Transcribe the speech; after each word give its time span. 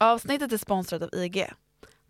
Avsnittet 0.00 0.52
är 0.52 0.56
sponsrat 0.58 1.02
av 1.02 1.14
IG. 1.14 1.46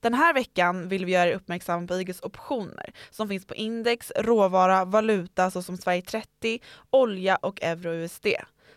Den 0.00 0.15
här 0.15 0.35
veckan 0.35 0.88
vill 0.88 1.04
vi 1.04 1.12
göra 1.12 1.29
er 1.29 1.35
uppmärksamma 1.35 1.86
på 1.86 2.00
IGs 2.00 2.20
optioner 2.22 2.92
som 3.10 3.28
finns 3.28 3.46
på 3.46 3.54
index, 3.54 4.12
råvara, 4.16 4.84
valuta 4.84 5.50
såsom 5.50 5.76
Sverige 5.76 6.03
30, 6.03 6.61
olja 6.90 7.37
och 7.37 7.62
euro-USD 7.62 8.27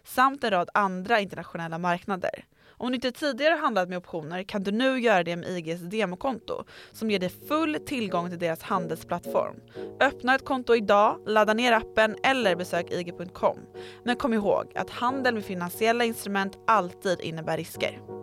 samt 0.03 0.43
en 0.43 0.51
rad 0.51 0.69
andra 0.73 1.19
internationella 1.19 1.77
marknader. 1.77 2.45
Om 2.67 2.87
du 2.87 2.95
inte 2.95 3.11
tidigare 3.11 3.55
handlat 3.55 3.89
med 3.89 3.97
optioner 3.97 4.43
kan 4.43 4.63
du 4.63 4.71
nu 4.71 4.99
göra 4.99 5.23
det 5.23 5.35
med 5.35 5.49
IGs 5.49 5.81
demokonto 5.81 6.63
som 6.91 7.11
ger 7.11 7.19
dig 7.19 7.29
full 7.47 7.77
tillgång 7.85 8.29
till 8.29 8.39
deras 8.39 8.61
handelsplattform. 8.61 9.55
Öppna 9.99 10.35
ett 10.35 10.45
konto 10.45 10.75
idag, 10.75 11.19
ladda 11.25 11.53
ner 11.53 11.71
appen 11.71 12.15
eller 12.23 12.55
besök 12.55 12.91
ig.com. 12.91 13.59
Men 14.03 14.15
kom 14.15 14.33
ihåg 14.33 14.71
att 14.75 14.89
handel 14.89 15.33
med 15.33 15.45
finansiella 15.45 16.03
instrument 16.03 16.57
alltid 16.67 17.21
innebär 17.21 17.57
risker. 17.57 18.20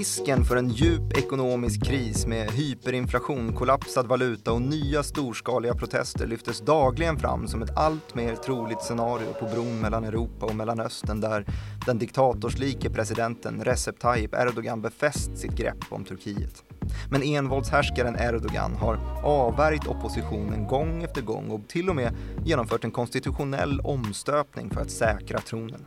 Risken 0.00 0.44
för 0.44 0.56
en 0.56 0.68
djup 0.68 1.16
ekonomisk 1.16 1.84
kris 1.84 2.26
med 2.26 2.50
hyperinflation, 2.50 3.52
kollapsad 3.52 4.06
valuta 4.06 4.52
och 4.52 4.62
nya 4.62 5.02
storskaliga 5.02 5.74
protester 5.74 6.26
lyftes 6.26 6.60
dagligen 6.60 7.18
fram 7.18 7.48
som 7.48 7.62
ett 7.62 7.76
allt 7.76 8.14
mer 8.14 8.36
troligt 8.36 8.82
scenario 8.82 9.32
på 9.40 9.46
bron 9.46 9.80
mellan 9.80 10.04
Europa 10.04 10.46
och 10.46 10.54
Mellanöstern 10.54 11.20
där 11.20 11.46
den 11.86 11.98
diktatorslike 11.98 12.90
presidenten 12.90 13.64
Recep 13.64 13.98
Tayyip 13.98 14.34
Erdogan 14.34 14.82
befäst 14.82 15.38
sitt 15.38 15.56
grepp 15.56 15.84
om 15.90 16.04
Turkiet. 16.04 16.64
Men 17.10 17.22
envåldshärskaren 17.22 18.16
Erdogan 18.16 18.74
har 18.74 18.98
avvärjt 19.24 19.86
oppositionen 19.86 20.66
gång 20.66 21.02
efter 21.02 21.22
gång 21.22 21.50
och 21.50 21.68
till 21.68 21.88
och 21.88 21.96
med 21.96 22.16
genomfört 22.44 22.84
en 22.84 22.90
konstitutionell 22.90 23.80
omstöpning 23.80 24.70
för 24.70 24.80
att 24.80 24.90
säkra 24.90 25.38
tronen. 25.38 25.86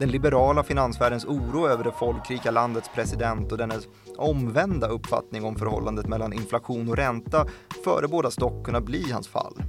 Den 0.00 0.10
liberala 0.10 0.62
finansvärldens 0.62 1.24
oro 1.24 1.68
över 1.68 1.84
det 1.84 1.92
folkrika 1.92 2.50
landets 2.50 2.90
president 2.94 3.52
och 3.52 3.58
dennes 3.58 3.88
omvända 4.16 4.88
uppfattning 4.88 5.44
om 5.44 5.56
förhållandet 5.56 6.06
mellan 6.06 6.32
inflation 6.32 6.88
och 6.88 6.96
ränta 6.96 7.46
förebådas 7.84 8.36
dock 8.36 8.66
kunna 8.66 8.80
bli 8.80 9.10
hans 9.12 9.28
fall. 9.28 9.62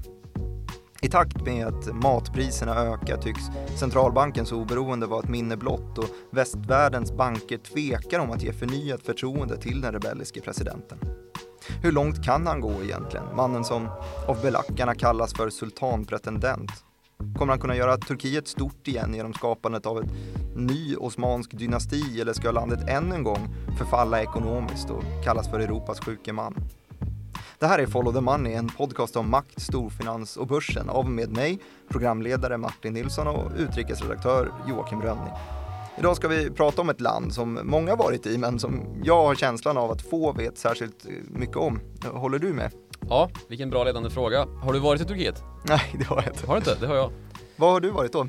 I 1.01 1.09
takt 1.09 1.45
med 1.45 1.67
att 1.67 1.95
matpriserna 2.03 2.75
ökar 2.75 3.17
tycks 3.17 3.41
centralbankens 3.79 4.51
oberoende 4.51 5.07
vara 5.07 5.19
ett 5.19 5.29
minne 5.29 5.57
blott 5.57 5.97
och 5.97 6.09
västvärldens 6.29 7.11
banker 7.11 7.57
tvekar 7.57 8.19
om 8.19 8.31
att 8.31 8.43
ge 8.43 8.53
förnyat 8.53 9.01
förtroende 9.01 9.57
till 9.57 9.81
den 9.81 9.93
rebelliske 9.93 10.41
presidenten. 10.41 10.97
Hur 11.81 11.91
långt 11.91 12.25
kan 12.25 12.47
han 12.47 12.61
gå 12.61 12.73
egentligen? 12.83 13.35
Mannen 13.35 13.63
som 13.63 13.87
av 14.27 14.41
belackarna 14.41 14.95
kallas 14.95 15.33
för 15.33 15.49
sultanpretendent 15.49 16.71
Kommer 17.37 17.53
han 17.53 17.59
kunna 17.59 17.75
göra 17.75 17.97
Turkiet 17.97 18.47
stort 18.47 18.87
igen 18.87 19.13
genom 19.13 19.33
skapandet 19.33 19.85
av 19.85 19.97
en 19.97 20.09
ny 20.55 20.95
osmansk 20.95 21.51
dynasti 21.51 22.21
eller 22.21 22.33
ska 22.33 22.51
landet 22.51 22.89
än 22.89 23.11
en 23.11 23.23
gång 23.23 23.55
förfalla 23.77 24.21
ekonomiskt 24.21 24.89
och 24.89 25.03
kallas 25.23 25.49
för 25.49 25.59
Europas 25.59 25.99
sjuke 25.99 26.33
man? 26.33 26.55
Det 27.59 27.67
här 27.67 27.79
är 27.79 27.85
Follow 27.85 28.13
the 28.13 28.21
Money, 28.21 28.53
en 28.53 28.67
podcast 28.67 29.15
om 29.15 29.29
makt, 29.29 29.61
storfinans 29.61 30.37
och 30.37 30.47
börsen 30.47 30.89
av 30.89 31.09
med 31.09 31.31
mig, 31.31 31.59
programledare 31.89 32.57
Martin 32.57 32.93
Nilsson 32.93 33.27
och 33.27 33.51
utrikesredaktör 33.57 34.51
Joakim 34.69 35.01
Rönning. 35.01 35.33
Idag 35.97 36.15
ska 36.15 36.27
vi 36.27 36.49
prata 36.49 36.81
om 36.81 36.89
ett 36.89 37.01
land 37.01 37.33
som 37.33 37.59
många 37.63 37.95
varit 37.95 38.25
i 38.25 38.37
men 38.37 38.59
som 38.59 38.81
jag 39.03 39.23
har 39.23 39.35
känslan 39.35 39.77
av 39.77 39.91
att 39.91 40.01
få 40.01 40.33
vet 40.33 40.57
särskilt 40.57 41.05
eh, 41.05 41.11
mycket 41.27 41.57
om. 41.57 41.79
Håller 42.11 42.39
du 42.39 42.53
med? 42.53 42.71
Ja, 43.09 43.29
vilken 43.47 43.69
bra 43.69 43.83
ledande 43.83 44.09
fråga. 44.09 44.45
Har 44.45 44.73
du 44.73 44.79
varit 44.79 45.01
i 45.01 45.05
Turkiet? 45.05 45.43
Nej, 45.63 45.95
det 45.99 46.03
har 46.03 46.15
jag 46.15 46.33
inte. 46.33 46.47
Har 46.47 46.53
du 46.53 46.59
inte? 46.59 46.75
Det 46.75 46.87
har 46.87 46.95
jag. 46.95 47.11
Var 47.55 47.71
har 47.71 47.79
du 47.79 47.89
varit 47.89 48.13
då? 48.13 48.21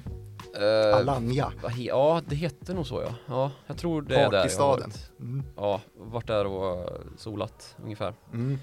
Uh, 0.61 0.97
Alanya. 0.97 1.53
Ja, 1.79 2.21
det 2.27 2.37
heter 2.37 2.75
nog 2.75 2.87
så 2.87 3.03
ja. 3.03 3.15
Ja, 3.27 3.51
jag 3.67 3.77
tror 3.79 4.03
det 4.03 4.15
är 4.15 4.31
där 4.31 4.49
jag 4.53 4.59
har 4.59 4.69
varit. 4.69 5.11
Mm. 5.21 5.45
Ja, 5.57 5.81
varit 5.97 6.27
där 6.27 6.47
och 6.47 6.89
solat 7.17 7.77
ungefär. 7.85 8.15
Mm. 8.33 8.59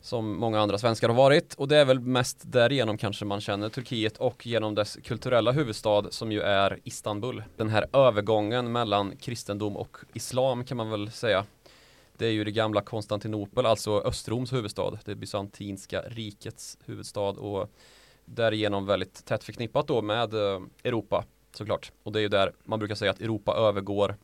Som 0.00 0.36
många 0.36 0.60
andra 0.60 0.78
svenskar 0.78 1.08
har 1.08 1.14
varit 1.14 1.54
och 1.54 1.68
det 1.68 1.76
är 1.76 1.84
väl 1.84 2.00
mest 2.00 2.38
därigenom 2.42 2.98
kanske 2.98 3.24
man 3.24 3.40
känner 3.40 3.68
Turkiet 3.68 4.16
och 4.16 4.46
genom 4.46 4.74
dess 4.74 4.98
kulturella 5.04 5.52
huvudstad 5.52 6.02
som 6.10 6.32
ju 6.32 6.40
är 6.40 6.78
Istanbul. 6.84 7.42
Den 7.56 7.68
här 7.68 7.86
övergången 7.92 8.72
mellan 8.72 9.16
kristendom 9.16 9.76
och 9.76 9.96
islam 10.14 10.64
kan 10.64 10.76
man 10.76 10.90
väl 10.90 11.10
säga. 11.10 11.44
Det 12.22 12.28
är 12.28 12.32
ju 12.32 12.44
det 12.44 12.52
gamla 12.52 12.80
Konstantinopel, 12.80 13.66
alltså 13.66 14.00
Östroms 14.00 14.52
huvudstad, 14.52 14.98
det 15.04 15.14
bysantinska 15.14 16.02
rikets 16.02 16.78
huvudstad 16.84 17.20
och 17.20 17.70
därigenom 18.24 18.86
väldigt 18.86 19.24
tätt 19.24 19.44
förknippat 19.44 19.86
då 19.86 20.02
med 20.02 20.34
eh, 20.34 20.60
Europa 20.84 21.24
såklart. 21.52 21.92
Och 22.02 22.12
det 22.12 22.18
är 22.18 22.20
ju 22.20 22.28
där 22.28 22.52
man 22.64 22.78
brukar 22.78 22.94
säga 22.94 23.10
att 23.10 23.20
Europa 23.20 23.54
övergår 23.56 24.16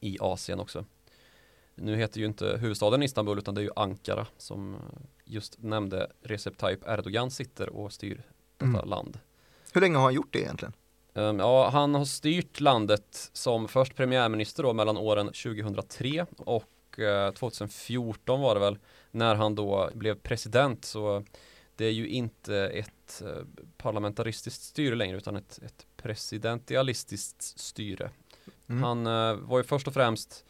i 0.00 0.18
Asien 0.20 0.60
också. 0.60 0.84
Nu 1.74 1.96
heter 1.96 2.20
ju 2.20 2.26
inte 2.26 2.58
huvudstaden 2.60 3.02
Istanbul 3.02 3.38
utan 3.38 3.54
det 3.54 3.60
är 3.60 3.64
ju 3.64 3.72
Ankara 3.76 4.26
som 4.36 4.74
eh, 4.74 4.80
just 5.24 5.62
nämnde 5.62 6.10
Recep 6.22 6.58
Tayyip 6.58 6.88
Erdogan 6.88 7.30
sitter 7.30 7.68
och 7.68 7.92
styr 7.92 8.22
detta 8.56 8.78
mm. 8.78 8.88
land. 8.88 9.18
Hur 9.72 9.80
länge 9.80 9.96
har 9.96 10.04
han 10.04 10.14
gjort 10.14 10.32
det 10.32 10.40
egentligen? 10.40 10.72
Um, 11.14 11.38
ja, 11.38 11.68
han 11.68 11.94
har 11.94 12.04
styrt 12.04 12.60
landet 12.60 13.30
som 13.32 13.68
först 13.68 13.96
premiärminister 13.96 14.62
då 14.62 14.72
mellan 14.72 14.96
åren 14.96 15.26
2003 15.26 16.26
och 16.38 16.64
2014 17.34 18.40
var 18.40 18.54
det 18.54 18.60
väl 18.60 18.78
när 19.10 19.34
han 19.34 19.54
då 19.54 19.90
blev 19.94 20.14
president 20.14 20.84
så 20.84 21.24
det 21.76 21.84
är 21.84 21.90
ju 21.90 22.08
inte 22.08 22.56
ett 22.56 23.22
eh, 23.22 23.44
parlamentaristiskt 23.76 24.62
styre 24.62 24.94
längre 24.94 25.16
utan 25.16 25.36
ett, 25.36 25.58
ett 25.66 25.86
presidentialistiskt 25.96 27.42
styre. 27.42 28.10
Mm. 28.68 28.82
Han 28.82 29.06
uh, 29.06 29.48
var 29.48 29.58
ju 29.58 29.64
först 29.64 29.86
och 29.86 29.94
främst 29.94 30.44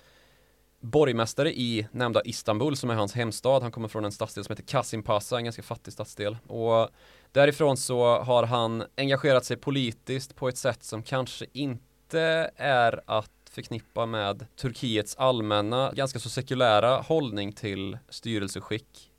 borgmästare 0.80 1.52
i 1.52 1.86
nämnda 1.92 2.22
Istanbul 2.24 2.76
som 2.76 2.90
är 2.90 2.94
hans 2.94 3.14
hemstad. 3.14 3.62
Han 3.62 3.72
kommer 3.72 3.88
från 3.88 4.04
en 4.04 4.12
stadsdel 4.12 4.44
som 4.44 4.52
heter 4.52 4.68
Kasimpasa, 4.68 5.36
en 5.36 5.44
ganska 5.44 5.62
fattig 5.62 5.92
stadsdel. 5.92 6.36
Och 6.46 6.88
därifrån 7.32 7.76
så 7.76 8.18
har 8.18 8.42
han 8.42 8.84
engagerat 8.96 9.44
sig 9.44 9.56
politiskt 9.56 10.36
på 10.36 10.48
ett 10.48 10.58
sätt 10.58 10.84
som 10.84 11.02
kanske 11.02 11.46
inte 11.52 12.50
är 12.56 13.00
att 13.06 13.39
förknippa 13.50 14.06
med 14.06 14.46
Turkiets 14.56 15.16
allmänna, 15.16 15.92
ganska 15.92 16.18
så 16.18 16.30
sekulära 16.30 16.96
hållning 16.96 17.52
till 17.52 17.98
styrelseskick. 18.08 19.10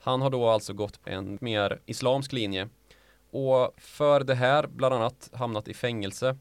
Han 0.00 0.22
har 0.22 0.30
då 0.30 0.48
alltså 0.48 0.72
gått 0.72 1.00
en 1.04 1.38
mer 1.40 1.80
islamsk 1.86 2.32
linje 2.32 2.68
och 3.30 3.74
för 3.78 4.24
det 4.24 4.34
här 4.34 4.66
bland 4.66 4.94
annat 4.94 5.30
hamnat 5.32 5.68
i 5.68 5.74
fängelse. 5.74 6.38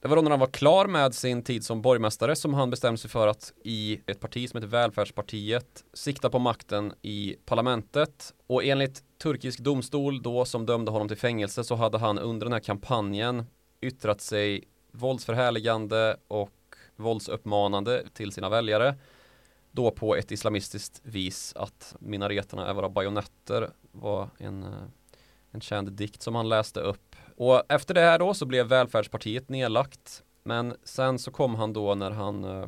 Det 0.00 0.08
var 0.08 0.16
då 0.16 0.22
när 0.22 0.30
han 0.30 0.40
var 0.40 0.46
klar 0.46 0.86
med 0.86 1.14
sin 1.14 1.42
tid 1.42 1.64
som 1.64 1.82
borgmästare 1.82 2.36
som 2.36 2.54
han 2.54 2.70
bestämde 2.70 2.98
sig 2.98 3.10
för 3.10 3.28
att 3.28 3.52
i 3.64 4.00
ett 4.06 4.20
parti 4.20 4.50
som 4.50 4.58
heter 4.58 4.68
Välfärdspartiet 4.68 5.84
sikta 5.92 6.30
på 6.30 6.38
makten 6.38 6.92
i 7.02 7.36
parlamentet 7.44 8.34
och 8.46 8.64
enligt 8.64 9.02
turkisk 9.22 9.58
domstol 9.58 10.22
då 10.22 10.44
som 10.44 10.66
dömde 10.66 10.90
honom 10.90 11.08
till 11.08 11.16
fängelse 11.16 11.64
så 11.64 11.74
hade 11.74 11.98
han 11.98 12.18
under 12.18 12.46
den 12.46 12.52
här 12.52 12.60
kampanjen 12.60 13.46
yttrat 13.80 14.20
sig 14.20 14.64
våldsförhärligande 14.94 16.16
och 16.28 16.76
våldsuppmanande 16.96 18.04
till 18.12 18.32
sina 18.32 18.48
väljare. 18.48 18.94
Då 19.70 19.90
på 19.90 20.16
ett 20.16 20.32
islamistiskt 20.32 21.00
vis 21.02 21.52
att 21.56 21.96
minareterna 21.98 22.66
är 22.66 22.74
våra 22.74 22.88
bajonetter 22.88 23.70
var 23.92 24.28
en, 24.38 24.62
eh, 24.62 24.84
en 25.50 25.60
känd 25.60 25.92
dikt 25.92 26.22
som 26.22 26.34
han 26.34 26.48
läste 26.48 26.80
upp. 26.80 27.16
Och 27.36 27.72
efter 27.72 27.94
det 27.94 28.00
här 28.00 28.18
då 28.18 28.34
så 28.34 28.46
blev 28.46 28.66
välfärdspartiet 28.66 29.48
nedlagt. 29.48 30.22
Men 30.42 30.76
sen 30.84 31.18
så 31.18 31.30
kom 31.30 31.54
han 31.54 31.72
då 31.72 31.94
när 31.94 32.10
han 32.10 32.44
eh, 32.44 32.66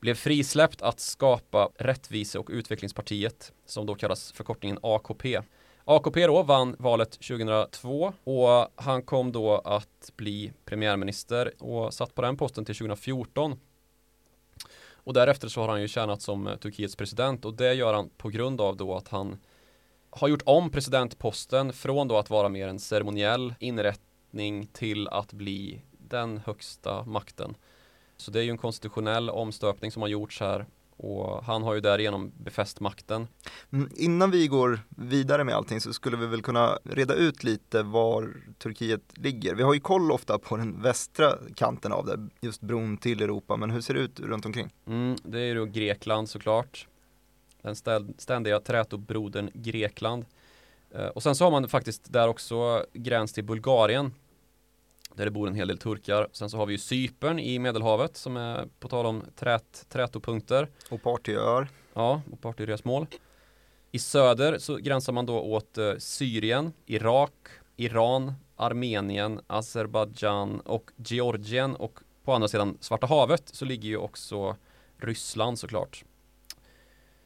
blev 0.00 0.14
frisläppt 0.14 0.82
att 0.82 1.00
skapa 1.00 1.70
Rättvise 1.74 2.38
och 2.38 2.48
utvecklingspartiet 2.52 3.52
som 3.66 3.86
då 3.86 3.94
kallas 3.94 4.32
förkortningen 4.32 4.78
AKP. 4.82 5.40
AKP 5.88 6.26
då 6.26 6.42
vann 6.42 6.76
valet 6.78 7.10
2002 7.10 8.12
och 8.24 8.68
han 8.74 9.02
kom 9.02 9.32
då 9.32 9.58
att 9.58 10.12
bli 10.16 10.52
premiärminister 10.64 11.52
och 11.58 11.94
satt 11.94 12.14
på 12.14 12.22
den 12.22 12.36
posten 12.36 12.64
till 12.64 12.74
2014. 12.74 13.60
Och 14.92 15.14
därefter 15.14 15.48
så 15.48 15.60
har 15.60 15.68
han 15.68 15.80
ju 15.80 15.88
tjänat 15.88 16.22
som 16.22 16.46
eh, 16.46 16.56
Turkiets 16.56 16.96
president 16.96 17.44
och 17.44 17.54
det 17.54 17.74
gör 17.74 17.94
han 17.94 18.10
på 18.16 18.28
grund 18.28 18.60
av 18.60 18.76
då 18.76 18.94
att 18.94 19.08
han 19.08 19.38
har 20.10 20.28
gjort 20.28 20.42
om 20.46 20.70
presidentposten 20.70 21.72
från 21.72 22.08
då 22.08 22.18
att 22.18 22.30
vara 22.30 22.48
mer 22.48 22.68
en 22.68 22.78
ceremoniell 22.78 23.54
inrättning 23.60 24.66
till 24.66 25.08
att 25.08 25.32
bli 25.32 25.82
den 25.98 26.38
högsta 26.38 27.04
makten. 27.04 27.56
Så 28.16 28.30
det 28.30 28.40
är 28.40 28.44
ju 28.44 28.50
en 28.50 28.58
konstitutionell 28.58 29.30
omstöpning 29.30 29.92
som 29.92 30.02
har 30.02 30.08
gjorts 30.08 30.40
här 30.40 30.66
och 30.96 31.44
han 31.44 31.62
har 31.62 31.74
ju 31.74 31.80
därigenom 31.80 32.32
befäst 32.36 32.80
makten. 32.80 33.28
Mm, 33.72 33.90
innan 33.96 34.30
vi 34.30 34.46
går 34.46 34.80
vidare 34.88 35.44
med 35.44 35.54
allting 35.54 35.80
så 35.80 35.92
skulle 35.92 36.16
vi 36.16 36.26
väl 36.26 36.42
kunna 36.42 36.78
reda 36.84 37.14
ut 37.14 37.44
lite 37.44 37.82
var 37.82 38.34
Turkiet 38.58 39.02
ligger. 39.14 39.54
Vi 39.54 39.62
har 39.62 39.74
ju 39.74 39.80
koll 39.80 40.12
ofta 40.12 40.38
på 40.38 40.56
den 40.56 40.82
västra 40.82 41.32
kanten 41.54 41.92
av 41.92 42.06
det, 42.06 42.28
just 42.40 42.60
bron 42.60 42.96
till 42.96 43.22
Europa, 43.22 43.56
men 43.56 43.70
hur 43.70 43.80
ser 43.80 43.94
det 43.94 44.00
ut 44.00 44.20
runt 44.20 44.46
omkring? 44.46 44.72
Mm, 44.86 45.16
det 45.24 45.40
är 45.40 45.54
ju 45.54 45.66
Grekland 45.66 46.28
såklart. 46.28 46.86
den 47.62 47.76
ständiga 48.18 48.60
trätobrodern 48.60 49.50
Grekland. 49.54 50.24
Eh, 50.90 51.06
och 51.06 51.22
sen 51.22 51.34
så 51.34 51.44
har 51.44 51.50
man 51.50 51.68
faktiskt 51.68 52.12
där 52.12 52.28
också 52.28 52.84
gräns 52.92 53.32
till 53.32 53.44
Bulgarien 53.44 54.12
där 55.16 55.24
det 55.24 55.30
bor 55.30 55.48
en 55.48 55.54
hel 55.54 55.68
del 55.68 55.78
turkar. 55.78 56.28
Sen 56.32 56.50
så 56.50 56.56
har 56.56 56.66
vi 56.66 56.72
ju 56.72 56.78
Cypern 56.78 57.38
i 57.38 57.58
Medelhavet 57.58 58.16
som 58.16 58.36
är 58.36 58.68
på 58.80 58.88
tal 58.88 59.06
om 59.06 59.22
trät, 59.36 59.86
trätopunkter. 59.88 60.68
Och 60.90 61.02
partyöar. 61.02 61.68
Ja, 61.94 62.22
och 62.32 62.40
partyresmål. 62.40 63.06
I 63.92 63.98
söder 63.98 64.58
så 64.58 64.76
gränsar 64.76 65.12
man 65.12 65.26
då 65.26 65.40
åt 65.40 65.78
eh, 65.78 65.92
Syrien, 65.98 66.72
Irak, 66.86 67.32
Iran, 67.76 68.32
Armenien, 68.56 69.40
Azerbajdzjan 69.46 70.60
och 70.60 70.90
Georgien 70.96 71.76
och 71.76 72.00
på 72.24 72.32
andra 72.32 72.48
sidan 72.48 72.78
Svarta 72.80 73.06
havet 73.06 73.48
så 73.52 73.64
ligger 73.64 73.88
ju 73.88 73.96
också 73.96 74.56
Ryssland 74.98 75.58
såklart. 75.58 76.04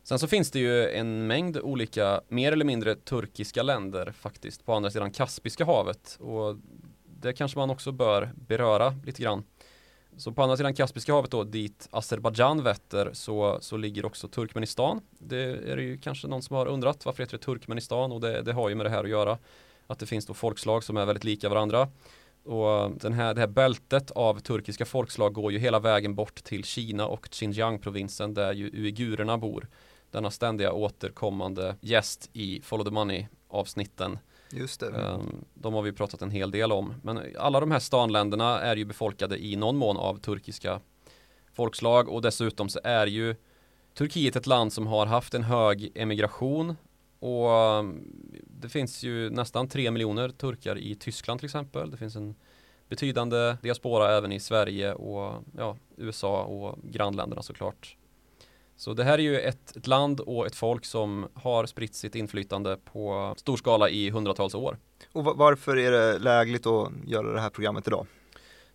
Sen 0.03 0.19
så 0.19 0.27
finns 0.27 0.51
det 0.51 0.59
ju 0.59 0.91
en 0.91 1.27
mängd 1.27 1.59
olika 1.59 2.21
mer 2.29 2.53
eller 2.53 2.65
mindre 2.65 2.95
turkiska 2.95 3.63
länder 3.63 4.13
faktiskt 4.13 4.65
på 4.65 4.75
andra 4.75 4.91
sidan 4.91 5.11
Kaspiska 5.11 5.65
havet 5.65 6.17
och 6.21 6.57
det 7.21 7.33
kanske 7.33 7.59
man 7.59 7.71
också 7.71 7.93
bör 7.93 8.31
beröra 8.35 8.95
lite 9.05 9.23
grann. 9.23 9.45
Så 10.17 10.33
på 10.33 10.43
andra 10.43 10.57
sidan 10.57 10.75
Kaspiska 10.75 11.13
havet 11.13 11.31
då 11.31 11.45
dit 11.45 11.89
Azerbajdzjan 11.91 12.63
vetter 12.63 13.11
så, 13.13 13.59
så 13.61 13.77
ligger 13.77 14.05
också 14.07 14.29
Turkmenistan. 14.29 15.01
Det 15.19 15.43
är 15.43 15.77
det 15.77 15.83
ju 15.83 15.99
kanske 15.99 16.29
någon 16.29 16.43
som 16.43 16.57
har 16.57 16.67
undrat 16.67 17.05
varför 17.07 17.23
heter 17.23 17.39
det 17.39 17.45
Turkmenistan 17.45 18.13
och 18.13 18.21
det, 18.21 18.43
det 18.43 18.53
har 18.53 18.69
ju 18.69 18.75
med 18.75 18.87
det 18.87 18.91
här 18.91 19.05
att 19.05 19.11
göra. 19.11 19.39
Att 19.87 19.99
det 19.99 20.07
finns 20.07 20.27
då 20.27 20.35
folkslag 20.35 20.85
som 20.85 20.97
är 20.97 21.07
väldigt 21.07 21.25
lika 21.25 21.49
varandra. 21.49 21.89
Och 22.45 22.85
um, 22.85 22.99
den 22.99 23.13
här, 23.13 23.35
det 23.35 23.41
här 23.41 23.49
bältet 23.49 24.11
av 24.11 24.41
turkiska 24.41 24.85
folkslag 24.85 25.33
går 25.33 25.53
ju 25.53 25.59
hela 25.59 25.79
vägen 25.79 26.15
bort 26.15 26.35
till 26.45 26.65
Kina 26.65 27.07
och 27.07 27.29
Xinjiang-provinsen 27.31 28.35
där 28.35 28.53
ju 28.53 28.71
uigurerna 28.73 29.39
bor. 29.39 29.69
Denna 30.11 30.31
ständiga 30.31 30.73
återkommande 30.73 31.77
gäst 31.81 32.31
i 32.33 32.61
Follow 32.63 32.85
the 32.85 32.91
Money 32.91 33.27
avsnitten. 33.49 34.19
Just 34.53 34.81
det. 34.81 34.87
Ehm, 34.87 35.45
de 35.55 35.75
har 35.75 35.83
vi 35.83 35.93
pratat 35.93 36.23
en 36.23 36.31
hel 36.31 36.51
del 36.51 36.73
om. 36.73 36.95
Men 37.03 37.21
alla 37.39 37.61
de 37.61 37.71
här 37.71 37.79
stanländerna 37.79 38.61
är 38.61 38.77
ju 38.77 38.85
befolkade 38.85 39.45
i 39.45 39.57
någon 39.57 39.77
mån 39.77 39.97
av 39.97 40.17
turkiska 40.17 40.81
folkslag 41.53 42.09
och 42.09 42.23
dessutom 42.23 42.69
så 42.69 42.81
är 42.85 43.07
ju 43.07 43.37
Turkiet 43.95 44.37
ett 44.37 44.47
land 44.47 44.73
som 44.73 44.87
har 44.87 45.07
haft 45.07 45.35
en 45.35 45.43
hög 45.43 45.93
emigration 45.95 46.77
och 47.19 47.51
ehm, 47.51 48.05
det 48.61 48.69
finns 48.69 49.03
ju 49.03 49.31
nästan 49.31 49.69
tre 49.69 49.91
miljoner 49.91 50.29
turkar 50.29 50.79
i 50.79 50.95
Tyskland 50.95 51.41
till 51.41 51.47
exempel. 51.47 51.91
Det 51.91 51.97
finns 51.97 52.17
en 52.17 52.35
betydande 52.89 53.57
diaspora 53.63 54.17
även 54.17 54.33
i 54.33 54.41
Sverige 54.41 54.93
och 54.95 55.45
ja, 55.57 55.77
USA 55.97 56.43
och 56.43 56.79
grannländerna 56.83 57.43
såklart. 57.43 57.97
Så 58.81 58.95
det 58.95 59.05
här 59.05 59.19
är 59.19 59.23
ju 59.23 59.41
ett, 59.41 59.77
ett, 59.77 59.87
land 59.87 60.21
och 60.21 60.47
ett 60.47 60.55
folk 60.55 60.85
som 60.85 61.29
har 61.35 61.67
spritt 61.67 61.95
sitt 61.95 62.15
inflytande 62.15 62.77
på 62.77 63.35
stor 63.37 63.57
skala 63.57 63.89
i 63.89 64.11
hundratals 64.11 64.55
år. 64.55 64.79
Och 65.13 65.25
varför 65.25 65.77
är 65.77 65.91
det 65.91 66.19
lägligt 66.19 66.67
att 66.67 66.93
göra 67.07 67.33
det 67.33 67.41
här 67.41 67.51
programmet 67.51 67.87
idag? 67.87 68.07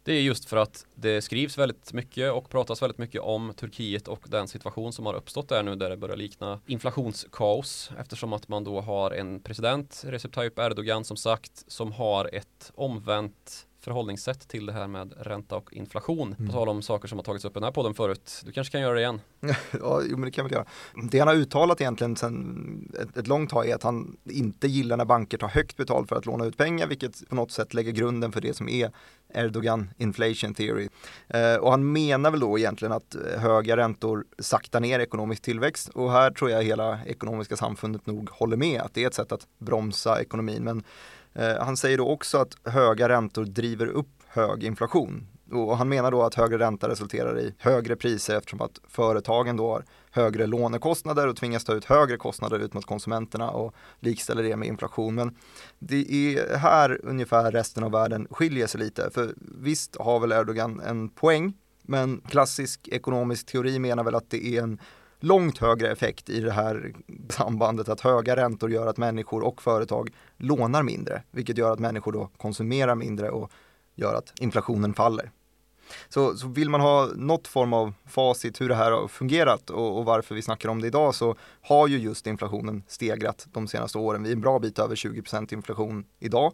Det 0.04 0.14
är 0.14 0.22
just 0.22 0.50
för 0.50 0.58
att 0.58 0.86
det 0.96 1.22
skrivs 1.22 1.58
väldigt 1.58 1.94
mycket 1.94 2.32
och 2.32 2.50
pratas 2.50 2.82
väldigt 2.82 2.98
mycket 2.98 3.22
om 3.22 3.54
Turkiet 3.56 4.08
och 4.08 4.26
den 4.28 4.48
situation 4.48 4.94
som 4.94 5.06
har 5.06 5.14
uppstått 5.14 5.50
där 5.50 5.64
nu 5.64 5.76
där 5.76 5.90
det 5.90 5.98
börjar 5.98 6.18
likna 6.18 6.60
inflationskaos 6.66 7.92
eftersom 8.00 8.34
att 8.34 8.48
man 8.48 8.64
då 8.64 8.82
har 8.82 9.12
en 9.12 9.40
president, 9.40 10.04
Recep 10.08 10.34
Tayyip 10.34 10.60
Erdogan 10.60 11.06
som 11.06 11.18
sagt, 11.18 11.64
som 11.68 11.92
har 11.92 12.30
ett 12.34 12.72
omvänt 12.76 13.68
förhållningssätt 13.86 14.48
till 14.48 14.66
det 14.66 14.74
här 14.74 14.88
med 14.88 15.14
ränta 15.18 15.56
och 15.56 15.74
inflation. 15.74 16.36
Mm. 16.38 16.48
På 16.48 16.54
tal 16.54 16.70
om 16.70 16.82
saker 16.82 17.08
som 17.08 17.18
har 17.18 17.24
tagits 17.24 17.46
upp 17.46 17.52
i 17.52 17.60
den 17.60 17.64
här 17.64 17.72
podden 17.72 17.94
förut. 17.94 18.42
Du 18.46 18.52
kanske 18.52 18.72
kan 18.72 18.82
göra 18.82 18.94
det 18.94 19.02
igen? 19.02 19.22
ja, 19.72 20.02
jo, 20.10 20.18
men 20.18 20.22
det 20.22 20.32
kan 20.32 20.44
jag 20.44 20.50
väl 20.50 20.54
göra. 20.54 20.66
Det 21.12 21.20
han 21.20 21.28
har 21.28 21.36
uttalat 21.36 21.82
egentligen 21.82 22.16
sedan 22.16 22.96
ett, 23.02 23.18
ett 23.18 23.28
långt 23.28 23.50
tag 23.50 23.70
är 23.70 23.76
att 23.76 23.84
han 23.84 24.18
inte 24.24 24.68
gillar 24.68 24.98
när 24.98 25.06
banker 25.06 25.38
tar 25.38 25.48
högt 25.48 25.78
betalt 25.78 26.10
för 26.10 26.16
att 26.16 26.26
låna 26.26 26.46
ut 26.46 26.58
pengar, 26.58 26.88
vilket 26.88 27.30
på 27.30 27.36
något 27.36 27.52
sätt 27.52 27.74
lägger 27.74 27.92
grunden 27.92 28.32
för 28.32 28.42
det 28.42 28.54
som 28.54 28.70
är 28.70 28.92
Erdogan 29.34 29.90
inflation 29.98 30.54
theory. 30.54 30.90
Eh, 31.28 31.56
och 31.56 31.72
han 31.72 31.92
menar 31.92 32.32
väl 32.32 32.40
då 32.40 32.60
egentligen 32.60 32.92
att 32.92 33.16
höga 33.38 33.78
räntor 33.78 34.26
saktar 34.40 34.80
ner 34.80 35.00
ekonomisk 35.00 35.42
tillväxt 35.42 35.90
och 35.90 36.12
här 36.12 36.32
tror 36.32 36.52
jag 36.52 36.64
hela 36.64 37.00
ekonomiska 37.06 37.56
samfundet 37.58 38.06
nog 38.06 38.30
håller 38.30 38.58
med 38.58 38.82
att 38.82 38.94
det 38.94 39.04
är 39.04 39.08
ett 39.08 39.14
sätt 39.14 39.32
att 39.32 39.48
bromsa 39.58 40.22
ekonomin. 40.22 40.64
Men 40.64 40.84
Eh, 41.36 41.64
han 41.64 41.78
säger 41.78 41.98
då 41.98 42.08
också 42.08 42.38
att 42.38 42.58
höga 42.64 43.10
räntor 43.10 43.46
driver 43.46 43.88
upp 43.88 44.10
hög 44.28 44.64
inflation. 44.64 45.28
Och 45.52 45.78
han 45.78 45.90
menar 45.90 46.12
då 46.12 46.24
att 46.24 46.36
högre 46.36 46.58
ränta 46.58 46.90
resulterar 46.90 47.40
i 47.40 47.56
högre 47.58 47.96
priser 47.96 48.38
eftersom 48.38 48.62
att 48.62 48.80
företagen 48.88 49.58
då 49.58 49.72
har 49.72 49.86
högre 50.12 50.48
lånekostnader 50.48 51.28
och 51.28 51.36
tvingas 51.36 51.64
ta 51.64 51.74
ut 51.74 51.86
högre 51.86 52.18
kostnader 52.18 52.60
ut 52.60 52.74
mot 52.74 52.86
konsumenterna 52.86 53.50
och 53.50 53.74
likställer 54.00 54.44
det 54.44 54.56
med 54.56 54.68
inflation. 54.68 55.16
Men 55.16 55.36
det 55.80 56.14
är 56.14 56.58
här 56.58 57.00
ungefär 57.04 57.52
resten 57.52 57.84
av 57.84 57.92
världen 57.92 58.28
skiljer 58.32 58.68
sig 58.68 58.80
lite. 58.80 59.10
För 59.14 59.34
visst 59.38 59.96
har 60.00 60.20
väl 60.20 60.32
Erdogan 60.32 60.80
en 60.80 61.10
poäng, 61.10 61.54
men 61.82 62.22
klassisk 62.30 62.88
ekonomisk 62.88 63.46
teori 63.46 63.80
menar 63.80 64.04
väl 64.04 64.16
att 64.16 64.30
det 64.30 64.58
är 64.58 64.64
en 64.64 64.80
långt 65.26 65.58
högre 65.58 65.92
effekt 65.92 66.30
i 66.30 66.40
det 66.40 66.52
här 66.52 66.94
sambandet 67.30 67.90
att 67.90 68.02
höga 68.02 68.36
räntor 68.36 68.72
gör 68.72 68.88
att 68.88 68.98
människor 68.98 69.44
och 69.44 69.62
företag 69.62 70.10
lånar 70.38 70.84
mindre, 70.84 71.24
vilket 71.32 71.58
gör 71.58 71.74
att 71.74 71.80
människor 71.80 72.12
då 72.12 72.30
konsumerar 72.38 72.96
mindre 72.96 73.30
och 73.30 73.52
gör 73.96 74.14
att 74.14 74.34
inflationen 74.40 74.94
faller. 74.94 75.32
Så, 76.10 76.38
så 76.38 76.48
vill 76.48 76.70
man 76.70 76.82
ha 76.82 77.10
något 77.16 77.48
form 77.48 77.74
av 77.74 77.94
facit 78.08 78.62
hur 78.62 78.70
det 78.70 78.76
här 78.76 78.92
har 78.92 79.08
fungerat 79.08 79.70
och, 79.70 79.98
och, 79.98 80.06
varför 80.06 80.36
vi 80.36 80.42
snackar 80.42 80.70
om 80.70 80.82
det 80.82 80.88
idag 80.88 81.16
så 81.16 81.36
har 81.62 81.88
ju 81.88 81.98
just 81.98 82.28
inflationen 82.28 82.84
stegrat 82.88 83.48
de 83.52 83.68
senaste 83.68 83.98
åren. 83.98 84.24
Vi 84.24 84.30
är 84.30 84.34
en 84.36 84.42
bra 84.42 84.60
bit 84.60 84.80
över 84.80 84.96
20% 84.96 85.54
inflation 85.54 86.06
idag. 86.20 86.54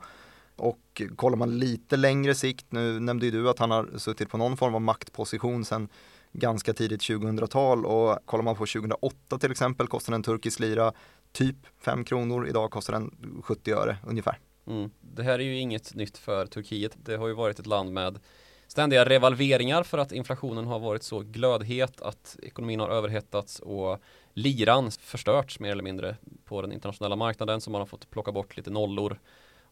Och 0.55 1.01
kollar 1.15 1.37
man 1.37 1.59
lite 1.59 1.97
längre 1.97 2.35
sikt, 2.35 2.65
nu 2.69 2.99
nämnde 2.99 3.25
ju 3.25 3.31
du 3.31 3.49
att 3.49 3.59
han 3.59 3.71
har 3.71 3.97
suttit 3.97 4.29
på 4.29 4.37
någon 4.37 4.57
form 4.57 4.75
av 4.75 4.81
maktposition 4.81 5.65
sedan 5.65 5.89
ganska 6.31 6.73
tidigt 6.73 7.01
2000-tal 7.01 7.85
och 7.85 8.17
kollar 8.25 8.43
man 8.43 8.55
på 8.55 8.65
2008 8.65 9.37
till 9.37 9.51
exempel 9.51 9.87
kostade 9.87 10.15
en 10.15 10.23
turkisk 10.23 10.59
lira 10.59 10.93
typ 11.31 11.55
5 11.79 12.03
kronor, 12.03 12.47
idag 12.47 12.71
kostar 12.71 12.93
den 12.93 13.41
70 13.43 13.71
öre 13.71 13.97
ungefär. 14.07 14.39
Mm. 14.67 14.91
Det 15.01 15.23
här 15.23 15.39
är 15.39 15.43
ju 15.43 15.57
inget 15.57 15.95
nytt 15.95 16.17
för 16.17 16.45
Turkiet. 16.45 16.97
Det 17.03 17.15
har 17.15 17.27
ju 17.27 17.33
varit 17.33 17.59
ett 17.59 17.67
land 17.67 17.93
med 17.93 18.19
ständiga 18.67 19.05
revalveringar 19.05 19.83
för 19.83 19.97
att 19.97 20.11
inflationen 20.11 20.65
har 20.65 20.79
varit 20.79 21.03
så 21.03 21.19
glödhet 21.19 22.01
att 22.01 22.37
ekonomin 22.43 22.79
har 22.79 22.89
överhettats 22.89 23.59
och 23.59 23.99
liran 24.33 24.91
förstörts 24.91 25.59
mer 25.59 25.71
eller 25.71 25.83
mindre 25.83 26.15
på 26.45 26.61
den 26.61 26.71
internationella 26.71 27.15
marknaden 27.15 27.61
så 27.61 27.71
man 27.71 27.81
har 27.81 27.85
fått 27.85 28.09
plocka 28.09 28.31
bort 28.31 28.57
lite 28.57 28.69
nollor 28.69 29.19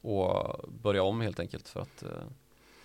och 0.01 0.69
börja 0.69 1.03
om 1.03 1.21
helt 1.21 1.39
enkelt 1.39 1.69
för 1.69 1.79
att 1.79 2.03
eh, 2.03 2.09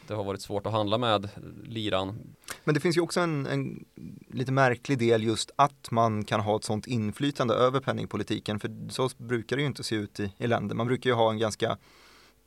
det 0.09 0.15
har 0.15 0.25
varit 0.25 0.43
svårt 0.43 0.67
att 0.67 0.73
handla 0.73 0.99
med 0.99 1.29
liran. 1.65 2.19
Men 2.65 2.75
det 2.75 2.81
finns 2.81 2.97
ju 2.97 3.01
också 3.01 3.21
en, 3.21 3.47
en, 3.47 3.85
lite 4.31 4.53
märklig 4.53 4.99
del 4.99 5.23
just 5.23 5.51
att 5.57 5.91
man 5.91 6.25
kan 6.25 6.41
ha 6.41 6.57
ett 6.57 6.65
sånt 6.65 6.87
inflytande 6.87 7.55
över 7.55 7.81
penningpolitiken 7.81 8.61
för 8.61 8.71
så 8.89 9.11
brukar 9.17 9.57
det 9.57 9.63
ju 9.63 9.67
inte 9.67 9.85
se 9.85 9.95
ut 9.97 10.21
i, 10.21 10.33
i 10.39 10.47
länder. 10.47 10.75
Man 10.75 10.87
brukar 10.87 11.11
ju 11.11 11.15
ha 11.15 11.31
en 11.31 11.39
ganska 11.39 11.79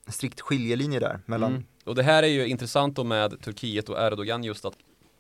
strikt 0.07 0.41
skiljelinje 0.41 0.99
där 0.99 1.19
mellan 1.25 1.51
mm. 1.51 1.65
Och 1.85 1.95
det 1.95 2.03
här 2.03 2.23
är 2.23 2.27
ju 2.27 2.47
intressant 2.47 2.95
då 2.95 3.03
med 3.03 3.41
Turkiet 3.41 3.89
och 3.89 3.99
Erdogan 3.99 4.43
just 4.43 4.65
att 4.65 4.73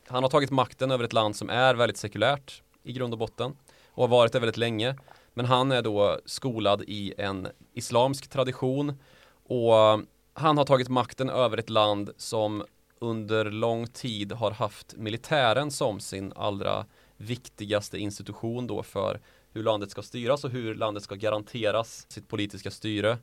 han 0.07 0.23
har 0.23 0.29
tagit 0.29 0.51
makten 0.51 0.91
över 0.91 1.03
ett 1.03 1.13
land 1.13 1.35
som 1.35 1.49
är 1.49 1.75
väldigt 1.75 1.97
sekulärt 1.97 2.61
i 2.83 2.93
grund 2.93 3.13
och 3.13 3.19
botten 3.19 3.55
och 3.91 4.03
har 4.03 4.07
varit 4.07 4.33
det 4.33 4.39
väldigt 4.39 4.57
länge. 4.57 4.95
Men 5.33 5.45
han 5.45 5.71
är 5.71 5.81
då 5.81 6.19
skolad 6.25 6.83
i 6.87 7.13
en 7.17 7.47
islamsk 7.73 8.27
tradition 8.27 8.99
och 9.47 10.01
han 10.39 10.57
har 10.57 10.65
tagit 10.65 10.89
makten 10.89 11.29
över 11.29 11.57
ett 11.57 11.69
land 11.69 12.09
som 12.17 12.65
under 12.99 13.45
lång 13.51 13.87
tid 13.87 14.31
har 14.31 14.51
haft 14.51 14.95
militären 14.95 15.71
som 15.71 15.99
sin 15.99 16.33
allra 16.35 16.85
viktigaste 17.17 17.97
institution 17.97 18.67
då 18.67 18.83
för 18.83 19.19
hur 19.51 19.63
landet 19.63 19.91
ska 19.91 20.01
styras 20.01 20.43
och 20.43 20.49
hur 20.49 20.75
landet 20.75 21.03
ska 21.03 21.15
garanteras 21.15 22.05
sitt 22.11 22.27
politiska 22.27 22.71
styre. 22.71 23.17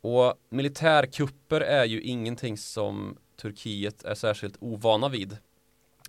Och 0.00 0.34
militärkupper 0.48 1.60
är 1.60 1.84
ju 1.84 2.02
ingenting 2.02 2.58
som 2.58 3.16
Turkiet 3.36 4.02
är 4.02 4.14
särskilt 4.14 4.56
ovana 4.60 5.08
vid. 5.08 5.36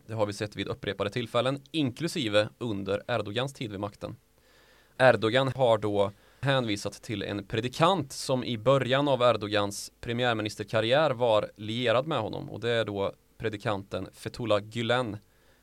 Det 0.06 0.14
har 0.14 0.26
vi 0.26 0.34
sett 0.34 0.56
vid 0.56 0.68
upprepade 0.68 1.10
tillfällen, 1.10 1.62
inklusive 1.72 2.50
under 2.58 3.04
Erdogans 3.08 3.54
tid 3.54 3.72
vid 3.72 3.80
makten. 3.80 4.16
Erdogan 4.98 5.48
har 5.48 5.78
då 5.78 6.12
hänvisat 6.48 6.94
till 6.94 7.24
en 7.24 7.48
predikant 7.48 8.12
som 8.12 8.44
i 8.44 8.58
början 8.58 9.08
av 9.08 9.22
Erdogans 9.22 9.92
premiärministerkarriär 10.02 11.12
var 11.12 11.52
lierad 11.56 12.08
med 12.08 12.20
honom. 12.20 12.50
Och 12.50 12.60
det 12.60 12.70
är 12.70 12.86
då 12.86 13.14
predikanten 13.38 14.08
Fethullah 14.14 14.60
Gülen 14.60 15.18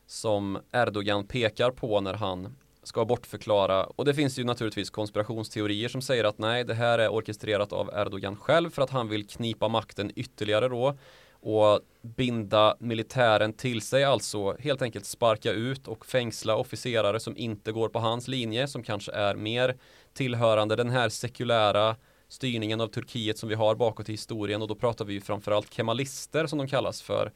som 0.06 0.58
Erdogan 0.72 1.26
pekar 1.26 1.70
på 1.70 2.00
när 2.00 2.14
han 2.14 2.56
ska 2.82 3.04
bortförklara. 3.04 3.84
Och 3.84 4.04
det 4.04 4.14
finns 4.14 4.38
ju 4.38 4.44
naturligtvis 4.44 4.90
konspirationsteorier 4.90 5.88
som 5.88 6.02
säger 6.02 6.24
att 6.24 6.38
nej 6.38 6.64
det 6.64 6.74
här 6.74 6.98
är 6.98 7.08
orkestrerat 7.08 7.72
av 7.72 7.90
Erdogan 7.94 8.36
själv 8.36 8.70
för 8.70 8.82
att 8.82 8.90
han 8.90 9.08
vill 9.08 9.26
knipa 9.26 9.68
makten 9.68 10.12
ytterligare 10.16 10.68
då 10.68 10.98
och 11.44 11.80
binda 12.02 12.76
militären 12.80 13.52
till 13.52 13.82
sig, 13.82 14.04
alltså 14.04 14.56
helt 14.60 14.82
enkelt 14.82 15.04
sparka 15.04 15.52
ut 15.52 15.88
och 15.88 16.06
fängsla 16.06 16.56
officerare 16.56 17.20
som 17.20 17.36
inte 17.36 17.72
går 17.72 17.88
på 17.88 17.98
hans 17.98 18.28
linje, 18.28 18.68
som 18.68 18.82
kanske 18.82 19.12
är 19.12 19.34
mer 19.34 19.76
tillhörande 20.14 20.76
den 20.76 20.90
här 20.90 21.08
sekulära 21.08 21.96
styrningen 22.28 22.80
av 22.80 22.88
Turkiet 22.88 23.38
som 23.38 23.48
vi 23.48 23.54
har 23.54 23.74
bakåt 23.74 24.08
i 24.08 24.12
historien 24.12 24.62
och 24.62 24.68
då 24.68 24.74
pratar 24.74 25.04
vi 25.04 25.12
ju 25.12 25.20
framförallt 25.20 25.74
kemalister 25.74 26.46
som 26.46 26.58
de 26.58 26.68
kallas 26.68 27.02
för 27.02 27.32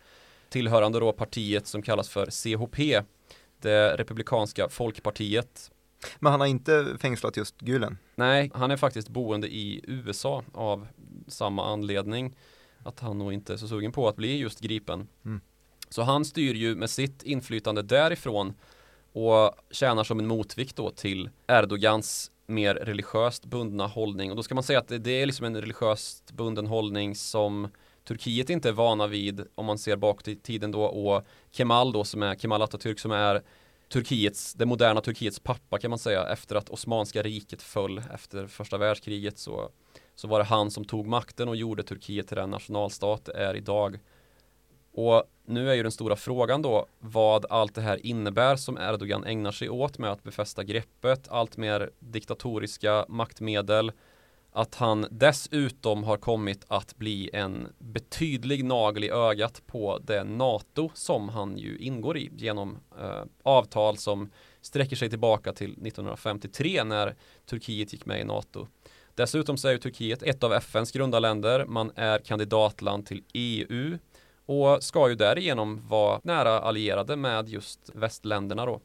tillhörande 0.49 1.01
då 1.01 1.13
partiet 1.13 1.67
som 1.67 1.83
kallas 1.83 2.09
för 2.09 2.31
CHP 2.31 3.03
det 3.61 3.97
republikanska 3.97 4.69
folkpartiet 4.69 5.71
Men 6.19 6.33
han 6.33 6.41
har 6.41 6.47
inte 6.47 6.97
fängslat 7.01 7.37
just 7.37 7.61
Gülen? 7.61 7.97
Nej, 8.15 8.51
han 8.55 8.71
är 8.71 8.77
faktiskt 8.77 9.09
boende 9.09 9.49
i 9.49 9.81
USA 9.89 10.45
av 10.53 10.87
samma 11.29 11.73
anledning 11.73 12.37
att 12.85 13.01
han 13.01 13.19
nog 13.19 13.33
inte 13.33 13.53
är 13.53 13.57
så 13.57 13.69
sugen 13.69 13.93
på 13.93 14.09
att 14.09 14.17
bli 14.17 14.39
just 14.39 14.61
gripen. 14.61 15.09
Mm. 15.25 15.41
Så 15.89 16.03
han 16.03 16.25
styr 16.25 16.55
ju 16.55 16.75
med 16.75 16.91
sitt 16.91 17.23
inflytande 17.23 17.83
därifrån 17.83 18.55
och 19.13 19.55
tjänar 19.71 20.05
som 20.05 20.19
en 20.19 20.27
motvikt 20.27 20.77
då 20.77 20.91
till 20.91 21.31
Erdogans 21.47 22.31
mer 22.49 22.75
religiöst 22.75 23.45
bundna 23.45 23.87
hållning. 23.87 24.31
Och 24.31 24.37
då 24.37 24.43
ska 24.43 24.55
man 24.55 24.65
säga 24.65 24.79
att 24.79 24.89
det, 24.89 24.99
det 24.99 25.23
är 25.23 25.27
liksom 25.27 25.47
en 25.47 25.61
religiöst 25.61 26.33
bunden 26.33 26.67
hållning 26.67 27.15
som 27.15 27.69
Turkiet 28.05 28.51
inte 28.51 28.69
är 28.69 28.73
vana 28.73 29.07
vid 29.07 29.47
om 29.55 29.67
man 29.67 29.79
ser 29.79 29.97
bakåt 29.97 30.29
i 30.29 30.37
tiden 30.37 30.71
då. 30.71 30.83
Och 30.83 31.27
Kemal 31.51 31.93
då 31.93 32.05
som 32.05 32.23
är 32.23 32.35
Kemal 32.35 32.63
Atatürk 32.63 32.97
som 32.97 33.11
är 33.11 33.43
Turkiets, 33.93 34.55
det 34.55 34.67
moderna 34.67 35.01
Turkiets 35.01 35.41
pappa 35.41 35.79
kan 35.79 35.91
man 35.91 35.99
säga. 35.99 36.29
Efter 36.29 36.57
att 36.57 36.71
Osmanska 36.71 37.23
riket 37.23 37.63
föll 37.63 38.03
efter 38.15 38.47
första 38.47 38.79
världskriget 38.79 39.39
så, 39.39 39.71
så 40.15 40.29
var 40.29 40.39
det 40.39 40.45
han 40.45 40.71
som 40.71 40.85
tog 40.85 41.07
makten 41.07 41.49
och 41.49 41.57
gjorde 41.57 41.83
Turkiet 41.83 42.29
till 42.29 42.37
den 42.37 42.51
nationalstat 42.51 43.25
det 43.25 43.33
är 43.33 43.55
idag. 43.57 43.99
Och 45.01 45.23
nu 45.47 45.71
är 45.71 45.75
ju 45.75 45.83
den 45.83 45.93
stora 45.93 46.17
frågan 46.17 46.63
då 46.63 46.87
vad 46.99 47.47
allt 47.51 47.75
det 47.75 47.81
här 47.81 48.07
innebär 48.07 48.57
som 48.57 48.79
Erdogan 48.79 49.25
ägnar 49.25 49.53
sig 49.53 49.69
åt 49.69 49.99
med 49.99 50.13
att 50.13 50.23
befästa 50.23 50.65
greppet, 50.65 51.29
allt 51.29 51.57
mer 51.57 51.91
diktatoriska 51.99 53.07
maktmedel 53.09 53.93
att 54.53 54.75
han 54.75 55.07
dessutom 55.11 56.05
har 56.05 56.17
kommit 56.17 56.65
att 56.69 56.97
bli 56.97 57.31
en 57.33 57.69
betydlig 57.79 58.65
nagel 58.65 59.05
i 59.05 59.11
ögat 59.11 59.63
på 59.67 59.99
det 59.99 60.25
NATO 60.25 60.91
som 60.95 61.29
han 61.29 61.59
ju 61.59 61.79
ingår 61.79 62.17
i 62.19 62.31
genom 62.37 62.79
eh, 63.01 63.23
avtal 63.43 63.97
som 63.97 64.31
sträcker 64.61 64.97
sig 64.97 65.11
tillbaka 65.11 65.53
till 65.53 65.71
1953 65.71 66.85
när 66.85 67.15
Turkiet 67.47 67.93
gick 67.93 68.07
med 68.07 68.21
i 68.21 68.25
NATO. 68.25 68.67
Dessutom 69.15 69.57
så 69.57 69.69
är 69.69 69.73
ju 69.73 69.79
Turkiet 69.79 70.23
ett 70.23 70.45
av 70.45 70.53
FNs 70.53 70.93
grundarländer, 70.93 71.65
man 71.67 71.93
är 71.95 72.19
kandidatland 72.19 73.07
till 73.07 73.23
EU 73.33 73.99
och 74.49 74.83
ska 74.83 75.09
ju 75.09 75.15
därigenom 75.15 75.89
vara 75.89 76.21
nära 76.25 76.61
allierade 76.61 77.17
med 77.17 77.49
just 77.49 77.91
västländerna 77.95 78.67
då. 78.67 78.81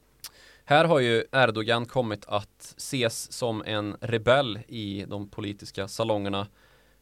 Här 0.65 0.85
har 0.85 0.99
ju 0.99 1.23
Erdogan 1.31 1.85
kommit 1.85 2.25
att 2.27 2.73
ses 2.77 3.31
som 3.31 3.63
en 3.65 3.97
rebell 4.01 4.59
i 4.67 5.05
de 5.07 5.29
politiska 5.29 5.87
salongerna. 5.87 6.47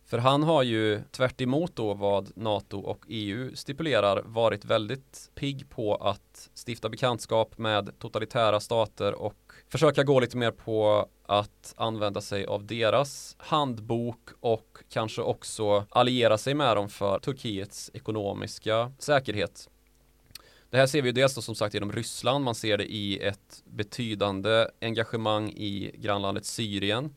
För 0.06 0.18
han 0.18 0.44
har 0.44 0.64
ju 0.64 1.02
tvärt 1.12 1.38
då 1.76 1.94
vad 1.94 2.32
NATO 2.38 2.80
och 2.80 3.06
EU 3.08 3.56
stipulerar 3.56 4.22
varit 4.26 4.66
väldigt 4.66 5.32
pigg 5.36 5.70
på 5.70 5.96
att 5.96 6.50
stifta 6.68 6.90
bekantskap 6.90 7.58
med 7.58 8.00
totalitära 8.00 8.60
stater 8.60 9.14
och 9.14 9.51
försöka 9.72 10.04
gå 10.04 10.20
lite 10.20 10.38
mer 10.38 10.52
på 10.52 11.10
att 11.26 11.74
använda 11.78 12.22
sig 12.22 12.46
av 12.46 12.66
deras 12.66 13.36
handbok 13.40 14.30
och 14.40 14.78
kanske 14.90 15.22
också 15.22 15.86
alliera 15.90 16.38
sig 16.38 16.54
med 16.54 16.78
dem 16.78 16.90
för 16.90 17.20
Turkiets 17.20 17.92
ekonomiska 17.94 18.92
säkerhet. 19.00 19.70
Det 20.70 20.78
här 20.78 20.88
ser 20.88 21.02
vi 21.02 21.08
ju 21.08 21.14
dels 21.14 21.36
då 21.36 21.42
som 21.42 21.56
sagt 21.56 21.74
genom 21.74 21.92
Ryssland, 21.92 22.44
man 22.44 22.56
ser 22.56 22.78
det 22.78 22.86
i 22.94 23.20
ett 23.20 23.64
betydande 23.66 24.68
engagemang 24.82 25.50
i 25.50 25.92
grannlandet 25.98 26.46
Syrien. 26.46 27.16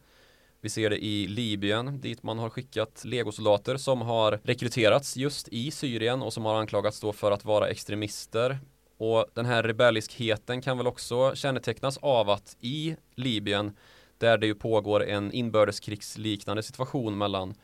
Vi 0.61 0.70
ser 0.70 0.90
det 0.90 1.04
i 1.04 1.26
Libyen 1.26 2.00
dit 2.00 2.23
man 2.23 2.38
har 2.38 2.50
skickat 2.50 3.04
legosoldater 3.04 3.76
som 3.76 4.02
har 4.02 4.40
rekryterats 4.42 5.16
just 5.16 5.49
i 5.49 5.70
Syrien 5.70 6.23
och 6.23 6.32
som 6.32 6.44
har 6.44 6.54
anklagats 6.54 7.00
då 7.00 7.12
för 7.12 7.30
att 7.30 7.44
vara 7.44 7.68
extremister. 7.68 8.58
Och 9.04 9.26
den 9.34 9.46
här 9.46 9.62
rebelliskheten 9.62 10.62
kan 10.62 10.78
väl 10.78 10.87
också 10.87 11.34
kännetecknas 11.34 11.99
av 11.99 12.30
att 12.30 12.56
i 12.61 12.96
Libyen 13.14 13.76
där 14.18 14.38
det 14.38 14.46
ju 14.46 14.54
pågår 14.54 15.04
en 15.04 15.32
inbördeskrigsliknande 15.32 16.62
situation 16.62 17.18
mellan 17.18 17.54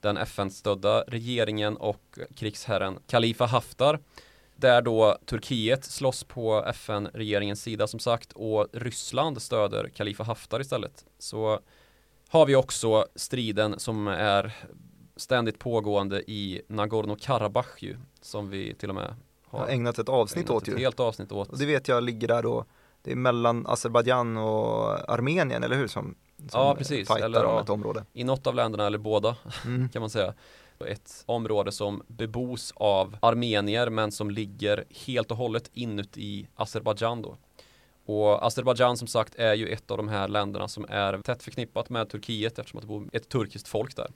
den 0.00 0.16
FN-stödda 0.16 1.04
regeringen 1.08 1.76
och 1.76 2.18
krigsherren 2.36 2.98
Khalifa 3.06 3.46
Haftar 3.46 3.98
där 4.56 4.82
då 4.82 5.18
Turkiet 5.26 5.84
slåss 5.84 6.24
på 6.24 6.64
FN-regeringens 6.66 7.62
sida 7.62 7.86
som 7.86 8.00
sagt 8.00 8.32
och 8.32 8.66
Ryssland 8.72 9.42
stöder 9.42 9.88
Khalifa 9.88 10.24
Haftar 10.24 10.60
istället. 10.60 11.04
Så 11.18 11.60
har 12.28 12.46
vi 12.46 12.56
också 12.56 13.06
striden 13.14 13.78
som 13.78 14.08
är 14.08 14.52
ständigt 15.16 15.58
pågående 15.58 16.30
i 16.30 16.62
Nagorno-Karabach 16.68 17.78
ju, 17.78 17.96
som 18.20 18.50
vi 18.50 18.74
till 18.74 18.88
och 18.88 18.94
med 18.94 19.14
har, 19.50 19.68
ägnat 19.68 19.98
ett 19.98 20.08
avsnitt 20.08 20.46
ägnat 20.46 20.56
åt 20.56 20.68
ett 20.68 20.74
ju. 20.74 20.78
helt 20.78 21.00
avsnitt 21.00 21.32
åt. 21.32 21.48
Och 21.48 21.58
det 21.58 21.66
vet 21.66 21.88
jag 21.88 22.02
ligger 22.02 22.28
där 22.28 22.42
då, 22.42 22.64
det 23.02 23.12
är 23.12 23.16
mellan 23.16 23.66
Azerbajdzjan 23.66 24.36
och 24.36 25.10
Armenien, 25.12 25.64
eller 25.64 25.76
hur? 25.76 25.88
Som, 25.88 26.14
som 26.36 26.60
ja, 26.60 26.74
precis. 26.78 27.10
Eller, 27.10 27.44
om 27.44 27.62
ett 27.62 27.70
område. 27.70 28.04
I 28.12 28.24
något 28.24 28.46
av 28.46 28.54
länderna 28.54 28.86
eller 28.86 28.98
båda 28.98 29.36
mm. 29.64 29.88
kan 29.92 30.00
man 30.00 30.10
säga 30.10 30.34
ett 30.86 31.22
område 31.26 31.72
som 31.72 32.02
bebos 32.06 32.72
av 32.76 33.16
armenier 33.22 33.90
men 33.90 34.12
som 34.12 34.30
ligger 34.30 34.84
helt 35.06 35.30
och 35.30 35.36
hållet 35.36 35.70
inuti 35.72 36.48
Azerbajdzjan 36.54 37.22
då. 37.22 37.36
Och 38.06 38.46
Azerbajdzjan 38.46 38.96
som 38.96 39.08
sagt 39.08 39.34
är 39.34 39.54
ju 39.54 39.68
ett 39.68 39.90
av 39.90 39.96
de 39.96 40.08
här 40.08 40.28
länderna 40.28 40.68
som 40.68 40.86
är 40.88 41.18
tätt 41.18 41.42
förknippat 41.42 41.90
med 41.90 42.08
Turkiet 42.08 42.58
eftersom 42.58 42.80
det 42.80 42.86
bor 42.86 43.08
ett 43.12 43.28
turkiskt 43.28 43.68
folk 43.68 43.96
där. 43.96 44.10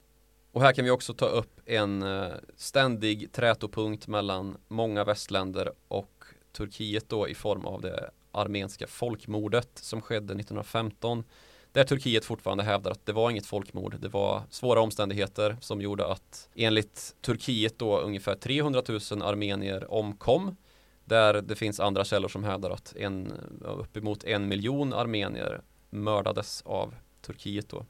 Och 0.52 0.62
här 0.62 0.72
kan 0.72 0.84
vi 0.84 0.90
också 0.90 1.14
ta 1.14 1.26
upp 1.26 1.60
en 1.66 2.02
eh, 2.02 2.32
ständig 2.56 3.32
trätopunkt 3.32 4.08
mellan 4.08 4.56
många 4.68 5.04
västländer 5.04 5.72
och 5.88 6.24
Turkiet 6.52 7.08
då 7.08 7.28
i 7.28 7.34
form 7.34 7.66
av 7.66 7.80
det 7.80 8.10
armenska 8.32 8.86
folkmordet 8.86 9.70
som 9.74 10.00
skedde 10.00 10.34
1915 10.34 11.24
där 11.72 11.84
Turkiet 11.84 12.24
fortfarande 12.24 12.64
hävdar 12.64 12.90
att 12.90 13.06
det 13.06 13.12
var 13.12 13.30
inget 13.30 13.46
folkmord. 13.46 13.96
Det 14.00 14.08
var 14.08 14.42
svåra 14.50 14.80
omständigheter 14.80 15.56
som 15.60 15.80
gjorde 15.80 16.06
att 16.06 16.48
enligt 16.54 17.16
Turkiet 17.20 17.78
då 17.78 17.98
ungefär 17.98 18.34
300 18.34 18.82
000 18.88 19.22
armenier 19.22 19.92
omkom. 19.92 20.56
Där 21.04 21.42
det 21.42 21.56
finns 21.56 21.80
andra 21.80 22.04
källor 22.04 22.28
som 22.28 22.44
hävdar 22.44 22.70
att 22.70 22.96
en, 22.96 23.32
uppemot 23.60 24.24
en 24.24 24.48
miljon 24.48 24.92
armenier 24.92 25.62
mördades 25.90 26.62
av 26.62 26.94
Turkiet 27.20 27.68
då. 27.68 27.86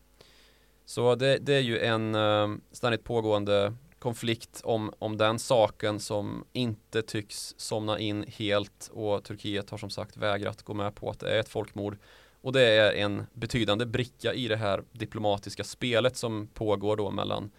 Så 0.84 1.14
det, 1.14 1.38
det 1.38 1.54
är 1.54 1.60
ju 1.60 1.78
en 1.78 2.14
eh, 2.14 2.48
ständigt 2.72 3.04
pågående 3.04 3.74
konflikt 3.98 4.60
om, 4.64 4.92
om 4.98 5.16
den 5.16 5.38
saken 5.38 6.00
som 6.00 6.44
inte 6.52 7.02
tycks 7.02 7.54
somna 7.56 7.98
in 7.98 8.24
helt 8.28 8.90
och 8.92 9.24
Turkiet 9.24 9.70
har 9.70 9.78
som 9.78 9.90
sagt 9.90 10.16
vägrat 10.16 10.62
gå 10.62 10.74
med 10.74 10.94
på 10.94 11.10
att 11.10 11.20
det 11.20 11.30
är 11.30 11.40
ett 11.40 11.48
folkmord. 11.48 11.98
Och 12.40 12.52
det 12.52 12.62
är 12.62 12.92
en 12.92 13.26
betydande 13.32 13.86
bricka 13.86 14.34
i 14.34 14.48
det 14.48 14.56
här 14.56 14.82
diplomatiska 14.92 15.64
spelet 15.64 16.16
som 16.16 16.46
pågår 16.46 16.96
då 16.96 17.10
mellan 17.10 17.50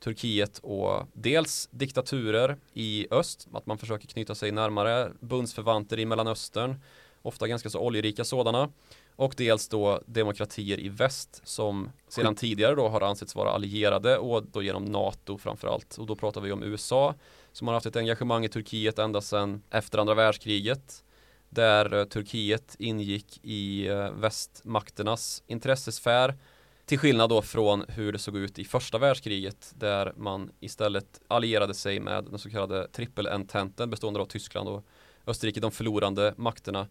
Turkiet 0.00 0.58
och 0.58 1.06
dels 1.12 1.68
diktaturer 1.70 2.56
i 2.72 3.06
öst, 3.10 3.48
att 3.52 3.66
man 3.66 3.78
försöker 3.78 4.08
knyta 4.08 4.34
sig 4.34 4.52
närmare 4.52 5.12
bundsförvanter 5.20 5.98
i 5.98 6.06
Mellanöstern, 6.06 6.80
ofta 7.22 7.48
ganska 7.48 7.70
så 7.70 7.80
oljerika 7.80 8.24
sådana, 8.24 8.72
och 9.18 9.34
dels 9.36 9.68
då 9.68 10.02
demokratier 10.06 10.80
i 10.80 10.88
väst 10.88 11.40
som 11.44 11.92
sedan 12.08 12.34
tidigare 12.34 12.74
då 12.74 12.88
har 12.88 13.00
ansetts 13.00 13.34
vara 13.34 13.50
allierade 13.50 14.18
och 14.18 14.46
då 14.46 14.62
genom 14.62 14.84
NATO 14.84 15.38
framförallt. 15.38 15.98
Och 15.98 16.06
då 16.06 16.16
pratar 16.16 16.40
vi 16.40 16.52
om 16.52 16.62
USA 16.62 17.14
som 17.52 17.66
har 17.66 17.74
haft 17.74 17.86
ett 17.86 17.96
engagemang 17.96 18.44
i 18.44 18.48
Turkiet 18.48 18.98
ända 18.98 19.20
sedan 19.20 19.62
efter 19.70 19.98
andra 19.98 20.14
världskriget 20.14 21.04
där 21.48 21.94
eh, 21.94 22.04
Turkiet 22.04 22.76
ingick 22.78 23.40
i 23.42 23.86
eh, 23.86 24.10
västmakternas 24.10 25.42
intressesfär 25.46 26.34
till 26.86 26.98
skillnad 26.98 27.30
då 27.30 27.42
från 27.42 27.84
hur 27.88 28.12
det 28.12 28.18
såg 28.18 28.36
ut 28.36 28.58
i 28.58 28.64
första 28.64 28.98
världskriget 28.98 29.72
där 29.76 30.12
man 30.16 30.50
istället 30.60 31.20
allierade 31.28 31.74
sig 31.74 32.00
med 32.00 32.24
den 32.24 32.38
så 32.38 32.50
kallade 32.50 32.88
trippelententen 32.88 33.90
bestående 33.90 34.20
av 34.20 34.26
Tyskland 34.26 34.68
och 34.68 34.84
Österrike, 35.26 35.60
de 35.60 35.70
förlorande 35.70 36.34
makterna 36.36 36.86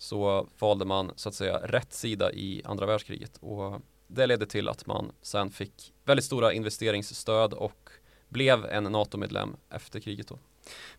så 0.00 0.48
valde 0.58 0.84
man 0.84 1.12
så 1.16 1.28
att 1.28 1.34
säga 1.34 1.56
rätt 1.56 1.92
sida 1.92 2.32
i 2.32 2.62
andra 2.64 2.86
världskriget 2.86 3.36
och 3.40 3.80
det 4.06 4.26
ledde 4.26 4.46
till 4.46 4.68
att 4.68 4.86
man 4.86 5.12
sen 5.22 5.50
fick 5.50 5.92
väldigt 6.04 6.24
stora 6.24 6.52
investeringsstöd 6.52 7.52
och 7.52 7.90
blev 8.28 8.64
en 8.64 8.84
NATO-medlem 8.84 9.56
efter 9.70 10.00
kriget 10.00 10.28
då. 10.28 10.38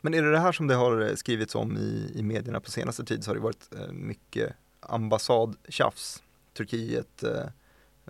Men 0.01 0.13
är 0.13 0.21
det 0.21 0.31
det 0.31 0.39
här 0.39 0.51
som 0.51 0.67
det 0.67 0.75
har 0.75 1.15
skrivits 1.15 1.55
om 1.55 1.77
i, 1.77 2.11
i 2.15 2.23
medierna 2.23 2.59
på 2.59 2.71
senaste 2.71 3.03
tid 3.03 3.23
så 3.23 3.29
har 3.29 3.35
det 3.35 3.41
varit 3.41 3.75
eh, 3.75 3.91
mycket 3.91 4.53
ambassadtjafs. 4.79 6.23
Turkiet 6.53 7.23
eh, 7.23 7.43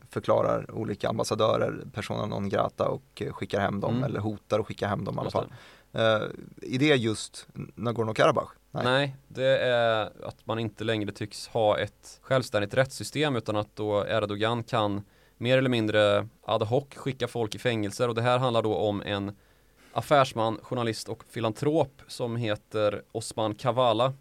förklarar 0.10 0.72
olika 0.72 1.10
ambassadörer 1.10 1.86
persona 1.94 2.26
non 2.26 2.50
grata 2.50 2.88
och 2.88 3.24
skickar 3.32 3.60
hem 3.60 3.80
dem 3.80 3.92
mm. 3.92 4.04
eller 4.04 4.20
hotar 4.20 4.60
att 4.60 4.66
skicka 4.66 4.88
hem 4.88 5.04
dem 5.04 5.16
i 5.16 5.20
alla 5.20 5.32
fall. 5.32 5.54
Eh, 5.92 6.02
är 6.62 6.80
det 6.80 6.96
just 6.96 7.48
Nagorno-Karabach? 7.76 8.50
Nej. 8.72 8.84
Nej. 8.84 9.16
det 9.28 9.58
är 9.58 10.12
att 10.24 10.46
man 10.46 10.60
inte 10.60 10.84
längre 10.84 11.12
tycks 11.12 11.48
ha 11.48 11.80
ett 11.80 12.20
självständigt 12.22 12.74
rättssystem 12.74 13.36
utan 13.36 13.56
att 13.56 13.76
då 13.76 14.06
Erdogan 14.08 14.64
kan 14.64 15.04
mer 15.38 15.58
eller 15.58 15.70
mindre 15.70 16.28
ad 16.44 16.66
hoc 16.66 16.84
skicka 16.96 17.28
folk 17.28 17.56
i 17.56 17.60
fängelser 17.60 18.08
och 18.08 18.16
det 18.16 18.22
här 18.22 18.40
handlar 18.40 18.62
då 18.62 18.76
om 18.76 19.02
en 19.02 19.36
affärsman, 19.94 20.60
journalist 20.62 21.10
och 21.10 21.24
filantrop 21.30 22.02
som 22.08 22.36
heter 22.36 23.04
Osman 23.12 23.56
Kavala 23.56 24.14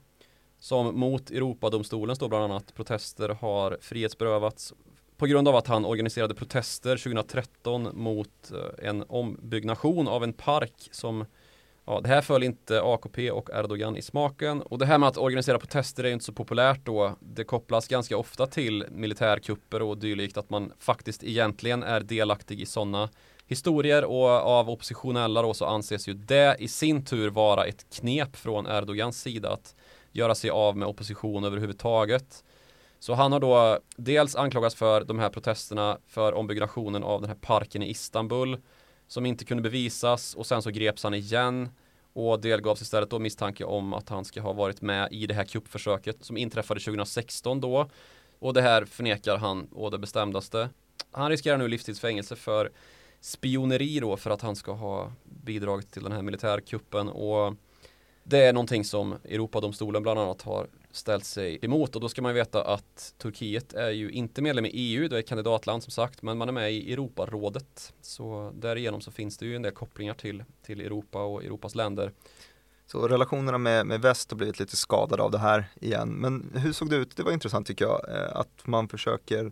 som 0.59 1.00
mot 1.00 1.30
Europadomstolen 1.30 2.16
står 2.16 2.28
bland 2.28 2.45
annat 2.45 2.75
protester 2.75 3.28
har 3.28 3.78
frihetsberövats 3.80 4.75
på 5.16 5.26
grund 5.26 5.49
av 5.49 5.57
att 5.57 5.66
han 5.66 5.85
organiserade 5.85 6.35
protester 6.35 6.97
2013 6.97 7.88
mot 7.92 8.52
eh, 8.52 8.88
en 8.88 9.02
ombyggnation 9.02 10.09
av 10.09 10.25
en 10.25 10.33
park 10.33 10.88
som 10.92 11.25
Ja, 11.90 12.00
det 12.00 12.09
här 12.09 12.20
föll 12.20 12.42
inte 12.42 12.82
AKP 12.82 13.30
och 13.30 13.50
Erdogan 13.52 13.97
i 13.97 14.02
smaken 14.02 14.62
och 14.62 14.78
det 14.78 14.87
här 14.87 14.99
med 14.99 15.09
att 15.09 15.16
organisera 15.16 15.59
protester 15.59 16.04
är 16.04 16.11
inte 16.11 16.25
så 16.25 16.32
populärt 16.32 16.80
då. 16.85 17.16
Det 17.20 17.44
kopplas 17.44 17.88
ganska 17.88 18.16
ofta 18.16 18.47
till 18.47 18.85
militärkupper 18.90 19.82
och 19.82 19.99
dylikt 19.99 20.37
att 20.37 20.50
man 20.50 20.73
faktiskt 20.78 21.25
egentligen 21.25 21.82
är 21.82 22.00
delaktig 22.00 22.61
i 22.61 22.66
sådana 22.66 23.09
historier 23.47 24.04
och 24.04 24.28
av 24.28 24.70
oppositionella 24.70 25.42
då 25.42 25.54
så 25.54 25.66
anses 25.66 26.09
ju 26.09 26.14
det 26.14 26.56
i 26.59 26.68
sin 26.68 27.04
tur 27.04 27.30
vara 27.30 27.64
ett 27.64 27.87
knep 27.94 28.37
från 28.37 28.66
Erdogans 28.66 29.20
sida 29.20 29.52
att 29.52 29.75
göra 30.12 30.35
sig 30.35 30.50
av 30.50 30.76
med 30.76 30.88
opposition 30.88 31.44
överhuvudtaget. 31.44 32.44
Så 32.99 33.14
han 33.14 33.32
har 33.32 33.40
då 33.40 33.78
dels 33.97 34.37
anklagats 34.37 34.75
för 34.75 35.04
de 35.04 35.18
här 35.18 35.30
protesterna 35.30 35.99
för 36.06 36.32
ombyggnationen 36.35 37.02
av 37.04 37.20
den 37.20 37.30
här 37.30 37.38
parken 37.40 37.82
i 37.82 37.90
Istanbul 37.90 38.59
som 39.11 39.26
inte 39.26 39.45
kunde 39.45 39.62
bevisas 39.62 40.35
och 40.35 40.47
sen 40.47 40.62
så 40.62 40.71
greps 40.71 41.05
han 41.05 41.14
igen. 41.14 41.69
Och 42.12 42.40
delgavs 42.40 42.83
istället 42.83 43.11
då 43.11 43.19
misstanke 43.19 43.64
om 43.64 43.95
att 43.95 44.09
han 44.09 44.25
ska 44.25 44.40
ha 44.40 44.52
varit 44.52 44.83
med 44.83 45.09
i 45.12 45.26
det 45.26 45.35
här 45.35 45.45
kuppförsöket 45.45 46.25
som 46.25 46.37
inträffade 46.37 46.81
2016 46.81 47.61
då. 47.61 47.90
Och 48.38 48.55
det 48.55 48.62
här 48.62 48.85
förnekar 48.85 49.37
han 49.37 49.69
å 49.73 49.90
det 49.90 49.99
bestämdaste. 49.99 50.69
Han 51.11 51.31
riskerar 51.31 51.59
nu 51.59 51.69
livstidsfängelse 51.69 52.37
för 52.37 52.71
spioneri 53.21 54.00
då 54.00 54.17
för 54.17 54.31
att 54.31 54.43
han 54.43 54.57
ska 54.57 54.73
ha 54.73 55.12
bidragit 55.25 55.93
till 55.93 56.02
den 56.02 56.12
här 56.12 56.23
militärkuppen. 56.23 57.09
Och 57.09 57.55
det 58.23 58.39
är 58.39 58.53
någonting 58.53 58.85
som 58.85 59.15
Europadomstolen 59.25 60.03
bland 60.03 60.21
annat 60.21 60.43
har 60.43 60.67
ställt 60.91 61.25
sig 61.25 61.59
emot 61.62 61.95
och 61.95 62.00
då 62.00 62.09
ska 62.09 62.23
man 62.23 62.35
veta 62.35 62.65
att 62.65 63.15
Turkiet 63.19 63.73
är 63.73 63.91
ju 63.91 64.11
inte 64.11 64.43
medlem 64.43 64.65
i 64.65 64.71
EU, 64.73 65.09
det 65.09 65.17
är 65.17 65.21
ett 65.21 65.29
kandidatland 65.29 65.83
som 65.83 65.91
sagt, 65.91 66.23
men 66.23 66.39
man 66.39 66.49
är 66.49 66.53
med 66.53 66.73
i 66.73 66.93
Europarådet. 66.93 67.93
Så 68.03 68.53
därigenom 68.55 69.00
så 69.00 69.11
finns 69.11 69.39
det 69.39 69.47
ju 69.47 69.57
en 69.57 69.62
del 69.62 69.73
kopplingar 69.73 70.15
till, 70.15 70.45
till 70.62 70.81
Europa 70.81 71.23
och 71.23 71.45
Europas 71.45 71.75
länder. 71.75 72.12
Så 72.87 73.09
relationerna 73.09 73.59
med, 73.59 73.87
med 73.87 74.00
väst 74.00 74.31
har 74.31 74.37
blivit 74.37 74.59
lite 74.59 74.77
skadade 74.77 75.23
av 75.23 75.31
det 75.31 75.39
här 75.39 75.65
igen. 75.81 76.09
Men 76.09 76.53
hur 76.55 76.73
såg 76.73 76.91
det 76.91 76.97
ut? 76.97 77.17
Det 77.17 77.23
var 77.23 77.33
intressant 77.33 77.67
tycker 77.67 77.85
jag, 77.85 78.09
eh, 78.09 78.37
att 78.37 78.67
man 78.67 78.89
försöker 78.89 79.45
Eh, 79.45 79.50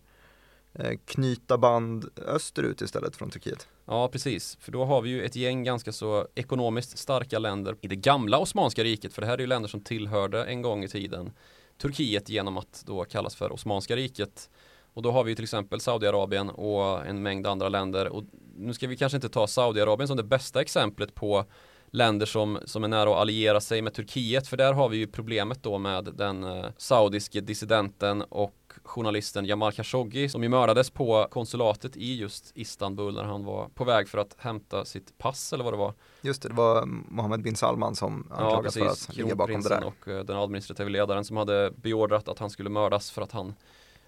Eh, 0.78 0.98
knyta 1.04 1.58
band 1.58 2.08
österut 2.26 2.80
istället 2.80 3.16
från 3.16 3.30
Turkiet. 3.30 3.68
Ja, 3.86 4.08
precis. 4.08 4.56
För 4.60 4.72
då 4.72 4.84
har 4.84 5.02
vi 5.02 5.10
ju 5.10 5.24
ett 5.24 5.36
gäng 5.36 5.64
ganska 5.64 5.92
så 5.92 6.28
ekonomiskt 6.34 6.98
starka 6.98 7.38
länder 7.38 7.76
i 7.80 7.88
det 7.88 7.96
gamla 7.96 8.38
Osmanska 8.38 8.84
riket. 8.84 9.12
För 9.12 9.22
det 9.22 9.26
här 9.26 9.34
är 9.34 9.38
ju 9.38 9.46
länder 9.46 9.68
som 9.68 9.80
tillhörde 9.80 10.44
en 10.44 10.62
gång 10.62 10.84
i 10.84 10.88
tiden 10.88 11.32
Turkiet 11.78 12.28
genom 12.28 12.56
att 12.56 12.82
då 12.86 13.04
kallas 13.04 13.36
för 13.36 13.52
Osmanska 13.52 13.96
riket. 13.96 14.50
Och 14.94 15.02
då 15.02 15.10
har 15.10 15.24
vi 15.24 15.34
till 15.34 15.44
exempel 15.44 15.80
Saudiarabien 15.80 16.50
och 16.50 17.06
en 17.06 17.22
mängd 17.22 17.46
andra 17.46 17.68
länder. 17.68 18.08
Och 18.08 18.24
nu 18.56 18.74
ska 18.74 18.86
vi 18.86 18.96
kanske 18.96 19.16
inte 19.16 19.28
ta 19.28 19.46
Saudiarabien 19.46 20.08
som 20.08 20.16
det 20.16 20.22
bästa 20.22 20.60
exemplet 20.60 21.14
på 21.14 21.44
länder 21.90 22.26
som, 22.26 22.58
som 22.64 22.84
är 22.84 22.88
nära 22.88 23.10
att 23.10 23.16
alliera 23.16 23.60
sig 23.60 23.82
med 23.82 23.94
Turkiet. 23.94 24.48
För 24.48 24.56
där 24.56 24.72
har 24.72 24.88
vi 24.88 24.96
ju 24.96 25.06
problemet 25.06 25.62
då 25.62 25.78
med 25.78 26.04
den 26.04 26.44
eh, 26.44 26.66
saudiske 26.76 27.40
dissidenten 27.40 28.22
och 28.22 28.57
journalisten 28.82 29.44
Jamal 29.44 29.72
Khashoggi 29.72 30.28
som 30.28 30.42
ju 30.42 30.48
mördades 30.48 30.90
på 30.90 31.26
konsulatet 31.30 31.96
i 31.96 32.14
just 32.14 32.52
Istanbul 32.54 33.14
när 33.14 33.24
han 33.24 33.44
var 33.44 33.68
på 33.68 33.84
väg 33.84 34.08
för 34.08 34.18
att 34.18 34.36
hämta 34.38 34.84
sitt 34.84 35.18
pass 35.18 35.52
eller 35.52 35.64
vad 35.64 35.72
det 35.72 35.76
var. 35.78 35.94
Just 36.20 36.42
det, 36.42 36.48
det 36.48 36.54
var 36.54 36.86
Mohammed 36.86 37.42
bin 37.42 37.56
Salman 37.56 37.96
som 37.96 38.26
anklagas 38.30 38.76
ja, 38.76 38.84
för 38.84 38.90
att 38.90 39.16
ligga 39.16 39.34
bakom 39.34 39.60
det 39.60 39.68
där. 39.68 39.84
och 39.84 40.08
eh, 40.08 40.24
den 40.24 40.36
administrativa 40.36 40.88
ledaren 40.88 41.24
som 41.24 41.36
hade 41.36 41.70
beordrat 41.76 42.28
att 42.28 42.38
han 42.38 42.50
skulle 42.50 42.70
mördas 42.70 43.10
för 43.10 43.22
att 43.22 43.32
han 43.32 43.54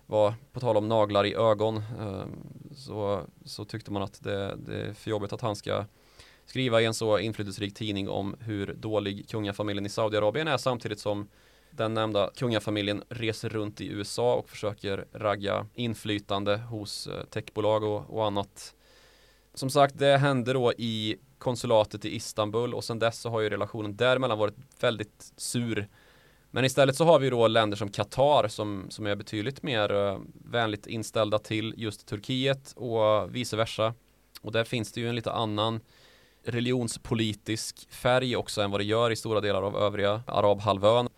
var, 0.07 0.35
på 0.53 0.61
tal 0.61 0.77
om 0.77 0.89
naglar 0.89 1.27
i 1.27 1.35
ögon, 1.35 1.77
eh, 1.77 2.25
så, 2.77 3.21
så 3.45 3.65
tyckte 3.65 3.93
man 3.93 4.03
att 4.03 4.23
det, 4.23 4.57
det 4.57 4.81
är 4.81 4.95
för 4.95 5.11
jobbigt 5.11 5.33
att 5.33 5.41
han 5.41 5.57
ska 5.57 5.85
skriva 6.47 6.81
i 6.81 6.85
en 6.85 6.95
så 6.95 7.19
inflytelserik 7.19 7.75
tidning 7.75 8.09
om 8.09 8.37
hur 8.41 8.75
dålig 8.75 9.29
kungafamiljen 9.29 9.87
i 9.87 9.89
Saudiarabien 9.89 10.49
är 10.49 10.57
samtidigt 10.57 11.01
som 11.01 11.29
den 11.71 11.95
nämnda 11.95 12.31
kungafamiljen 12.35 13.03
reser 13.09 13.49
runt 13.49 13.81
i 13.81 13.87
USA 13.87 14.35
och 14.35 14.49
försöker 14.49 15.05
ragga 15.13 15.67
inflytande 15.75 16.57
hos 16.57 17.07
eh, 17.07 17.25
techbolag 17.25 17.85
och, 17.85 18.11
och 18.11 18.27
annat. 18.27 18.75
Som 19.55 19.71
sagt, 19.71 19.99
det 19.99 20.17
hände 20.17 20.53
då 20.53 20.73
i 20.73 21.17
konsulatet 21.39 22.05
i 22.05 22.15
Istanbul 22.17 22.75
och 22.75 22.85
sedan 22.85 22.99
dess 22.99 23.21
så 23.21 23.31
har 23.31 23.41
ju 23.41 23.51
relationen 23.51 23.97
däremellan 23.97 24.39
varit 24.39 24.57
väldigt 24.81 25.33
sur. 25.37 25.89
Men 26.51 26.65
istället 26.65 26.97
så 26.97 27.05
har 27.05 27.19
vi 27.19 27.31
då 27.31 27.49
länder 27.49 27.77
som 27.77 27.89
Qatar 27.89 28.49
som, 28.49 28.87
som 28.91 29.07
är 29.07 29.17
betydligt 29.17 29.63
mer 29.63 29.93
uh, 29.93 30.19
vänligt 30.45 30.87
inställda 30.87 31.39
till 31.39 31.75
just 31.77 32.07
Turkiet 32.07 32.73
och 32.77 33.35
vice 33.35 33.57
versa. 33.57 33.95
Och 34.41 34.53
där 34.53 34.65
finns 34.65 34.93
det 34.93 35.01
ju 35.01 35.09
en 35.09 35.15
lite 35.15 35.33
annan 35.33 35.81
religionspolitisk 36.45 37.91
färg 37.91 38.37
också 38.37 38.63
än 38.63 38.71
vad 38.71 38.81
det 38.81 38.85
gör 38.85 39.11
i 39.11 39.17
stora 39.17 39.41
delar 39.41 39.63
av 39.63 39.77
övriga 39.77 40.23
arabhalvön. 40.27 41.09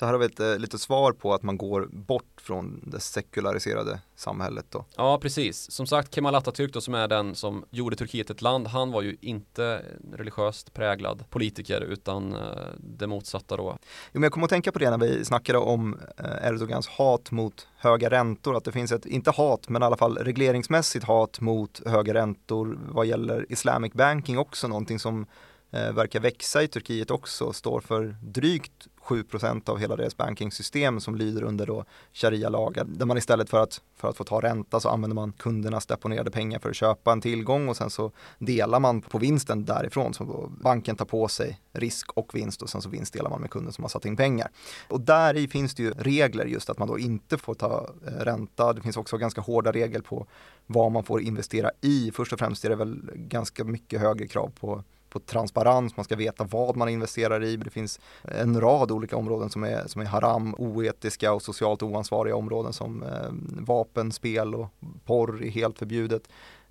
Så 0.00 0.06
här 0.06 0.12
har 0.12 0.18
vi 0.18 0.26
ett 0.26 0.40
eh, 0.40 0.58
lite 0.58 0.78
svar 0.78 1.12
på 1.12 1.34
att 1.34 1.42
man 1.42 1.56
går 1.56 1.88
bort 1.92 2.40
från 2.40 2.80
det 2.86 3.00
sekulariserade 3.00 4.00
samhället 4.16 4.66
då. 4.68 4.84
Ja, 4.96 5.18
precis. 5.22 5.70
Som 5.70 5.86
sagt, 5.86 6.14
Kemal 6.14 6.34
Atatürk 6.34 6.72
då 6.72 6.80
som 6.80 6.94
är 6.94 7.08
den 7.08 7.34
som 7.34 7.64
gjorde 7.70 7.96
Turkiet 7.96 8.30
ett 8.30 8.42
land, 8.42 8.66
han 8.66 8.92
var 8.92 9.02
ju 9.02 9.16
inte 9.20 9.82
religiöst 10.12 10.74
präglad 10.74 11.24
politiker 11.30 11.80
utan 11.80 12.32
eh, 12.32 12.38
det 12.78 13.06
motsatta 13.06 13.56
då. 13.56 13.78
Jo, 13.82 13.86
men 14.12 14.22
jag 14.22 14.32
kommer 14.32 14.44
att 14.44 14.50
tänka 14.50 14.72
på 14.72 14.78
det 14.78 14.90
när 14.90 14.98
vi 14.98 15.24
snackade 15.24 15.58
om 15.58 15.98
eh, 16.16 16.48
Erdogans 16.48 16.88
hat 16.88 17.30
mot 17.30 17.68
höga 17.76 18.10
räntor, 18.10 18.56
att 18.56 18.64
det 18.64 18.72
finns 18.72 18.92
ett, 18.92 19.06
inte 19.06 19.30
hat, 19.30 19.68
men 19.68 19.82
i 19.82 19.84
alla 19.84 19.96
fall 19.96 20.18
regleringsmässigt 20.18 21.04
hat 21.04 21.40
mot 21.40 21.80
höga 21.86 22.14
räntor 22.14 22.78
vad 22.88 23.06
gäller 23.06 23.46
Islamic 23.48 23.92
banking 23.92 24.38
också, 24.38 24.68
någonting 24.68 24.98
som 24.98 25.26
Eh, 25.72 25.92
verkar 25.92 26.20
växa 26.20 26.62
i 26.62 26.68
Turkiet 26.68 27.10
också, 27.10 27.52
står 27.52 27.80
för 27.80 28.16
drygt 28.22 28.88
7% 29.10 29.68
av 29.70 29.78
hela 29.78 29.96
deras 29.96 30.16
bankingsystem 30.16 31.00
som 31.00 31.16
lyder 31.16 31.42
under 31.42 31.66
då 31.66 31.84
sharia-lagar. 32.12 32.84
Där 32.84 33.06
man 33.06 33.18
istället 33.18 33.50
för 33.50 33.62
att, 33.62 33.80
för 33.96 34.08
att 34.08 34.16
få 34.16 34.24
ta 34.24 34.40
ränta 34.40 34.80
så 34.80 34.88
använder 34.88 35.14
man 35.14 35.32
kundernas 35.32 35.86
deponerade 35.86 36.30
pengar 36.30 36.58
för 36.58 36.70
att 36.70 36.76
köpa 36.76 37.12
en 37.12 37.20
tillgång 37.20 37.68
och 37.68 37.76
sen 37.76 37.90
så 37.90 38.12
delar 38.38 38.80
man 38.80 39.00
på 39.00 39.18
vinsten 39.18 39.64
därifrån. 39.64 40.14
Så 40.14 40.52
banken 40.60 40.96
tar 40.96 41.04
på 41.04 41.28
sig 41.28 41.60
risk 41.72 42.12
och 42.12 42.34
vinst 42.34 42.62
och 42.62 42.70
sen 42.70 42.82
så 42.82 42.88
vinstdelar 42.88 43.30
man 43.30 43.40
med 43.40 43.50
kunden 43.50 43.72
som 43.72 43.84
har 43.84 43.88
satt 43.88 44.04
in 44.04 44.16
pengar. 44.16 44.50
Och 44.88 45.00
där 45.00 45.36
i 45.36 45.48
finns 45.48 45.74
det 45.74 45.82
ju 45.82 45.90
regler 45.90 46.44
just 46.44 46.70
att 46.70 46.78
man 46.78 46.88
då 46.88 46.98
inte 46.98 47.38
får 47.38 47.54
ta 47.54 47.90
eh, 48.06 48.10
ränta. 48.10 48.72
Det 48.72 48.80
finns 48.82 48.96
också 48.96 49.16
ganska 49.16 49.40
hårda 49.40 49.72
regler 49.72 50.00
på 50.00 50.26
vad 50.66 50.92
man 50.92 51.04
får 51.04 51.22
investera 51.22 51.70
i. 51.80 52.12
Först 52.14 52.32
och 52.32 52.38
främst 52.38 52.64
är 52.64 52.68
det 52.68 52.76
väl 52.76 53.10
ganska 53.14 53.64
mycket 53.64 54.00
högre 54.00 54.26
krav 54.26 54.52
på 54.60 54.84
på 55.10 55.20
transparens, 55.20 55.96
man 55.96 56.04
ska 56.04 56.16
veta 56.16 56.44
vad 56.44 56.76
man 56.76 56.88
investerar 56.88 57.44
i. 57.44 57.56
Det 57.56 57.70
finns 57.70 58.00
en 58.22 58.60
rad 58.60 58.90
olika 58.90 59.16
områden 59.16 59.50
som 59.50 59.64
är, 59.64 59.86
som 59.86 60.00
är 60.00 60.06
haram, 60.06 60.54
oetiska 60.58 61.32
och 61.32 61.42
socialt 61.42 61.82
oansvariga 61.82 62.36
områden 62.36 62.72
som 62.72 63.02
eh, 63.02 63.08
vapenspel 63.66 64.54
och 64.54 64.68
porr 65.04 65.42
är 65.44 65.50
helt 65.50 65.78
förbjudet. 65.78 66.22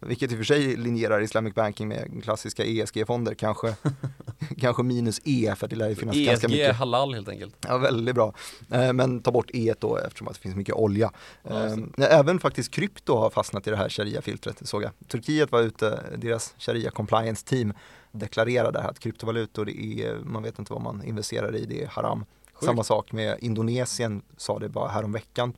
Vilket 0.01 0.31
i 0.31 0.33
och 0.33 0.37
för 0.37 0.43
sig 0.43 0.75
linjerar 0.75 1.21
Islamic 1.21 1.55
Banking 1.55 1.87
med 1.87 2.23
klassiska 2.23 2.65
ESG-fonder, 2.65 3.33
kanske, 3.33 3.75
kanske 4.59 4.83
minus 4.83 5.21
E 5.23 5.53
för 5.57 5.67
det 5.67 5.75
lär 5.75 5.89
ju 5.89 5.95
finnas 5.95 6.15
ESG 6.15 6.25
ganska 6.25 6.47
mycket. 6.47 6.61
ESG 6.61 6.69
är 6.69 6.73
halal 6.73 7.13
helt 7.13 7.29
enkelt. 7.29 7.55
Ja, 7.67 7.77
väldigt 7.77 8.15
bra. 8.15 8.33
Eh, 8.71 8.93
men 8.93 9.21
ta 9.21 9.31
bort 9.31 9.49
E 9.53 9.73
då 9.79 9.97
eftersom 9.97 10.27
att 10.27 10.33
det 10.33 10.39
finns 10.39 10.55
mycket 10.55 10.75
olja. 10.75 11.11
Ja, 11.43 11.65
eh, 11.65 12.19
Även 12.19 12.39
faktiskt 12.39 12.71
krypto 12.71 13.15
har 13.15 13.29
fastnat 13.29 13.67
i 13.67 13.69
det 13.69 13.75
här 13.77 13.89
sharia-filtret 13.89 14.67
såg 14.67 14.83
jag. 14.83 14.91
Turkiet 15.07 15.51
var 15.51 15.61
ute, 15.61 15.99
deras 16.17 16.53
sharia 16.57 16.91
compliance 16.91 17.45
team 17.45 17.73
deklarerade 18.11 18.79
att 18.79 18.99
kryptovalutor 18.99 19.69
är, 19.69 20.15
man 20.15 20.43
vet 20.43 20.59
inte 20.59 20.73
vad 20.73 20.81
man 20.81 21.03
investerar 21.03 21.55
i, 21.55 21.65
det 21.65 21.83
är 21.83 21.87
haram. 21.87 22.25
Sjukt. 22.53 22.65
Samma 22.65 22.83
sak 22.83 23.11
med 23.11 23.37
Indonesien 23.39 24.21
sa 24.37 24.59
det 24.59 24.69
bara 24.69 24.89
häromveckan 24.89 25.53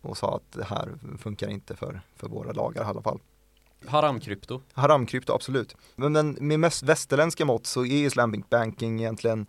och 0.00 0.16
sa 0.16 0.36
att 0.36 0.52
det 0.52 0.64
här 0.64 0.88
funkar 1.18 1.48
inte 1.48 1.76
för, 1.76 2.00
för 2.16 2.28
våra 2.28 2.52
lagar 2.52 2.82
i 2.82 2.86
alla 2.86 3.02
fall. 3.02 3.20
Haramkrypto? 3.86 4.60
Haramkrypto, 4.72 5.32
absolut. 5.32 5.76
Men, 5.96 6.12
men 6.12 6.36
med 6.40 6.60
mest 6.60 6.82
västerländska 6.82 7.44
mått 7.44 7.66
så 7.66 7.84
är 7.84 8.06
Islamic 8.06 8.44
banking 8.48 9.00
egentligen 9.00 9.46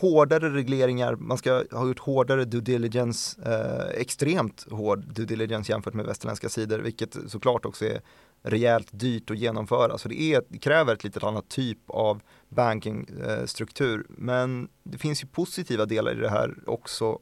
hårdare 0.00 0.50
regleringar, 0.50 1.16
man 1.16 1.38
ska 1.38 1.64
ha 1.72 1.86
gjort 1.86 1.98
hårdare 1.98 2.44
due 2.44 2.60
diligence, 2.60 3.40
eh, 3.46 4.00
extremt 4.00 4.66
hård 4.70 5.14
due 5.14 5.26
diligence 5.26 5.72
jämfört 5.72 5.94
med 5.94 6.06
västerländska 6.06 6.48
sidor, 6.48 6.78
vilket 6.78 7.16
såklart 7.28 7.64
också 7.64 7.84
är 7.84 8.00
rejält 8.42 8.88
dyrt 8.90 9.30
att 9.30 9.38
genomföra. 9.38 9.98
Så 9.98 10.08
det, 10.08 10.20
är, 10.20 10.42
det 10.48 10.58
kräver 10.58 10.94
ett 10.94 11.04
lite 11.04 11.26
annat 11.26 11.48
typ 11.48 11.78
av 11.86 12.20
bankingstruktur. 12.48 14.06
Men 14.08 14.68
det 14.82 14.98
finns 14.98 15.22
ju 15.22 15.26
positiva 15.26 15.86
delar 15.86 16.12
i 16.12 16.20
det 16.20 16.30
här 16.30 16.54
också. 16.66 17.18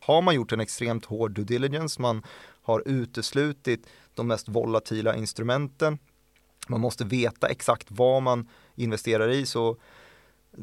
Har 0.00 0.22
man 0.22 0.34
gjort 0.34 0.52
en 0.52 0.60
extremt 0.60 1.04
hård 1.04 1.32
due 1.32 1.44
diligence, 1.44 2.02
man 2.02 2.22
har 2.62 2.82
uteslutit 2.86 3.86
de 4.14 4.26
mest 4.26 4.48
volatila 4.48 5.16
instrumenten, 5.16 5.98
man 6.68 6.80
måste 6.80 7.04
veta 7.04 7.48
exakt 7.48 7.86
vad 7.90 8.22
man 8.22 8.48
investerar 8.74 9.28
i, 9.28 9.46
så 9.46 9.76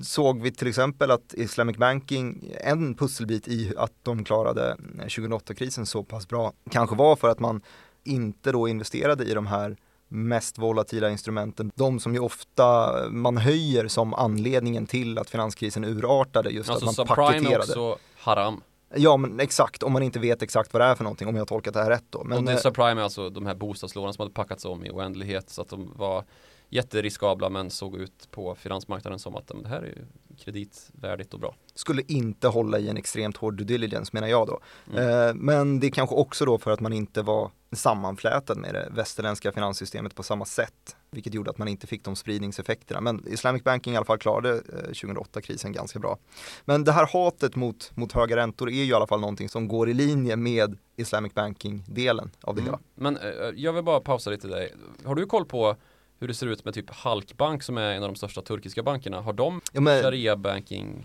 såg 0.01 0.41
vi 0.41 0.51
till 0.51 0.67
exempel 0.67 1.11
att 1.11 1.33
Islamic 1.33 1.77
Banking, 1.77 2.53
en 2.63 2.95
pusselbit 2.95 3.47
i 3.47 3.73
att 3.77 3.93
de 4.03 4.23
klarade 4.23 4.75
2008-krisen 4.97 5.85
så 5.85 6.03
pass 6.03 6.27
bra, 6.27 6.53
kanske 6.69 6.95
var 6.95 7.15
för 7.15 7.29
att 7.29 7.39
man 7.39 7.61
inte 8.03 8.51
då 8.51 8.67
investerade 8.67 9.23
i 9.23 9.33
de 9.33 9.47
här 9.47 9.77
mest 10.09 10.57
volatila 10.57 11.09
instrumenten. 11.09 11.71
De 11.75 11.99
som 11.99 12.13
ju 12.13 12.19
ofta 12.19 12.93
man 13.09 13.37
höjer 13.37 13.87
som 13.87 14.13
anledningen 14.13 14.87
till 14.87 15.17
att 15.17 15.29
finanskrisen 15.29 15.83
urartade 15.83 16.49
just 16.49 16.69
alltså, 16.69 16.89
att 16.89 16.97
man 16.97 17.07
paketerade. 17.07 17.55
är 17.55 17.59
också 17.59 17.97
haram. 18.17 18.61
Ja 18.95 19.17
men 19.17 19.39
exakt, 19.39 19.83
om 19.83 19.93
man 19.93 20.03
inte 20.03 20.19
vet 20.19 20.41
exakt 20.41 20.73
vad 20.73 20.81
det 20.81 20.85
är 20.85 20.95
för 20.95 21.03
någonting, 21.03 21.27
om 21.27 21.35
jag 21.35 21.41
har 21.41 21.45
tolkat 21.45 21.73
det 21.73 21.83
här 21.83 21.89
rätt 21.89 22.05
då. 22.09 22.23
Men, 22.23 22.37
och 22.37 22.43
det 22.43 22.51
eh, 22.51 22.57
subprime 22.57 23.01
är 23.01 23.03
alltså 23.03 23.29
de 23.29 23.45
här 23.45 23.55
bostadslånen 23.55 24.13
som 24.13 24.21
hade 24.21 24.33
packats 24.33 24.65
om 24.65 24.85
i 24.85 24.91
oändlighet 24.91 25.49
så 25.49 25.61
att 25.61 25.69
de 25.69 25.93
var 25.95 26.23
jätteriskabla 26.69 27.49
men 27.49 27.69
såg 27.69 27.95
ut 27.95 28.31
på 28.31 28.55
finansmarknaden 28.55 29.19
som 29.19 29.35
att 29.35 29.47
det 29.47 29.69
här 29.69 29.81
är 29.81 30.05
kreditvärdigt 30.37 31.33
och 31.33 31.39
bra. 31.39 31.55
skulle 31.75 32.01
inte 32.07 32.47
hålla 32.47 32.79
i 32.79 32.89
en 32.89 32.97
extremt 32.97 33.37
hård 33.37 33.57
due 33.57 33.65
diligence 33.65 34.09
menar 34.13 34.27
jag 34.27 34.47
då. 34.47 34.59
Mm. 34.91 35.27
Eh, 35.27 35.33
men 35.33 35.79
det 35.79 35.87
är 35.87 35.91
kanske 35.91 36.15
också 36.15 36.45
då 36.45 36.57
för 36.57 36.71
att 36.71 36.79
man 36.79 36.93
inte 36.93 37.21
var 37.21 37.51
sammanflätad 37.71 38.57
med 38.57 38.73
det 38.73 38.89
västerländska 38.91 39.51
finanssystemet 39.51 40.15
på 40.15 40.23
samma 40.23 40.45
sätt. 40.45 40.95
Vilket 41.11 41.33
gjorde 41.33 41.49
att 41.49 41.57
man 41.57 41.67
inte 41.67 41.87
fick 41.87 42.03
de 42.03 42.15
spridningseffekterna. 42.15 43.01
Men 43.01 43.27
Islamic 43.27 43.63
Banking 43.63 43.93
i 43.93 43.97
alla 43.97 44.05
fall 44.05 44.17
klarade 44.17 44.49
eh, 44.49 44.89
2008-krisen 44.91 45.71
ganska 45.71 45.99
bra. 45.99 46.17
Men 46.65 46.83
det 46.83 46.91
här 46.91 47.07
hatet 47.13 47.55
mot, 47.55 47.91
mot 47.95 48.11
höga 48.11 48.35
räntor 48.35 48.69
är 48.69 48.73
ju 48.73 48.85
i 48.85 48.93
alla 48.93 49.07
fall 49.07 49.19
någonting 49.19 49.49
som 49.49 49.67
går 49.67 49.89
i 49.89 49.93
linje 49.93 50.35
med 50.35 50.77
Islamic 50.95 51.33
Banking-delen 51.33 52.31
av 52.41 52.55
det 52.55 52.61
hela. 52.61 52.79
Mm. 52.97 53.13
Men 53.13 53.17
eh, 53.17 53.49
jag 53.55 53.73
vill 53.73 53.83
bara 53.83 53.99
pausa 53.99 54.29
lite 54.29 54.47
dig. 54.47 54.73
Har 55.05 55.15
du 55.15 55.25
koll 55.25 55.45
på 55.45 55.75
hur 56.19 56.27
det 56.27 56.33
ser 56.33 56.47
ut 56.47 56.65
med 56.65 56.73
typ 56.73 56.89
Halkbank 56.89 57.63
som 57.63 57.77
är 57.77 57.91
en 57.93 58.03
av 58.03 58.09
de 58.09 58.15
största 58.15 58.41
turkiska 58.41 58.83
bankerna? 58.83 59.21
Har 59.21 59.33
de 59.33 59.61
Ja, 59.71 59.81
men, 59.81 60.03
sharia 60.03 60.35
banking? 60.35 61.03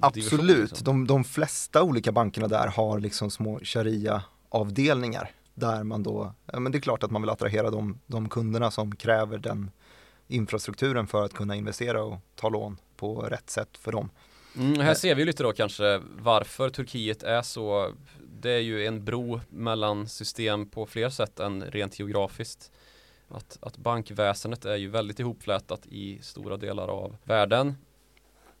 absolut, 0.00 0.70
liksom? 0.70 0.84
de, 0.84 1.06
de 1.06 1.24
flesta 1.24 1.82
olika 1.82 2.12
bankerna 2.12 2.48
där 2.48 2.66
har 2.66 3.00
liksom 3.00 3.30
små 3.30 3.60
sharia-avdelningar. 3.62 5.30
Där 5.54 5.82
man 5.82 6.02
då, 6.02 6.34
ja, 6.52 6.60
men 6.60 6.72
det 6.72 6.78
är 6.78 6.80
klart 6.80 7.02
att 7.02 7.10
man 7.10 7.22
vill 7.22 7.30
attrahera 7.30 7.70
de, 7.70 8.00
de 8.06 8.28
kunderna 8.28 8.70
som 8.70 8.96
kräver 8.96 9.38
den 9.38 9.70
infrastrukturen 10.28 11.06
för 11.06 11.22
att 11.24 11.32
kunna 11.32 11.56
investera 11.56 12.02
och 12.02 12.18
ta 12.34 12.48
lån 12.48 12.76
på 12.96 13.20
rätt 13.20 13.50
sätt 13.50 13.78
för 13.78 13.92
dem. 13.92 14.10
Mm, 14.56 14.80
här 14.80 14.94
ser 14.94 15.14
vi 15.14 15.24
lite 15.24 15.42
då 15.42 15.52
kanske 15.52 16.00
varför 16.18 16.70
Turkiet 16.70 17.22
är 17.22 17.42
så 17.42 17.92
Det 18.40 18.50
är 18.50 18.58
ju 18.58 18.86
en 18.86 19.04
bro 19.04 19.40
mellan 19.48 20.08
system 20.08 20.68
på 20.68 20.86
fler 20.86 21.08
sätt 21.08 21.40
än 21.40 21.64
rent 21.64 21.98
geografiskt 21.98 22.72
att, 23.32 23.58
att 23.60 23.76
bankväsendet 23.76 24.64
är 24.64 24.76
ju 24.76 24.88
väldigt 24.88 25.20
ihopflätat 25.20 25.86
i 25.86 26.18
stora 26.22 26.56
delar 26.56 26.88
av 26.88 27.16
världen 27.24 27.74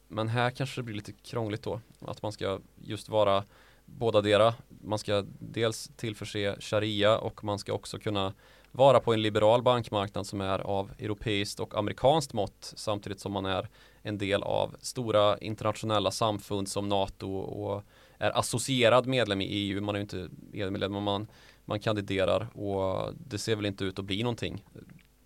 Men 0.08 0.28
här 0.28 0.50
kanske 0.50 0.80
det 0.80 0.84
blir 0.84 0.94
lite 0.94 1.12
krångligt 1.12 1.62
då 1.62 1.80
Att 2.00 2.22
man 2.22 2.32
ska 2.32 2.58
just 2.84 3.08
vara 3.08 3.44
båda 3.84 4.20
dera 4.20 4.54
Man 4.68 4.98
ska 4.98 5.24
dels 5.38 5.90
tillförse 5.96 6.56
sharia 6.60 7.18
och 7.18 7.44
man 7.44 7.58
ska 7.58 7.72
också 7.72 7.98
kunna 7.98 8.34
vara 8.72 9.00
på 9.00 9.12
en 9.12 9.22
liberal 9.22 9.62
bankmarknad 9.62 10.26
som 10.26 10.40
är 10.40 10.58
av 10.58 10.90
europeiskt 10.98 11.60
och 11.60 11.78
amerikanskt 11.78 12.32
mått 12.32 12.72
samtidigt 12.76 13.20
som 13.20 13.32
man 13.32 13.46
är 13.46 13.68
en 14.02 14.18
del 14.18 14.42
av 14.42 14.76
stora 14.80 15.38
internationella 15.38 16.10
samfund 16.10 16.68
som 16.68 16.88
NATO 16.88 17.36
och 17.36 17.82
är 18.18 18.38
associerad 18.38 19.06
medlem 19.06 19.40
i 19.40 19.44
EU. 19.44 19.80
Man 19.80 19.94
är 19.94 19.98
ju 19.98 20.02
inte 20.02 20.28
EU-medlem 20.52 20.92
men 20.92 21.02
man, 21.02 21.26
man 21.64 21.80
kandiderar 21.80 22.58
och 22.58 23.14
det 23.26 23.38
ser 23.38 23.56
väl 23.56 23.66
inte 23.66 23.84
ut 23.84 23.98
att 23.98 24.04
bli 24.04 24.22
någonting. 24.22 24.64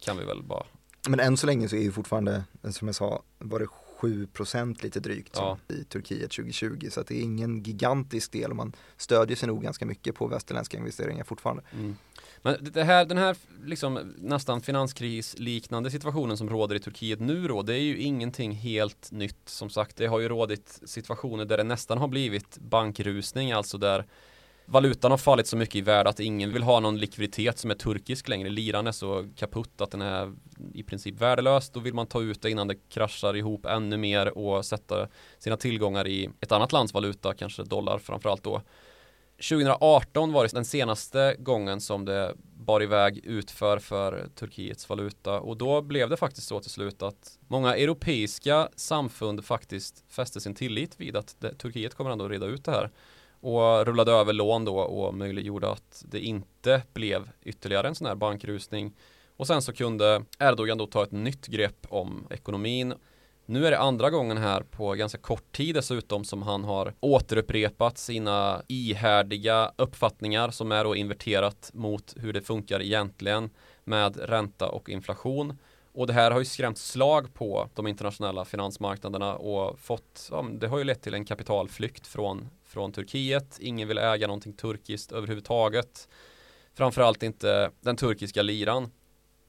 Kan 0.00 0.18
vi 0.18 0.24
väl 0.24 0.42
bara. 0.42 0.66
Men 1.08 1.20
än 1.20 1.36
så 1.36 1.46
länge 1.46 1.68
så 1.68 1.76
är 1.76 1.80
ju 1.80 1.92
fortfarande, 1.92 2.44
som 2.70 2.88
jag 2.88 2.94
sa, 2.94 3.22
var 3.38 3.58
det 3.58 3.66
7% 4.00 4.82
lite 4.82 5.00
drygt 5.00 5.36
som 5.36 5.58
i 5.68 5.84
Turkiet 5.84 6.30
2020 6.30 6.88
så 6.90 7.02
det 7.02 7.14
är 7.14 7.22
ingen 7.22 7.62
gigantisk 7.62 8.32
del 8.32 8.50
och 8.50 8.56
man 8.56 8.72
stödjer 8.96 9.36
sig 9.36 9.48
nog 9.48 9.62
ganska 9.62 9.86
mycket 9.86 10.14
på 10.14 10.26
västerländska 10.26 10.78
investeringar 10.78 11.24
fortfarande. 11.24 11.62
Mm. 11.72 11.96
Men 12.42 12.56
det 12.60 12.84
här, 12.84 13.04
den 13.04 13.18
här 13.18 13.36
liksom 13.64 14.14
nästan 14.18 14.60
finanskrisliknande 14.60 15.90
situationen 15.90 16.36
som 16.36 16.50
råder 16.50 16.76
i 16.76 16.80
Turkiet 16.80 17.20
nu 17.20 17.48
då, 17.48 17.62
det 17.62 17.74
är 17.74 17.80
ju 17.80 17.98
ingenting 17.98 18.52
helt 18.52 19.12
nytt. 19.12 19.48
Som 19.48 19.70
sagt, 19.70 19.96
det 19.96 20.06
har 20.06 20.20
ju 20.20 20.28
rådit 20.28 20.80
situationer 20.84 21.44
där 21.44 21.56
det 21.56 21.64
nästan 21.64 21.98
har 21.98 22.08
blivit 22.08 22.58
bankrusning, 22.58 23.52
alltså 23.52 23.78
där 23.78 24.06
valutan 24.66 25.10
har 25.10 25.18
fallit 25.18 25.46
så 25.46 25.56
mycket 25.56 25.74
i 25.74 25.80
värde 25.80 26.10
att 26.10 26.20
ingen 26.20 26.52
vill 26.52 26.62
ha 26.62 26.80
någon 26.80 26.98
likviditet 26.98 27.58
som 27.58 27.70
är 27.70 27.74
turkisk 27.74 28.28
längre. 28.28 28.48
Liran 28.48 28.86
är 28.86 28.92
så 28.92 29.28
kaputt 29.36 29.80
att 29.80 29.90
den 29.90 30.02
är 30.02 30.32
i 30.74 30.82
princip 30.82 31.20
värdelös. 31.20 31.70
Då 31.70 31.80
vill 31.80 31.94
man 31.94 32.06
ta 32.06 32.22
ut 32.22 32.42
det 32.42 32.50
innan 32.50 32.68
det 32.68 32.74
kraschar 32.88 33.36
ihop 33.36 33.66
ännu 33.66 33.96
mer 33.96 34.38
och 34.38 34.64
sätta 34.64 35.08
sina 35.38 35.56
tillgångar 35.56 36.06
i 36.06 36.30
ett 36.40 36.52
annat 36.52 36.72
lands 36.72 36.94
valuta, 36.94 37.34
kanske 37.34 37.62
dollar 37.62 37.98
framförallt 37.98 38.42
då. 38.42 38.62
2018 39.36 40.32
var 40.32 40.42
det 40.42 40.52
den 40.52 40.64
senaste 40.64 41.36
gången 41.38 41.80
som 41.80 42.04
det 42.04 42.34
bar 42.66 42.82
iväg 42.82 43.20
utför 43.24 43.78
för 43.78 44.28
Turkiets 44.34 44.88
valuta 44.88 45.40
och 45.40 45.56
då 45.56 45.82
blev 45.82 46.10
det 46.10 46.16
faktiskt 46.16 46.48
så 46.48 46.60
till 46.60 46.70
slut 46.70 47.02
att 47.02 47.38
många 47.48 47.76
europeiska 47.76 48.68
samfund 48.76 49.44
faktiskt 49.44 50.04
fäste 50.08 50.40
sin 50.40 50.54
tillit 50.54 51.00
vid 51.00 51.16
att 51.16 51.36
det, 51.38 51.54
Turkiet 51.54 51.94
kommer 51.94 52.10
ändå 52.10 52.28
reda 52.28 52.46
ut 52.46 52.64
det 52.64 52.70
här 52.70 52.90
och 53.46 53.86
rullade 53.86 54.12
över 54.12 54.32
lån 54.32 54.64
då 54.64 54.78
och 54.78 55.14
möjliggjorde 55.14 55.70
att 55.70 56.04
det 56.08 56.20
inte 56.20 56.82
blev 56.92 57.30
ytterligare 57.42 57.88
en 57.88 57.94
sån 57.94 58.06
här 58.06 58.14
bankrusning 58.14 58.96
och 59.36 59.46
sen 59.46 59.62
så 59.62 59.72
kunde 59.72 60.24
Erdogan 60.38 60.78
då 60.78 60.86
ta 60.86 61.02
ett 61.02 61.12
nytt 61.12 61.46
grepp 61.46 61.86
om 61.88 62.26
ekonomin 62.30 62.94
nu 63.46 63.66
är 63.66 63.70
det 63.70 63.78
andra 63.78 64.10
gången 64.10 64.36
här 64.36 64.62
på 64.62 64.92
ganska 64.92 65.18
kort 65.18 65.52
tid 65.52 65.74
dessutom 65.74 66.24
som 66.24 66.42
han 66.42 66.64
har 66.64 66.94
återupprepat 67.00 67.98
sina 67.98 68.62
ihärdiga 68.68 69.72
uppfattningar 69.76 70.50
som 70.50 70.72
är 70.72 70.84
då 70.84 70.96
inverterat 70.96 71.70
mot 71.74 72.14
hur 72.16 72.32
det 72.32 72.42
funkar 72.42 72.82
egentligen 72.82 73.50
med 73.84 74.16
ränta 74.16 74.68
och 74.68 74.88
inflation. 74.88 75.58
Och 75.96 76.06
det 76.06 76.12
här 76.12 76.30
har 76.30 76.38
ju 76.38 76.44
skrämt 76.44 76.78
slag 76.78 77.34
på 77.34 77.68
de 77.74 77.86
internationella 77.86 78.44
finansmarknaderna 78.44 79.34
och 79.34 79.78
fått, 79.78 80.28
ja, 80.30 80.46
det 80.52 80.68
har 80.68 80.78
ju 80.78 80.84
lett 80.84 81.02
till 81.02 81.14
en 81.14 81.24
kapitalflykt 81.24 82.06
från, 82.06 82.48
från 82.64 82.92
Turkiet. 82.92 83.58
Ingen 83.60 83.88
vill 83.88 83.98
äga 83.98 84.26
någonting 84.26 84.52
turkiskt 84.52 85.12
överhuvudtaget. 85.12 86.08
Framförallt 86.74 87.22
inte 87.22 87.70
den 87.80 87.96
turkiska 87.96 88.42
liran. 88.42 88.90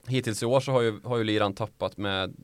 Hittills 0.08 0.44
i 0.44 0.46
år 0.46 0.60
så 0.60 0.72
har 0.72 0.82
ju, 0.82 1.00
har 1.04 1.18
ju 1.18 1.24
liran 1.24 1.54
tappat 1.54 1.98
med 1.98 2.36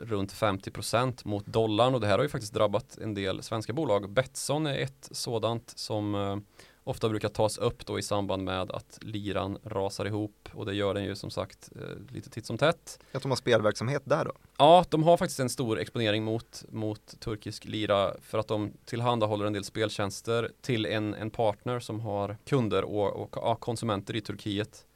runt 0.00 0.32
50% 0.32 1.20
mot 1.24 1.46
dollarn 1.46 1.94
och 1.94 2.00
det 2.00 2.06
här 2.06 2.18
har 2.18 2.22
ju 2.22 2.28
faktiskt 2.28 2.54
drabbat 2.54 2.98
en 2.98 3.14
del 3.14 3.42
svenska 3.42 3.72
bolag. 3.72 4.10
Betsson 4.10 4.66
är 4.66 4.78
ett 4.78 5.08
sådant 5.10 5.72
som 5.76 6.14
eh, 6.14 6.36
ofta 6.84 7.08
brukar 7.08 7.28
tas 7.28 7.58
upp 7.58 7.86
då 7.86 7.98
i 7.98 8.02
samband 8.02 8.44
med 8.44 8.70
att 8.70 8.98
liran 9.02 9.58
rasar 9.64 10.04
ihop 10.04 10.48
och 10.52 10.66
det 10.66 10.74
gör 10.74 10.94
den 10.94 11.04
ju 11.04 11.16
som 11.16 11.30
sagt 11.30 11.70
eh, 11.76 12.14
lite 12.14 12.30
titt 12.30 12.46
som 12.46 12.58
tätt. 12.58 12.98
Att 13.12 13.22
de 13.22 13.30
har 13.30 13.36
spelverksamhet 13.36 14.02
där 14.04 14.24
då? 14.24 14.32
Ja, 14.58 14.84
de 14.88 15.02
har 15.02 15.16
faktiskt 15.16 15.40
en 15.40 15.50
stor 15.50 15.78
exponering 15.78 16.24
mot, 16.24 16.64
mot 16.68 17.20
turkisk 17.20 17.64
lira 17.64 18.14
för 18.22 18.38
att 18.38 18.48
de 18.48 18.72
tillhandahåller 18.84 19.46
en 19.46 19.52
del 19.52 19.64
speltjänster 19.64 20.50
till 20.60 20.86
en, 20.86 21.14
en 21.14 21.30
partner 21.30 21.80
som 21.80 22.00
har 22.00 22.36
kunder 22.44 22.82
och, 22.82 23.22
och 23.22 23.36
ja, 23.36 23.54
konsumenter 23.54 24.16
i 24.16 24.20
Turkiet. 24.20 24.86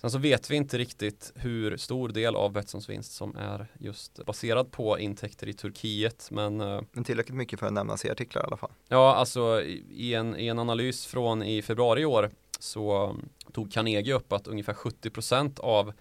Sen 0.00 0.10
så 0.10 0.18
vet 0.18 0.50
vi 0.50 0.56
inte 0.56 0.78
riktigt 0.78 1.32
hur 1.34 1.76
stor 1.76 2.08
del 2.08 2.36
av 2.36 2.52
Betssons 2.52 2.88
vinst 2.88 3.12
som 3.12 3.36
är 3.36 3.66
just 3.78 4.24
baserad 4.26 4.72
på 4.72 4.98
intäkter 4.98 5.48
i 5.48 5.52
Turkiet 5.52 6.28
men 6.30 6.60
eh, 6.60 6.80
Men 6.92 7.04
tillräckligt 7.04 7.36
mycket 7.36 7.60
för 7.60 7.66
att 7.66 7.72
nämnas 7.72 8.04
i 8.04 8.10
artiklar 8.10 8.42
i 8.42 8.46
alla 8.46 8.56
fall. 8.56 8.70
Ja, 8.88 9.14
alltså 9.14 9.62
i 9.90 10.14
en, 10.14 10.36
i 10.36 10.46
en 10.46 10.58
analys 10.58 11.06
från 11.06 11.42
i 11.42 11.62
februari 11.62 12.00
i 12.00 12.04
år 12.04 12.30
så 12.58 13.16
tog 13.52 13.72
Carnegie 13.72 14.14
upp 14.14 14.32
att 14.32 14.46
ungefär 14.46 14.72
70% 14.72 15.60
av 15.60 15.92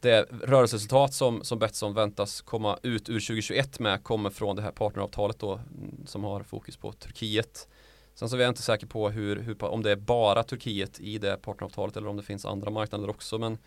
det 0.00 0.22
rörelseresultat 0.42 1.14
som, 1.14 1.44
som 1.44 1.58
Betsson 1.58 1.94
väntas 1.94 2.40
komma 2.40 2.78
ut 2.82 3.08
ur 3.08 3.20
2021 3.20 3.78
med 3.78 4.04
kommer 4.04 4.30
från 4.30 4.56
det 4.56 4.62
här 4.62 4.72
partneravtalet 4.72 5.38
då 5.38 5.52
mm, 5.52 6.06
som 6.06 6.24
har 6.24 6.42
fokus 6.42 6.76
på 6.76 6.92
Turkiet. 6.92 7.68
Sen 8.14 8.28
så 8.28 8.36
är 8.36 8.40
jag 8.40 8.48
inte 8.48 8.62
säker 8.62 8.86
på 8.86 9.10
hur, 9.10 9.36
hur, 9.36 9.64
om 9.64 9.82
det 9.82 9.90
är 9.90 9.96
bara 9.96 10.42
Turkiet 10.42 11.00
i 11.00 11.18
det 11.18 11.36
partneravtalet 11.36 11.96
eller 11.96 12.08
om 12.08 12.16
det 12.16 12.22
finns 12.22 12.44
andra 12.44 12.70
marknader 12.70 13.10
också 13.10 13.38
men 13.38 13.58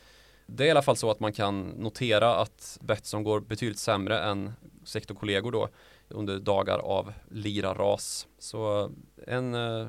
det 0.48 0.64
är 0.64 0.68
i 0.68 0.72
alla 0.72 0.82
fall 0.82 0.98
så 0.98 1.12
att 1.12 1.20
man 1.20 1.34
kan 1.34 1.68
notera 1.68 2.36
att 2.36 2.78
Betsson 2.82 3.24
går 3.24 3.40
betydligt 3.40 3.80
sämre 3.80 4.20
än 4.20 4.54
sektorkollegor 4.84 5.52
då 5.52 5.70
under 6.10 6.40
dagar 6.40 6.80
av 6.80 7.14
lira-ras. 7.32 8.28
Så 8.40 8.92
en 9.28 9.54
eh, 9.54 9.88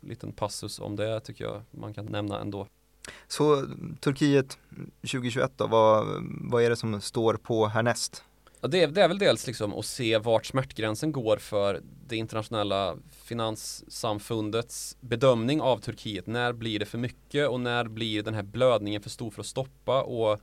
liten 0.00 0.32
passus 0.32 0.80
om 0.80 0.96
det 0.96 1.20
tycker 1.20 1.44
jag 1.44 1.62
man 1.70 1.94
kan 1.94 2.06
nämna 2.06 2.40
ändå. 2.40 2.66
Så 3.28 3.66
Turkiet 4.00 4.58
2021 5.00 5.52
då, 5.56 5.66
vad, 5.66 6.06
vad 6.40 6.62
är 6.62 6.70
det 6.70 6.76
som 6.76 7.00
står 7.00 7.34
på 7.34 7.66
härnäst? 7.66 8.24
Ja, 8.60 8.68
det, 8.68 8.82
är, 8.82 8.88
det 8.88 9.02
är 9.02 9.08
väl 9.08 9.18
dels 9.18 9.46
liksom 9.46 9.74
att 9.74 9.86
se 9.86 10.18
vart 10.18 10.46
smärtgränsen 10.46 11.12
går 11.12 11.36
för 11.36 11.80
det 12.06 12.16
internationella 12.16 12.96
finanssamfundets 13.24 14.96
bedömning 15.00 15.60
av 15.60 15.78
Turkiet. 15.78 16.26
När 16.26 16.52
blir 16.52 16.78
det 16.78 16.86
för 16.86 16.98
mycket 16.98 17.48
och 17.48 17.60
när 17.60 17.84
blir 17.84 18.22
den 18.22 18.34
här 18.34 18.42
blödningen 18.42 19.02
för 19.02 19.10
stor 19.10 19.30
för 19.30 19.40
att 19.40 19.46
stoppa? 19.46 20.02
Och 20.02 20.40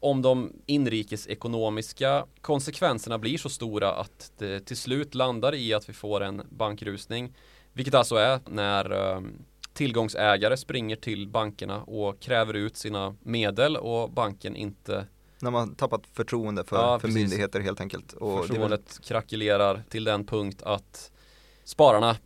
om 0.00 0.22
de 0.22 0.52
inrikesekonomiska 0.66 2.26
konsekvenserna 2.40 3.18
blir 3.18 3.38
så 3.38 3.48
stora 3.48 3.92
att 3.92 4.32
det 4.38 4.60
till 4.60 4.76
slut 4.76 5.14
landar 5.14 5.54
i 5.54 5.74
att 5.74 5.88
vi 5.88 5.92
får 5.92 6.20
en 6.20 6.42
bankrusning, 6.50 7.34
vilket 7.72 7.94
alltså 7.94 8.16
är 8.16 8.40
när 8.48 8.90
ehm, 8.90 9.44
tillgångsägare 9.72 10.56
springer 10.56 10.96
till 10.96 11.28
bankerna 11.28 11.82
och 11.82 12.20
kräver 12.20 12.54
ut 12.54 12.76
sina 12.76 13.16
medel 13.22 13.76
och 13.76 14.10
banken 14.10 14.56
inte 14.56 15.06
när 15.42 15.50
man 15.50 15.74
tappat 15.74 16.06
förtroende 16.12 16.64
för, 16.64 16.76
ja, 16.76 16.98
för 16.98 17.08
myndigheter 17.08 17.60
helt 17.60 17.80
enkelt. 17.80 18.12
Och 18.12 18.46
Förtroendet 18.46 18.80
väl... 18.80 19.04
krackelerar 19.04 19.82
till 19.88 20.04
den 20.04 20.26
punkt 20.26 20.62
att 20.62 21.12
spararna 21.64 22.16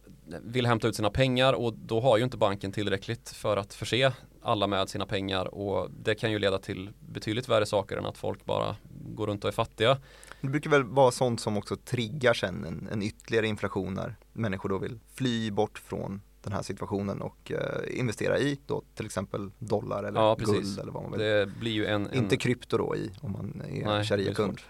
vill 0.42 0.66
hämta 0.66 0.88
ut 0.88 0.96
sina 0.96 1.10
pengar 1.10 1.52
och 1.52 1.72
då 1.72 2.00
har 2.00 2.18
ju 2.18 2.24
inte 2.24 2.36
banken 2.36 2.72
tillräckligt 2.72 3.28
för 3.28 3.56
att 3.56 3.74
förse 3.74 4.12
alla 4.42 4.66
med 4.66 4.88
sina 4.88 5.06
pengar 5.06 5.54
och 5.54 5.90
det 5.90 6.14
kan 6.14 6.32
ju 6.32 6.38
leda 6.38 6.58
till 6.58 6.90
betydligt 7.00 7.48
värre 7.48 7.66
saker 7.66 7.96
än 7.96 8.06
att 8.06 8.18
folk 8.18 8.44
bara 8.44 8.76
går 9.14 9.26
runt 9.26 9.44
och 9.44 9.48
är 9.48 9.52
fattiga. 9.52 9.98
Det 10.40 10.48
brukar 10.48 10.70
väl 10.70 10.84
vara 10.84 11.10
sånt 11.10 11.40
som 11.40 11.56
också 11.56 11.76
triggar 11.76 12.34
sen 12.34 12.64
en, 12.64 12.88
en 12.92 13.02
ytterligare 13.02 13.46
inflation 13.46 13.94
när 13.94 14.16
människor 14.32 14.68
då 14.68 14.78
vill 14.78 14.98
fly 15.14 15.50
bort 15.50 15.78
från 15.78 16.20
den 16.46 16.52
här 16.52 16.62
situationen 16.62 17.22
och 17.22 17.52
eh, 17.52 17.98
investera 17.98 18.38
i 18.38 18.58
då 18.66 18.82
till 18.94 19.06
exempel 19.06 19.50
dollar 19.58 20.04
eller 20.04 20.20
ja, 20.20 20.34
guld 20.34 20.78
eller 20.80 20.92
vad 20.92 21.02
man 21.02 21.12
vill. 21.12 21.20
Det 21.20 21.46
blir 21.60 21.72
ju 21.72 21.86
en, 21.86 22.06
en... 22.06 22.14
Inte 22.14 22.36
krypto 22.36 22.78
då 22.78 22.96
i 22.96 23.10
om 23.20 23.32
man 23.32 23.62
är 23.84 24.04
sharia-kund. 24.04 24.60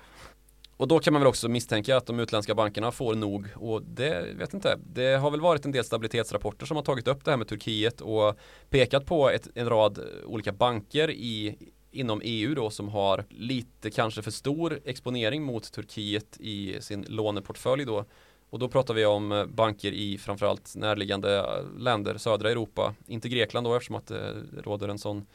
Och 0.77 0.89
då 0.89 0.99
kan 0.99 1.13
man 1.13 1.23
väl 1.23 1.29
också 1.29 1.49
misstänka 1.49 1.97
att 1.97 2.07
de 2.07 2.21
utländska 2.21 2.55
bankerna 2.55 2.93
får 2.93 3.15
nog 3.15 3.47
och 3.55 3.83
det 3.83 4.27
vet 4.39 4.55
inte. 4.55 4.79
Det 4.87 5.17
har 5.17 5.31
väl 5.31 5.41
varit 5.41 5.65
en 5.65 5.73
del 5.73 5.85
stabilitetsrapporter 5.85 6.67
som 6.67 6.77
har 6.77 6.85
tagit 6.85 7.09
upp 7.09 7.25
det 7.25 7.31
här 7.31 7.39
med 7.39 7.49
Turkiet 7.49 8.01
och 8.01 8.39
pekat 8.71 9.07
på 9.07 9.31
ett, 9.31 9.49
en 9.55 9.69
rad 9.69 10.01
olika 10.25 10.53
banker 10.53 11.11
i 11.11 11.59
inom 11.91 12.21
EU 12.25 12.55
då 12.55 12.71
som 12.71 12.89
har 12.89 13.25
lite 13.29 13.91
kanske 13.91 14.23
för 14.23 14.31
stor 14.31 14.81
exponering 14.85 15.43
mot 15.43 15.73
Turkiet 15.73 16.37
i 16.41 16.77
sin 16.81 17.07
låneportfölj 17.09 17.85
då 17.85 18.05
och 18.51 18.59
då 18.59 18.69
pratar 18.69 18.95
vi 18.95 19.07
om 19.07 19.33
eh, 19.33 19.45
banker 19.45 19.93
i 19.93 20.19
framförallt 20.19 20.77
närliggande 20.77 21.39
eh, 21.39 21.79
länder, 21.79 22.19
södra 22.19 22.51
Europa. 22.51 22.95
Inte 23.07 23.29
Grekland 23.29 23.67
då 23.67 23.75
eftersom 23.75 23.97
att 23.97 24.07
det 24.07 24.35
råder 24.63 24.89
en 24.89 24.99
sån 24.99 25.27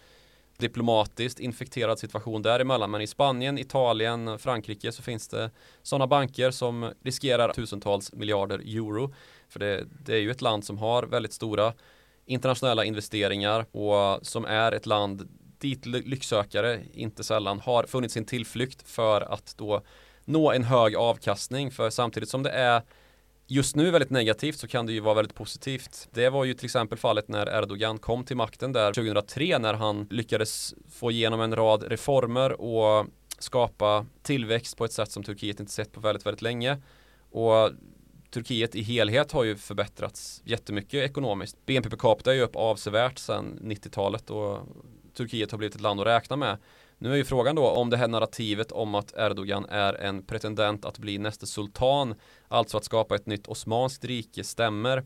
diplomatiskt 0.58 1.39
infekterad 1.39 2.00
situation 2.00 2.41
däremellan. 2.41 2.91
Men 2.91 3.02
i 3.02 3.08
Spanien, 3.08 3.58
Italien, 3.58 4.39
Frankrike 4.39 4.91
så 4.91 5.02
finns 5.02 5.28
det 5.28 5.52
sådana 5.82 6.08
banker 6.08 6.52
som 6.52 6.91
riskerar 7.04 7.54
tusentals 7.54 8.13
miljarder 8.13 8.60
euro. 8.60 9.13
För 9.50 9.60
det, 9.60 9.86
det 10.06 10.13
är 10.13 10.19
ju 10.19 10.32
ett 10.32 10.41
land 10.41 10.65
som 10.65 10.78
har 10.78 11.04
väldigt 11.04 11.34
stora 11.34 11.74
internationella 12.26 12.86
investeringar 12.86 13.65
och 13.71 14.28
som 14.28 14.45
är 14.45 14.71
ett 14.71 14.86
land 14.86 15.30
dit 15.58 15.86
lycksökare 15.86 16.80
inte 16.93 17.24
sällan 17.24 17.60
har 17.60 17.84
funnit 17.84 18.12
sin 18.12 18.26
tillflykt 18.26 18.89
för 18.89 19.21
att 19.21 19.56
då 19.58 19.82
nå 20.26 20.52
en 20.52 20.63
hög 20.63 20.95
avkastning. 20.95 21.71
För 21.71 21.89
samtidigt 21.89 22.30
som 22.30 22.43
det 22.43 22.50
är 22.50 22.82
just 23.52 23.76
nu 23.76 23.92
väldigt 23.92 24.10
negativt 24.10 24.58
så 24.58 24.68
kan 24.68 24.86
det 24.86 24.94
ju 24.94 25.00
vara 25.00 25.16
väldigt 25.16 25.36
positivt. 25.36 26.08
Det 26.12 26.30
var 26.30 26.46
ju 26.46 26.54
till 26.54 26.66
exempel 26.66 26.98
fallet 26.98 27.28
när 27.28 27.58
Erdogan 27.58 27.98
kom 27.98 28.24
till 28.24 28.38
makten 28.38 28.74
där 28.74 28.94
2003 28.94 29.58
när 29.58 29.74
han 29.74 30.08
lyckades 30.10 30.74
få 30.92 31.12
igenom 31.12 31.42
en 31.42 31.56
rad 31.56 31.84
reformer 31.84 32.62
och 32.62 33.06
skapa 33.40 34.06
tillväxt 34.24 34.78
på 34.78 34.86
ett 34.86 34.94
sätt 34.94 35.12
som 35.12 35.24
Turkiet 35.24 35.60
inte 35.60 35.72
sett 35.72 35.92
på 35.92 36.00
väldigt, 36.00 36.26
väldigt 36.26 36.42
länge. 36.42 36.82
Och 37.32 37.72
Turkiet 38.30 38.76
i 38.76 38.82
helhet 38.82 39.32
har 39.32 39.44
ju 39.44 39.56
förbättrats 39.56 40.42
jättemycket 40.46 41.10
ekonomiskt. 41.10 41.66
BNP 41.66 41.90
per 41.90 41.98
capita 41.98 42.32
är 42.32 42.36
ju 42.36 42.42
upp 42.42 42.56
avsevärt 42.56 43.20
sedan 43.20 43.60
90-talet 43.64 44.30
och 44.30 44.60
Turkiet 45.14 45.52
har 45.52 45.58
blivit 45.58 45.76
ett 45.76 45.82
land 45.82 46.00
att 46.00 46.08
räkna 46.08 46.36
med. 46.36 46.58
Nu 47.04 47.12
är 47.12 47.16
ju 47.16 47.26
frågan 47.26 47.56
då 47.56 47.68
om 47.68 47.90
det 47.90 47.98
här 47.98 48.08
narrativet 48.08 48.72
om 48.72 48.96
att 48.96 49.14
Erdogan 49.18 49.66
är 49.70 49.94
en 49.94 50.26
pretendent 50.26 50.86
att 50.86 50.98
bli 50.98 51.18
nästa 51.18 51.46
sultan, 51.46 52.16
alltså 52.48 52.78
att 52.78 52.84
skapa 52.84 53.16
ett 53.16 53.26
nytt 53.26 53.48
osmanskt 53.48 54.06
rike, 54.06 54.44
stämmer. 54.44 55.04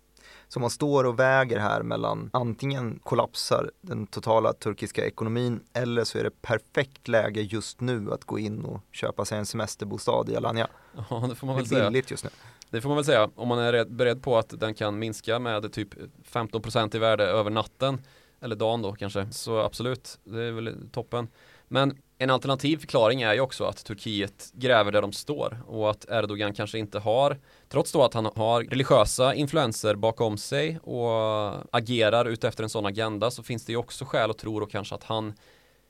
Så 0.48 0.60
man 0.60 0.70
står 0.70 1.04
och 1.04 1.20
väger 1.20 1.60
här 1.60 1.84
mellan 1.84 2.30
antingen 2.34 3.00
kollapsar 3.04 3.72
den 3.82 4.08
totala 4.08 4.54
turkiska 4.54 5.06
ekonomin 5.06 5.60
eller 5.74 6.04
så 6.04 6.18
är 6.18 6.24
det 6.24 6.42
perfekt 6.42 7.08
läge 7.08 7.42
just 7.42 7.82
nu 7.82 8.12
att 8.12 8.24
gå 8.24 8.40
in 8.40 8.66
och 8.66 8.82
köpa 8.92 9.26
sig 9.26 9.38
en 9.38 9.46
semesterbostad 9.46 10.30
i 10.30 10.36
Alanya. 10.36 10.68
Ja, 11.10 11.26
det 11.30 11.36
får 11.36 11.48
man 11.48 11.56
väl 11.56 11.68
det 11.68 11.80
är 11.80 11.90
billigt 11.90 12.12
just 12.12 12.24
nu. 12.24 12.30
Det 12.70 12.82
får 12.82 12.90
man 12.90 12.96
väl 12.96 13.06
säga, 13.06 13.30
om 13.36 13.48
man 13.48 13.60
är 13.60 13.86
beredd 13.86 14.24
på 14.24 14.38
att 14.38 14.60
den 14.60 14.74
kan 14.74 15.00
minska 15.00 15.40
med 15.40 15.74
typ 15.74 15.90
15% 16.32 16.96
i 16.96 17.00
värde 17.00 17.24
över 17.24 17.52
natten 17.52 18.02
eller 18.42 18.56
dagen 18.56 18.82
då 18.82 18.94
kanske, 18.94 19.32
så 19.32 19.60
absolut, 19.60 20.20
det 20.24 20.44
är 20.44 20.52
väl 20.52 20.90
toppen. 20.92 21.28
Men 21.68 21.98
en 22.18 22.30
alternativ 22.30 22.78
förklaring 22.78 23.22
är 23.22 23.34
ju 23.34 23.40
också 23.40 23.64
att 23.64 23.86
Turkiet 23.86 24.52
gräver 24.54 24.92
där 24.92 25.02
de 25.02 25.12
står 25.12 25.62
och 25.68 25.90
att 25.90 26.06
Erdogan 26.10 26.54
kanske 26.54 26.80
inte 26.80 27.00
har, 27.00 27.38
trots 27.70 27.92
då 27.92 28.04
att 28.04 28.14
han 28.14 28.26
har 28.36 28.64
religiösa 28.64 29.34
influenser 29.34 29.96
bakom 29.96 30.38
sig 30.38 30.80
och 30.84 31.76
agerar 31.76 32.26
utefter 32.26 32.64
en 32.64 32.70
sån 32.70 32.86
agenda 32.86 33.32
så 33.32 33.44
finns 33.44 33.66
det 33.66 33.72
ju 33.72 33.78
också 33.78 34.06
skäl 34.06 34.30
att 34.30 34.38
tro 34.38 34.64
och 34.64 34.72
kanske 34.72 34.96
att 34.96 35.04
han 35.04 35.34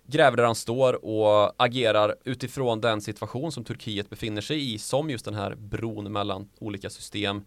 gräver 0.07 0.37
där 0.37 0.43
han 0.43 0.55
står 0.55 1.05
och 1.05 1.63
agerar 1.63 2.15
utifrån 2.23 2.81
den 2.81 3.01
situation 3.01 3.51
som 3.51 3.63
Turkiet 3.63 4.09
befinner 4.09 4.41
sig 4.41 4.73
i 4.73 4.79
som 4.79 5.09
just 5.09 5.25
den 5.25 5.33
här 5.33 5.55
bron 5.55 6.11
mellan 6.11 6.49
olika 6.59 6.89
system 6.89 7.45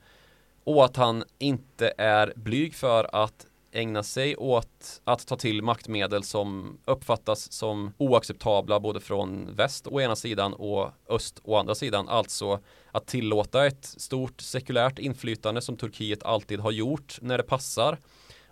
och 0.64 0.84
att 0.84 0.96
han 0.96 1.24
inte 1.38 1.92
är 1.98 2.32
blyg 2.36 2.74
för 2.74 3.08
att 3.12 3.46
ägna 3.72 4.02
sig 4.02 4.36
åt 4.36 5.00
att 5.04 5.26
ta 5.26 5.36
till 5.36 5.62
maktmedel 5.62 6.22
som 6.22 6.78
uppfattas 6.84 7.52
som 7.52 7.92
oacceptabla 7.98 8.80
både 8.80 9.00
från 9.00 9.54
väst 9.54 9.86
å 9.86 10.00
ena 10.00 10.16
sidan 10.16 10.54
och 10.54 10.90
öst 11.08 11.40
å 11.44 11.56
andra 11.56 11.74
sidan. 11.74 12.08
Alltså 12.08 12.60
att 12.92 13.06
tillåta 13.06 13.66
ett 13.66 13.84
stort 13.84 14.40
sekulärt 14.40 14.98
inflytande 14.98 15.60
som 15.60 15.76
Turkiet 15.76 16.22
alltid 16.22 16.60
har 16.60 16.72
gjort 16.72 17.18
när 17.20 17.38
det 17.38 17.44
passar 17.44 17.98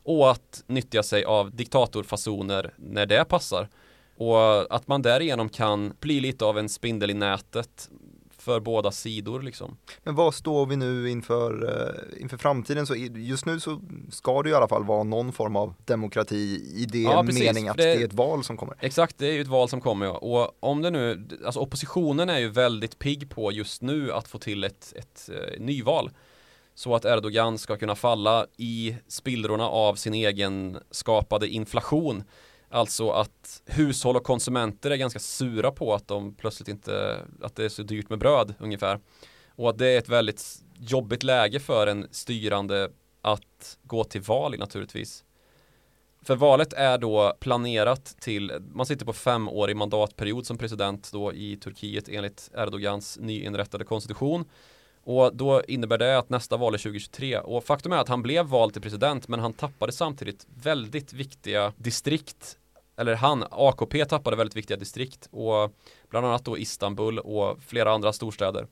och 0.02 0.30
att 0.30 0.64
nyttja 0.66 1.02
sig 1.02 1.24
av 1.24 1.56
diktatorfasoner 1.56 2.74
när 2.76 3.06
det 3.06 3.24
passar. 3.24 3.68
Och 4.16 4.74
att 4.74 4.88
man 4.88 5.02
därigenom 5.02 5.48
kan 5.48 5.94
bli 6.00 6.20
lite 6.20 6.44
av 6.44 6.58
en 6.58 6.68
spindel 6.68 7.10
i 7.10 7.14
nätet 7.14 7.90
för 8.46 8.60
båda 8.60 8.90
sidor 8.90 9.42
liksom. 9.42 9.76
Men 10.02 10.14
vad 10.14 10.34
står 10.34 10.66
vi 10.66 10.76
nu 10.76 11.10
inför, 11.10 11.64
uh, 11.64 12.22
inför 12.22 12.36
framtiden? 12.36 12.86
Så 12.86 12.94
just 13.14 13.46
nu 13.46 13.60
så 13.60 13.80
ska 14.10 14.42
det 14.42 14.50
i 14.50 14.54
alla 14.54 14.68
fall 14.68 14.84
vara 14.84 15.02
någon 15.02 15.32
form 15.32 15.56
av 15.56 15.74
demokrati 15.84 16.72
i 16.74 16.86
det 16.86 16.98
ja, 16.98 17.22
mening 17.22 17.68
att 17.68 17.76
det, 17.76 17.82
det, 17.82 18.02
är 18.02 18.04
ett 18.04 18.12
val 18.12 18.44
som 18.44 18.56
kommer. 18.56 18.76
Exakt, 18.80 19.18
det 19.18 19.26
är 19.26 19.32
ju 19.32 19.40
ett 19.40 19.48
val 19.48 19.68
som 19.68 19.80
kommer 19.80 20.06
ja. 20.06 20.12
Och 20.12 20.56
om 20.60 20.82
det 20.82 20.90
nu, 20.90 21.28
alltså 21.44 21.60
oppositionen 21.60 22.28
är 22.28 22.38
ju 22.38 22.48
väldigt 22.48 22.98
pigg 22.98 23.30
på 23.30 23.52
just 23.52 23.82
nu 23.82 24.12
att 24.12 24.28
få 24.28 24.38
till 24.38 24.64
ett, 24.64 24.92
ett 24.96 25.30
uh, 25.32 25.60
nyval. 25.64 26.10
Så 26.74 26.94
att 26.94 27.04
Erdogan 27.04 27.58
ska 27.58 27.76
kunna 27.76 27.94
falla 27.94 28.46
i 28.56 28.96
spillrorna 29.08 29.68
av 29.68 29.94
sin 29.94 30.14
egen 30.14 30.78
skapade 30.90 31.48
inflation. 31.48 32.24
Alltså 32.68 33.10
att 33.10 33.62
hushåll 33.66 34.16
och 34.16 34.24
konsumenter 34.24 34.90
är 34.90 34.96
ganska 34.96 35.18
sura 35.18 35.72
på 35.72 35.94
att 35.94 36.08
de 36.08 36.34
plötsligt 36.34 36.68
inte, 36.68 37.22
att 37.42 37.56
det 37.56 37.64
är 37.64 37.68
så 37.68 37.82
dyrt 37.82 38.10
med 38.10 38.18
bröd 38.18 38.54
ungefär. 38.58 39.00
Och 39.56 39.70
att 39.70 39.78
det 39.78 39.86
är 39.86 39.98
ett 39.98 40.08
väldigt 40.08 40.62
jobbigt 40.78 41.22
läge 41.22 41.60
för 41.60 41.86
en 41.86 42.08
styrande 42.10 42.90
att 43.22 43.78
gå 43.82 44.04
till 44.04 44.20
val 44.20 44.54
i 44.54 44.58
naturligtvis. 44.58 45.24
För 46.22 46.36
valet 46.36 46.72
är 46.72 46.98
då 46.98 47.36
planerat 47.40 48.16
till, 48.20 48.52
man 48.72 48.86
sitter 48.86 49.06
på 49.06 49.12
femårig 49.12 49.76
mandatperiod 49.76 50.46
som 50.46 50.58
president 50.58 51.12
då 51.12 51.32
i 51.32 51.56
Turkiet 51.56 52.08
enligt 52.08 52.50
Erdogans 52.54 53.18
nyinrättade 53.20 53.84
konstitution. 53.84 54.44
Och 55.06 55.36
då 55.36 55.62
innebär 55.68 55.98
det 55.98 56.18
att 56.18 56.30
nästa 56.30 56.56
val 56.56 56.74
är 56.74 56.78
2023 56.78 57.38
och 57.38 57.64
faktum 57.64 57.92
är 57.92 57.96
att 57.96 58.08
han 58.08 58.22
blev 58.22 58.46
vald 58.46 58.72
till 58.72 58.82
president 58.82 59.28
men 59.28 59.40
han 59.40 59.52
tappade 59.52 59.92
samtidigt 59.92 60.46
väldigt 60.62 61.12
viktiga 61.12 61.72
distrikt. 61.76 62.58
Eller 62.96 63.14
han, 63.14 63.44
AKP 63.50 64.04
tappade 64.04 64.36
väldigt 64.36 64.56
viktiga 64.56 64.76
distrikt. 64.76 65.28
Och 65.30 65.72
bland 66.10 66.26
annat 66.26 66.44
då 66.44 66.58
Istanbul 66.58 67.18
och 67.18 67.58
flera 67.66 67.92
andra 67.92 68.12
storstäder. 68.12 68.66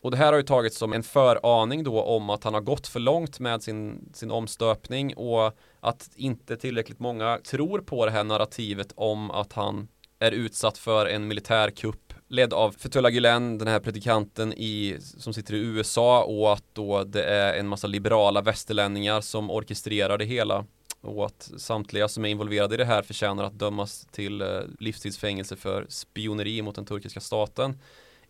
Och 0.00 0.10
det 0.10 0.16
här 0.16 0.32
har 0.32 0.36
ju 0.36 0.42
tagits 0.42 0.78
som 0.78 0.92
en 0.92 1.02
föraning 1.02 1.84
då 1.84 2.02
om 2.02 2.30
att 2.30 2.44
han 2.44 2.54
har 2.54 2.60
gått 2.60 2.86
för 2.86 3.00
långt 3.00 3.40
med 3.40 3.62
sin, 3.62 4.12
sin 4.14 4.30
omstöpning. 4.30 5.16
Och 5.16 5.58
att 5.80 6.10
inte 6.16 6.56
tillräckligt 6.56 6.98
många 6.98 7.38
tror 7.38 7.78
på 7.78 8.06
det 8.06 8.12
här 8.12 8.24
narrativet 8.24 8.92
om 8.94 9.30
att 9.30 9.52
han 9.52 9.88
är 10.18 10.32
utsatt 10.32 10.78
för 10.78 11.06
en 11.06 11.28
militärkupp 11.28 12.05
ledd 12.28 12.52
av 12.52 12.72
Fethullah 12.72 13.12
Gülen, 13.12 13.58
den 13.58 13.68
här 13.68 13.80
predikanten 13.80 14.52
i, 14.52 14.96
som 15.00 15.34
sitter 15.34 15.54
i 15.54 15.58
USA 15.58 16.24
och 16.24 16.52
att 16.52 16.64
då 16.72 17.04
det 17.04 17.24
är 17.24 17.58
en 17.58 17.68
massa 17.68 17.86
liberala 17.86 18.42
västerlänningar 18.42 19.20
som 19.20 19.50
orkestrerar 19.50 20.18
det 20.18 20.24
hela 20.24 20.64
och 21.00 21.26
att 21.26 21.50
samtliga 21.56 22.08
som 22.08 22.24
är 22.24 22.28
involverade 22.28 22.74
i 22.74 22.78
det 22.78 22.84
här 22.84 23.02
förtjänar 23.02 23.44
att 23.44 23.58
dömas 23.58 24.06
till 24.10 24.40
eh, 24.40 24.60
livstidsfängelse 24.78 25.56
för 25.56 25.86
spioneri 25.88 26.62
mot 26.62 26.74
den 26.74 26.86
turkiska 26.86 27.20
staten. 27.20 27.78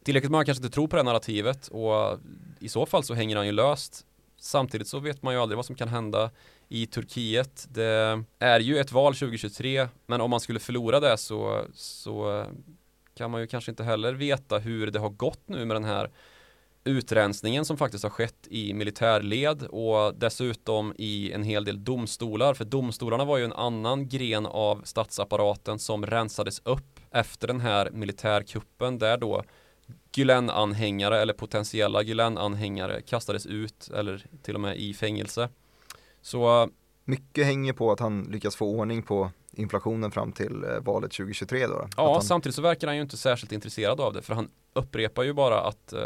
Tillräckligt 0.04 0.32
många 0.32 0.44
kanske 0.44 0.64
inte 0.64 0.74
tror 0.74 0.88
på 0.88 0.96
det 0.96 1.02
narrativet 1.02 1.68
och 1.68 2.18
i 2.60 2.68
så 2.68 2.86
fall 2.86 3.04
så 3.04 3.14
hänger 3.14 3.36
han 3.36 3.46
ju 3.46 3.52
löst. 3.52 4.06
Samtidigt 4.38 4.88
så 4.88 4.98
vet 4.98 5.22
man 5.22 5.34
ju 5.34 5.40
aldrig 5.40 5.56
vad 5.56 5.66
som 5.66 5.76
kan 5.76 5.88
hända 5.88 6.30
i 6.68 6.86
Turkiet. 6.86 7.66
Det 7.70 8.22
är 8.38 8.60
ju 8.60 8.78
ett 8.78 8.92
val 8.92 9.14
2023 9.14 9.88
men 10.06 10.20
om 10.20 10.30
man 10.30 10.40
skulle 10.40 10.60
förlora 10.60 11.00
det 11.00 11.18
så, 11.18 11.64
så 11.74 12.46
kan 13.16 13.30
man 13.30 13.40
ju 13.40 13.46
kanske 13.46 13.70
inte 13.70 13.84
heller 13.84 14.14
veta 14.14 14.58
hur 14.58 14.90
det 14.90 14.98
har 14.98 15.10
gått 15.10 15.48
nu 15.48 15.64
med 15.64 15.76
den 15.76 15.84
här 15.84 16.10
utrensningen 16.84 17.64
som 17.64 17.76
faktiskt 17.76 18.04
har 18.04 18.10
skett 18.10 18.46
i 18.50 18.74
militärled 18.74 19.62
och 19.62 20.14
dessutom 20.14 20.94
i 20.98 21.32
en 21.32 21.42
hel 21.42 21.64
del 21.64 21.84
domstolar. 21.84 22.54
För 22.54 22.64
domstolarna 22.64 23.24
var 23.24 23.38
ju 23.38 23.44
en 23.44 23.52
annan 23.52 24.08
gren 24.08 24.46
av 24.46 24.82
statsapparaten 24.84 25.78
som 25.78 26.06
rensades 26.06 26.60
upp 26.64 27.00
efter 27.10 27.46
den 27.46 27.60
här 27.60 27.90
militärkuppen 27.90 28.98
där 28.98 29.16
då 29.16 29.44
Gülen-anhängare 30.12 31.18
eller 31.20 31.32
potentiella 31.32 32.02
Gülen-anhängare 32.02 33.00
kastades 33.00 33.46
ut 33.46 33.90
eller 33.94 34.26
till 34.42 34.54
och 34.54 34.60
med 34.60 34.76
i 34.76 34.94
fängelse. 34.94 35.48
Så 36.20 36.62
eh, 36.62 36.68
mycket 37.04 37.46
hänger 37.46 37.72
på 37.72 37.92
att 37.92 38.00
han 38.00 38.22
lyckas 38.22 38.56
få 38.56 38.66
ordning 38.66 39.02
på 39.02 39.30
inflationen 39.56 40.10
fram 40.10 40.32
till 40.32 40.64
eh, 40.64 40.80
valet 40.80 41.12
2023 41.12 41.66
då? 41.66 41.88
Ja, 41.96 42.12
han... 42.12 42.22
samtidigt 42.22 42.54
så 42.54 42.62
verkar 42.62 42.86
han 42.86 42.96
ju 42.96 43.02
inte 43.02 43.16
särskilt 43.16 43.52
intresserad 43.52 44.00
av 44.00 44.12
det 44.12 44.22
för 44.22 44.34
han 44.34 44.48
upprepar 44.72 45.22
ju 45.22 45.32
bara 45.32 45.60
att 45.60 45.94
uh, 45.96 46.00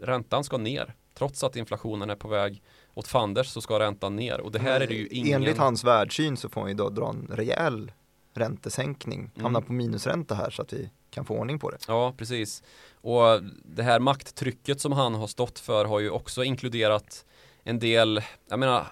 räntan 0.00 0.44
ska 0.44 0.56
ner. 0.56 0.94
Trots 1.14 1.44
att 1.44 1.56
inflationen 1.56 2.10
är 2.10 2.16
på 2.16 2.28
väg 2.28 2.62
åt 2.94 3.08
fanders 3.08 3.46
så 3.46 3.60
ska 3.60 3.78
räntan 3.78 4.16
ner 4.16 4.40
och 4.40 4.52
det 4.52 4.58
här 4.58 4.80
är 4.80 4.86
det 4.86 4.94
ju 4.94 5.06
ingen 5.06 5.34
Enligt 5.34 5.58
hans 5.58 5.84
världssyn 5.84 6.36
så 6.36 6.48
får 6.48 6.60
han 6.60 6.70
ju 6.70 6.76
då 6.76 6.88
dra 6.88 7.08
en 7.08 7.28
rejäl 7.32 7.92
räntesänkning, 8.34 9.30
hamna 9.36 9.58
mm. 9.58 9.62
på 9.62 9.72
minusränta 9.72 10.34
här 10.34 10.50
så 10.50 10.62
att 10.62 10.72
vi 10.72 10.90
kan 11.10 11.24
få 11.24 11.34
ordning 11.34 11.58
på 11.58 11.70
det. 11.70 11.78
Ja, 11.88 12.14
precis. 12.16 12.62
Och 12.94 13.42
det 13.64 13.82
här 13.82 14.00
makttrycket 14.00 14.80
som 14.80 14.92
han 14.92 15.14
har 15.14 15.26
stått 15.26 15.58
för 15.58 15.84
har 15.84 16.00
ju 16.00 16.10
också 16.10 16.44
inkluderat 16.44 17.24
en 17.62 17.78
del, 17.78 18.22
jag 18.48 18.58
menar, 18.58 18.86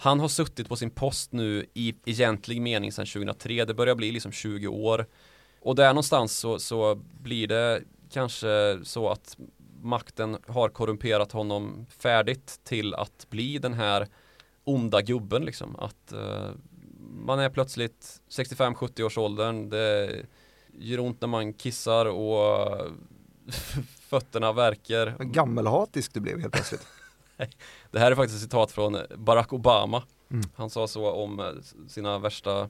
han 0.00 0.20
har 0.20 0.28
suttit 0.28 0.68
på 0.68 0.76
sin 0.76 0.90
post 0.90 1.32
nu 1.32 1.66
i 1.74 1.94
egentlig 2.04 2.60
mening 2.60 2.92
sedan 2.92 3.06
2003. 3.06 3.64
Det 3.64 3.74
börjar 3.74 3.94
bli 3.94 4.12
liksom 4.12 4.32
20 4.32 4.66
år. 4.66 5.06
Och 5.60 5.74
där 5.74 5.88
någonstans 5.88 6.38
så, 6.38 6.58
så 6.58 6.94
blir 6.94 7.46
det 7.46 7.82
kanske 8.10 8.80
så 8.82 9.08
att 9.08 9.36
makten 9.82 10.36
har 10.46 10.68
korrumperat 10.68 11.32
honom 11.32 11.86
färdigt 11.98 12.60
till 12.64 12.94
att 12.94 13.26
bli 13.30 13.58
den 13.58 13.74
här 13.74 14.08
onda 14.64 15.02
gubben 15.02 15.44
liksom. 15.44 15.76
Att 15.76 16.12
uh, 16.12 16.50
man 17.00 17.38
är 17.38 17.50
plötsligt 17.50 18.20
65-70 18.30 19.02
års 19.02 19.18
åldern. 19.18 19.68
Det 19.68 20.16
gör 20.78 21.00
ont 21.00 21.20
när 21.20 21.28
man 21.28 21.52
kissar 21.52 22.06
och 22.06 22.80
fötterna 24.00 24.52
verkar. 24.52 25.16
Gammelhatisk 25.24 26.14
du 26.14 26.20
blev 26.20 26.40
helt 26.40 26.52
plötsligt. 26.52 26.86
Det 27.90 27.98
här 27.98 28.10
är 28.10 28.16
faktiskt 28.16 28.36
ett 28.36 28.42
citat 28.42 28.72
från 28.72 28.98
Barack 29.16 29.52
Obama. 29.52 30.02
Mm. 30.30 30.44
Han 30.54 30.70
sa 30.70 30.86
så 30.86 31.10
om 31.10 31.40
eh, 31.40 31.46
sina 31.88 32.18
värsta 32.18 32.68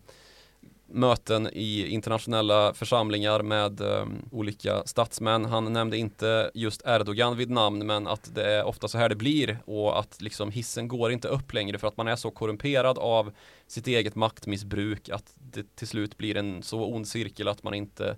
möten 0.90 1.48
i 1.52 1.86
internationella 1.86 2.74
församlingar 2.74 3.42
med 3.42 3.80
um, 3.80 4.28
olika 4.30 4.82
statsmän. 4.86 5.44
Han 5.44 5.72
nämnde 5.72 5.96
inte 5.96 6.50
just 6.54 6.82
Erdogan 6.86 7.36
vid 7.36 7.50
namn 7.50 7.86
men 7.86 8.06
att 8.06 8.34
det 8.34 8.44
är 8.44 8.64
ofta 8.64 8.88
så 8.88 8.98
här 8.98 9.08
det 9.08 9.14
blir 9.14 9.58
och 9.64 9.98
att 9.98 10.20
liksom 10.20 10.50
hissen 10.50 10.88
går 10.88 11.12
inte 11.12 11.28
upp 11.28 11.52
längre 11.52 11.78
för 11.78 11.88
att 11.88 11.96
man 11.96 12.08
är 12.08 12.16
så 12.16 12.30
korrumperad 12.30 12.98
av 12.98 13.32
sitt 13.66 13.86
eget 13.86 14.14
maktmissbruk 14.14 15.08
att 15.08 15.34
det 15.34 15.76
till 15.76 15.88
slut 15.88 16.16
blir 16.16 16.36
en 16.36 16.62
så 16.62 16.84
ond 16.84 17.08
cirkel 17.08 17.48
att 17.48 17.62
man 17.62 17.74
inte 17.74 18.16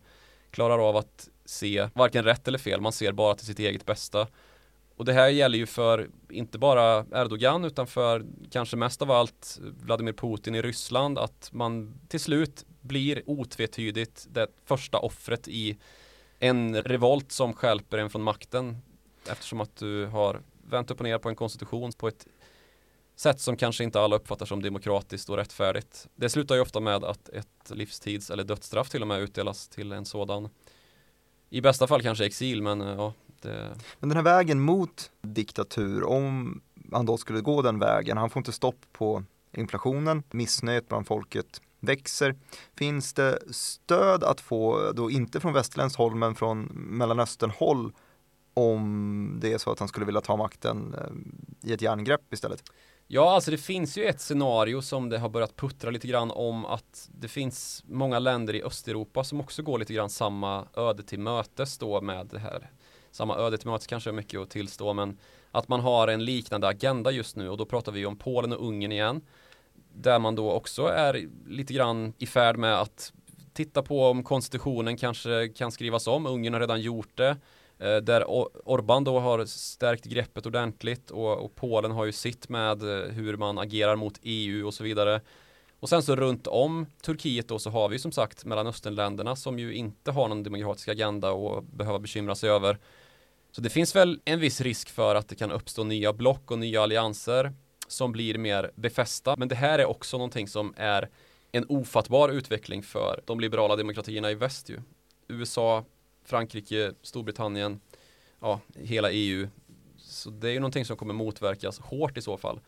klarar 0.50 0.88
av 0.88 0.96
att 0.96 1.28
se 1.44 1.88
varken 1.94 2.24
rätt 2.24 2.48
eller 2.48 2.58
fel. 2.58 2.80
Man 2.80 2.92
ser 2.92 3.12
bara 3.12 3.34
till 3.34 3.46
sitt 3.46 3.58
eget 3.58 3.86
bästa. 3.86 4.26
Och 5.00 5.06
det 5.06 5.12
här 5.12 5.28
gäller 5.28 5.58
ju 5.58 5.66
för 5.66 6.10
inte 6.30 6.58
bara 6.58 7.06
Erdogan 7.12 7.64
utan 7.64 7.86
för 7.86 8.26
kanske 8.50 8.76
mest 8.76 9.02
av 9.02 9.10
allt 9.10 9.58
Vladimir 9.60 10.12
Putin 10.12 10.54
i 10.54 10.62
Ryssland 10.62 11.18
att 11.18 11.50
man 11.52 12.00
till 12.08 12.20
slut 12.20 12.66
blir 12.80 13.22
otvetydigt 13.26 14.26
det 14.30 14.46
första 14.64 14.98
offret 14.98 15.48
i 15.48 15.78
en 16.38 16.82
revolt 16.82 17.32
som 17.32 17.52
skälper 17.52 17.98
en 17.98 18.10
från 18.10 18.22
makten 18.22 18.76
eftersom 19.30 19.60
att 19.60 19.76
du 19.76 20.06
har 20.06 20.42
vänt 20.70 20.90
upp 20.90 21.00
och 21.00 21.04
ner 21.04 21.18
på 21.18 21.28
en 21.28 21.36
konstitution 21.36 21.92
på 21.92 22.08
ett 22.08 22.26
sätt 23.16 23.40
som 23.40 23.56
kanske 23.56 23.84
inte 23.84 24.00
alla 24.00 24.16
uppfattar 24.16 24.46
som 24.46 24.62
demokratiskt 24.62 25.30
och 25.30 25.36
rättfärdigt. 25.36 26.08
Det 26.14 26.28
slutar 26.28 26.54
ju 26.54 26.60
ofta 26.60 26.80
med 26.80 27.04
att 27.04 27.28
ett 27.28 27.70
livstids 27.70 28.30
eller 28.30 28.44
dödsstraff 28.44 28.90
till 28.90 29.02
och 29.02 29.08
med 29.08 29.20
utdelas 29.20 29.68
till 29.68 29.92
en 29.92 30.04
sådan 30.04 30.48
i 31.50 31.60
bästa 31.60 31.86
fall 31.86 32.02
kanske 32.02 32.26
exil 32.26 32.62
men 32.62 32.80
ja, 32.80 33.12
det... 33.42 33.76
Men 33.98 34.08
den 34.08 34.16
här 34.16 34.24
vägen 34.24 34.60
mot 34.60 35.10
diktatur, 35.22 36.04
om 36.04 36.60
han 36.92 37.06
då 37.06 37.16
skulle 37.16 37.40
gå 37.40 37.62
den 37.62 37.78
vägen, 37.78 38.16
han 38.16 38.30
får 38.30 38.40
inte 38.40 38.52
stopp 38.52 38.86
på 38.92 39.24
inflationen, 39.52 40.22
missnöjet 40.30 40.88
bland 40.88 41.06
folket 41.06 41.60
växer. 41.80 42.34
Finns 42.76 43.12
det 43.12 43.38
stöd 43.50 44.24
att 44.24 44.40
få, 44.40 44.92
då 44.92 45.10
inte 45.10 45.40
från 45.40 45.52
västerländskt 45.52 45.98
håll 45.98 46.14
men 46.14 46.34
från 46.34 46.62
Mellanöstern 46.72 47.50
håll 47.50 47.92
om 48.54 49.38
det 49.42 49.52
är 49.52 49.58
så 49.58 49.72
att 49.72 49.78
han 49.78 49.88
skulle 49.88 50.06
vilja 50.06 50.20
ta 50.20 50.36
makten 50.36 50.94
eh, 50.98 51.70
i 51.70 51.72
ett 51.72 51.82
järngrepp 51.82 52.32
istället? 52.32 52.62
Ja, 53.06 53.34
alltså 53.34 53.50
det 53.50 53.58
finns 53.58 53.98
ju 53.98 54.04
ett 54.04 54.20
scenario 54.20 54.82
som 54.82 55.08
det 55.08 55.18
har 55.18 55.28
börjat 55.28 55.56
puttra 55.56 55.90
lite 55.90 56.08
grann 56.08 56.30
om 56.30 56.64
att 56.64 57.08
det 57.12 57.28
finns 57.28 57.84
många 57.86 58.18
länder 58.18 58.54
i 58.54 58.62
Östeuropa 58.62 59.24
som 59.24 59.40
också 59.40 59.62
går 59.62 59.78
lite 59.78 59.94
grann 59.94 60.10
samma 60.10 60.66
öde 60.76 61.02
till 61.02 61.20
mötes 61.20 61.78
då 61.78 62.00
med 62.00 62.26
det 62.26 62.38
här 62.38 62.70
samma 63.10 63.36
öde 63.36 63.58
till 63.58 63.68
mötes 63.68 63.86
kanske 63.86 64.10
är 64.10 64.14
mycket 64.14 64.40
att 64.40 64.50
tillstå 64.50 64.92
men 64.92 65.18
att 65.50 65.68
man 65.68 65.80
har 65.80 66.08
en 66.08 66.24
liknande 66.24 66.68
agenda 66.68 67.10
just 67.10 67.36
nu 67.36 67.48
och 67.48 67.56
då 67.56 67.64
pratar 67.64 67.92
vi 67.92 68.06
om 68.06 68.16
Polen 68.16 68.52
och 68.52 68.66
Ungern 68.66 68.92
igen 68.92 69.20
där 69.94 70.18
man 70.18 70.34
då 70.34 70.52
också 70.52 70.82
är 70.86 71.28
lite 71.46 71.72
grann 71.72 72.12
i 72.18 72.26
färd 72.26 72.56
med 72.56 72.80
att 72.80 73.12
titta 73.52 73.82
på 73.82 74.06
om 74.06 74.22
konstitutionen 74.22 74.96
kanske 74.96 75.48
kan 75.48 75.72
skrivas 75.72 76.06
om. 76.06 76.26
Ungern 76.26 76.52
har 76.52 76.60
redan 76.60 76.80
gjort 76.80 77.16
det. 77.16 77.36
Eh, 77.78 77.96
där 77.96 78.24
Orbán 78.64 79.04
då 79.04 79.18
har 79.18 79.44
stärkt 79.44 80.04
greppet 80.04 80.46
ordentligt 80.46 81.10
och, 81.10 81.44
och, 81.44 81.54
Polen 81.54 81.90
har 81.90 82.04
ju 82.04 82.12
sitt 82.12 82.48
med 82.48 82.82
eh, 82.82 83.10
hur 83.12 83.36
man 83.36 83.58
agerar 83.58 83.96
mot 83.96 84.18
EU 84.22 84.66
och 84.66 84.74
så 84.74 84.84
vidare. 84.84 85.20
Och 85.80 85.88
sen 85.88 86.02
så 86.02 86.16
runt 86.16 86.46
om 86.46 86.86
Turkiet 87.02 87.48
då 87.48 87.58
så 87.58 87.70
har 87.70 87.88
vi 87.88 87.98
som 87.98 88.12
sagt 88.12 88.44
Mellanösternländerna 88.44 89.36
som 89.36 89.58
ju 89.58 89.74
inte 89.74 90.10
har 90.10 90.28
någon 90.28 90.42
demokratisk 90.42 90.88
agenda 90.88 91.30
och 91.30 91.64
behöva 91.64 91.98
bekymra 91.98 92.34
sig 92.34 92.50
över. 92.50 92.78
Så 93.52 93.60
det 93.60 93.70
finns 93.70 93.96
väl 93.96 94.20
en 94.24 94.40
viss 94.40 94.60
risk 94.60 94.90
för 94.90 95.14
att 95.14 95.28
det 95.28 95.34
kan 95.34 95.50
uppstå 95.50 95.84
nya 95.84 96.12
block 96.12 96.50
och 96.50 96.58
nya 96.58 96.82
allianser 96.82 97.52
som 97.88 98.12
blir 98.12 98.38
mer 98.38 98.70
befästa. 98.74 99.36
Men 99.36 99.48
det 99.48 99.54
här 99.54 99.78
är 99.78 99.86
också 99.86 100.16
någonting 100.16 100.48
som 100.48 100.74
är 100.76 101.08
en 101.52 101.66
ofattbar 101.68 102.28
utveckling 102.28 102.82
för 102.82 103.22
de 103.26 103.40
liberala 103.40 103.76
demokratierna 103.76 104.30
i 104.30 104.34
väst 104.34 104.68
ju. 104.68 104.80
USA, 105.28 105.84
Frankrike, 106.24 106.92
Storbritannien, 107.02 107.80
ja, 108.40 108.60
hela 108.74 109.10
EU. 109.10 109.48
Så 109.96 110.30
det 110.30 110.48
är 110.48 110.52
ju 110.52 110.60
någonting 110.60 110.84
som 110.84 110.96
kommer 110.96 111.14
motverkas 111.14 111.78
hårt 111.78 112.16
i 112.16 112.22
så 112.22 112.36
fall. 112.36 112.60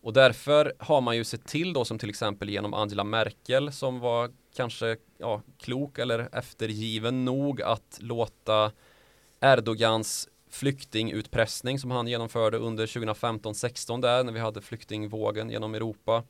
Och 0.00 0.12
därför 0.12 0.72
har 0.78 1.00
man 1.00 1.16
ju 1.16 1.24
sett 1.24 1.46
till 1.46 1.72
då 1.72 1.84
som 1.84 1.98
till 1.98 2.10
exempel 2.10 2.48
genom 2.48 2.74
Angela 2.74 3.04
Merkel 3.04 3.72
som 3.72 4.00
var 4.00 4.30
kanske 4.56 4.96
ja, 5.18 5.42
klok 5.58 5.98
eller 5.98 6.28
eftergiven 6.32 7.24
nog 7.24 7.62
att 7.62 7.98
låta 8.00 8.72
Erdogans 9.40 10.28
flyktingutpressning 10.50 11.78
som 11.78 11.90
han 11.90 12.06
genomförde 12.08 12.58
under 12.58 12.86
2015-16 12.86 14.02
där 14.02 14.24
när 14.24 14.32
vi 14.32 14.40
hade 14.40 14.60
flyktingvågen 14.60 15.50
genom 15.50 15.74
Europa 15.74 16.24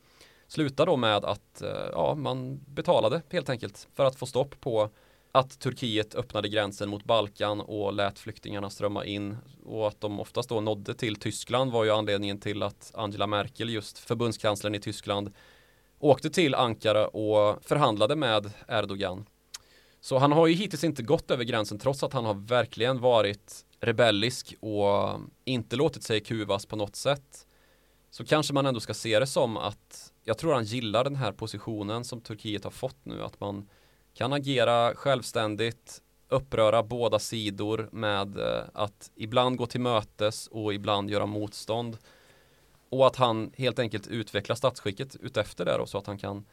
slutar 0.46 0.86
då 0.86 0.96
med 0.96 1.24
att 1.24 1.62
eh, 1.62 1.88
ja, 1.92 2.14
man 2.14 2.60
betalade 2.66 3.22
helt 3.30 3.48
enkelt 3.48 3.88
för 3.94 4.04
att 4.04 4.16
få 4.16 4.26
stopp 4.26 4.60
på 4.60 4.90
att 5.32 5.58
Turkiet 5.58 6.14
öppnade 6.14 6.48
gränsen 6.48 6.88
mot 6.88 7.04
Balkan 7.04 7.60
och 7.60 7.92
lät 7.92 8.18
flyktingarna 8.18 8.70
strömma 8.70 9.04
in 9.04 9.36
och 9.64 9.88
att 9.88 10.00
de 10.00 10.20
oftast 10.20 10.48
då 10.48 10.60
nådde 10.60 10.94
till 10.94 11.16
Tyskland 11.16 11.72
var 11.72 11.84
ju 11.84 11.90
anledningen 11.90 12.40
till 12.40 12.62
att 12.62 12.92
Angela 12.94 13.26
Merkel, 13.26 13.68
just 13.68 13.98
förbundskanslern 13.98 14.74
i 14.74 14.80
Tyskland, 14.80 15.32
åkte 15.98 16.30
till 16.30 16.54
Ankara 16.54 17.08
och 17.08 17.64
förhandlade 17.64 18.16
med 18.16 18.50
Erdogan. 18.68 19.26
Så 20.00 20.18
han 20.18 20.32
har 20.32 20.46
ju 20.46 20.54
hittills 20.54 20.84
inte 20.84 21.02
gått 21.02 21.30
över 21.30 21.44
gränsen 21.44 21.78
trots 21.78 22.02
att 22.02 22.12
han 22.12 22.24
har 22.24 22.34
verkligen 22.34 23.00
varit 23.00 23.66
rebellisk 23.80 24.54
och 24.60 25.20
inte 25.44 25.76
låtit 25.76 26.02
sig 26.02 26.20
kuvas 26.20 26.66
på 26.66 26.76
något 26.76 26.96
sätt. 26.96 27.46
Så 28.10 28.24
kanske 28.24 28.54
man 28.54 28.66
ändå 28.66 28.80
ska 28.80 28.94
se 28.94 29.18
det 29.18 29.26
som 29.26 29.56
att 29.56 30.12
jag 30.24 30.38
tror 30.38 30.54
han 30.54 30.64
gillar 30.64 31.04
den 31.04 31.16
här 31.16 31.32
positionen 31.32 32.04
som 32.04 32.20
Turkiet 32.20 32.64
har 32.64 32.70
fått 32.70 33.04
nu, 33.04 33.22
att 33.22 33.40
man 33.40 33.68
kan 34.14 34.32
agera 34.32 34.94
självständigt 34.94 36.02
uppröra 36.28 36.82
båda 36.82 37.18
sidor 37.18 37.88
med 37.92 38.38
eh, 38.38 38.62
att 38.74 39.10
ibland 39.14 39.56
gå 39.56 39.66
till 39.66 39.80
mötes 39.80 40.46
och 40.46 40.74
ibland 40.74 41.10
göra 41.10 41.26
motstånd. 41.26 41.98
Och 42.90 43.06
att 43.06 43.16
han 43.16 43.52
helt 43.56 43.78
enkelt 43.78 44.06
utvecklar 44.06 44.56
statsskicket 44.56 45.16
utefter 45.16 45.64
det 45.64 45.76
då, 45.78 45.86
så 45.86 45.98
att 45.98 46.06
han 46.06 46.18
kan 46.18 46.44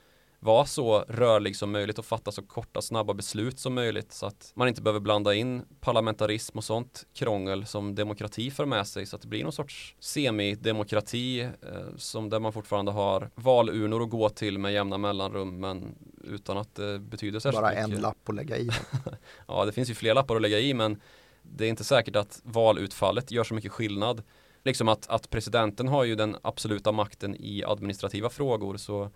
vara 0.46 0.66
så 0.66 1.00
rörlig 1.00 1.56
som 1.56 1.72
möjligt 1.72 2.00
och 2.00 2.06
fatta 2.06 2.32
så 2.32 2.42
korta 2.42 2.82
snabba 2.82 3.14
beslut 3.14 3.60
som 3.60 3.74
möjligt 3.74 4.12
så 4.12 4.26
att 4.26 4.52
man 4.56 4.68
inte 4.68 4.82
behöver 4.82 5.00
blanda 5.00 5.34
in 5.34 5.66
parlamentarism 5.80 6.58
och 6.58 6.64
sånt 6.64 7.04
krångel 7.14 7.66
som 7.66 7.96
demokrati 7.96 8.52
för 8.52 8.66
med 8.66 8.88
sig 8.88 9.06
så 9.06 9.16
att 9.16 9.22
det 9.22 9.28
blir 9.28 9.44
någon 9.44 9.54
sorts 9.54 9.96
semidemokrati 10.00 11.42
eh, 11.42 11.50
som 11.98 12.30
där 12.30 12.40
man 12.40 12.54
fortfarande 12.54 12.92
har 12.92 13.30
valurnor 13.36 14.04
att 14.04 14.10
gå 14.10 14.30
till 14.30 14.60
med 14.60 14.74
jämna 14.74 14.98
mellanrum 14.98 15.60
men 15.60 15.96
utan 16.24 16.58
att 16.58 16.76
det 16.76 17.00
betyder 17.00 17.40
särskilt 17.40 17.62
Bara 17.62 17.70
mycket. 17.70 17.84
en 17.84 18.02
lapp 18.02 18.30
att 18.30 18.36
lägga 18.36 18.58
i. 18.58 18.70
Ja, 19.48 19.66
det 19.66 19.72
finns 19.72 19.90
ju 19.90 19.94
fler 19.94 20.14
lappar 20.14 20.36
att 20.36 20.42
lägga 20.42 20.60
i 20.60 20.74
men 20.74 21.02
det 21.42 21.66
är 21.66 21.70
inte 21.70 21.84
säkert 21.84 22.16
att 22.16 22.40
valutfallet 22.44 23.32
gör 23.32 23.44
så 23.44 23.54
mycket 23.54 23.72
skillnad. 23.72 24.24
Liksom 24.64 24.88
att, 24.88 25.08
att 25.08 25.30
presidenten 25.30 25.88
har 25.88 26.04
ju 26.04 26.16
den 26.16 26.38
absoluta 26.42 26.92
makten 26.92 27.36
i 27.36 27.64
administrativa 27.64 28.30
frågor 28.30 28.78
så 28.78 29.12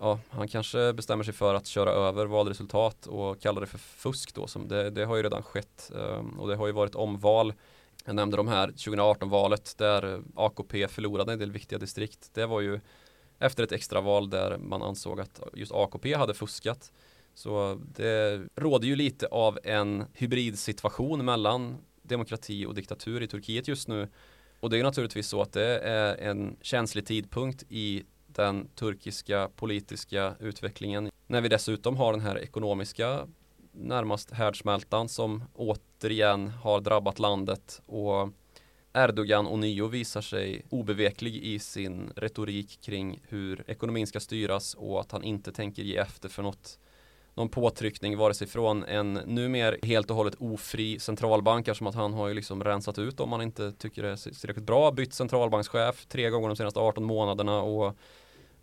ja, 0.00 0.20
han 0.28 0.48
kanske 0.48 0.92
bestämmer 0.92 1.24
sig 1.24 1.34
för 1.34 1.54
att 1.54 1.66
köra 1.66 1.90
över 1.90 2.26
valresultat 2.26 3.06
och 3.06 3.40
kallar 3.40 3.60
det 3.60 3.66
för 3.66 3.78
fusk 3.78 4.34
då. 4.34 4.46
Som 4.46 4.68
det, 4.68 4.90
det 4.90 5.04
har 5.04 5.16
ju 5.16 5.22
redan 5.22 5.42
skett 5.42 5.90
ehm, 5.96 6.40
och 6.40 6.48
det 6.48 6.56
har 6.56 6.66
ju 6.66 6.72
varit 6.72 6.94
omval. 6.94 7.54
Jag 8.04 8.14
nämnde 8.14 8.36
de 8.36 8.48
här 8.48 8.68
2018-valet 8.68 9.74
där 9.78 10.22
AKP 10.34 10.88
förlorade 10.88 11.32
en 11.32 11.38
del 11.38 11.52
viktiga 11.52 11.78
distrikt. 11.78 12.30
Det 12.34 12.46
var 12.46 12.60
ju 12.60 12.80
efter 13.38 13.64
ett 13.64 13.72
extraval 13.72 14.30
där 14.30 14.58
man 14.58 14.82
ansåg 14.82 15.20
att 15.20 15.40
just 15.54 15.72
AKP 15.72 16.14
hade 16.14 16.34
fuskat. 16.34 16.92
Så 17.34 17.80
det 17.94 18.42
råder 18.56 18.88
ju 18.88 18.96
lite 18.96 19.26
av 19.26 19.58
en 19.64 20.04
hybridsituation 20.14 21.24
mellan 21.24 21.76
demokrati 22.02 22.66
och 22.66 22.74
diktatur 22.74 23.22
i 23.22 23.26
Turkiet 23.26 23.68
just 23.68 23.88
nu. 23.88 24.08
Och 24.60 24.70
det 24.70 24.78
är 24.78 24.82
naturligtvis 24.82 25.28
så 25.28 25.42
att 25.42 25.52
det 25.52 25.78
är 25.78 26.16
en 26.16 26.56
känslig 26.60 27.06
tidpunkt 27.06 27.64
i 27.68 28.04
den 28.34 28.68
turkiska 28.68 29.50
politiska 29.56 30.34
utvecklingen. 30.40 31.10
När 31.26 31.40
vi 31.40 31.48
dessutom 31.48 31.96
har 31.96 32.12
den 32.12 32.20
här 32.20 32.38
ekonomiska 32.38 33.26
närmast 33.72 34.30
härdsmältan 34.30 35.08
som 35.08 35.44
återigen 35.54 36.48
har 36.48 36.80
drabbat 36.80 37.18
landet 37.18 37.82
och 37.86 38.28
Erdogan 38.92 39.46
ånyo 39.46 39.86
visar 39.86 40.20
sig 40.20 40.62
obeveklig 40.70 41.36
i 41.36 41.58
sin 41.58 42.12
retorik 42.16 42.78
kring 42.82 43.20
hur 43.28 43.64
ekonomin 43.66 44.06
ska 44.06 44.20
styras 44.20 44.74
och 44.74 45.00
att 45.00 45.12
han 45.12 45.24
inte 45.24 45.52
tänker 45.52 45.82
ge 45.82 45.96
efter 45.96 46.28
för 46.28 46.42
något 46.42 46.78
någon 47.40 47.48
påtryckning 47.48 48.16
vare 48.16 48.34
sig 48.34 48.46
från 48.46 48.84
en 48.84 49.12
numera 49.12 49.76
helt 49.82 50.10
och 50.10 50.16
hållet 50.16 50.34
ofri 50.38 50.98
centralbank 50.98 51.76
som 51.76 51.86
att 51.86 51.94
han 51.94 52.12
har 52.12 52.28
ju 52.28 52.34
liksom 52.34 52.64
rensat 52.64 52.98
ut 52.98 53.20
om 53.20 53.28
man 53.28 53.42
inte 53.42 53.72
tycker 53.72 54.02
det 54.02 54.08
är 54.08 54.40
tillräckligt 54.40 54.66
bra. 54.66 54.90
Bytt 54.90 55.14
centralbankschef 55.14 56.06
tre 56.06 56.30
gånger 56.30 56.48
de 56.48 56.56
senaste 56.56 56.80
18 56.80 57.04
månaderna 57.04 57.62
och 57.62 57.96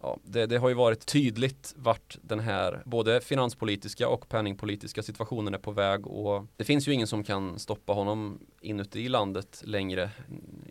ja, 0.02 0.18
det, 0.24 0.46
det, 0.46 0.58
har 0.58 0.70
ju 0.70 0.76
varit 0.76 1.06
tydligt 1.06 1.74
vart 1.78 2.18
den 2.22 2.40
här 2.40 2.82
både 2.86 3.22
finanspolitiska 3.22 4.10
och 4.10 4.30
penningpolitiska 4.30 5.04
situationen 5.04 5.54
är 5.54 5.58
på 5.58 5.72
väg 5.72 6.08
och 6.08 6.46
det 6.56 6.64
finns 6.64 6.88
ju 6.88 6.94
ingen 6.94 7.08
som 7.08 7.24
kan 7.24 7.60
stoppa 7.60 7.94
honom 7.94 8.40
inuti 8.62 9.10
landet 9.10 9.62
längre 9.66 10.10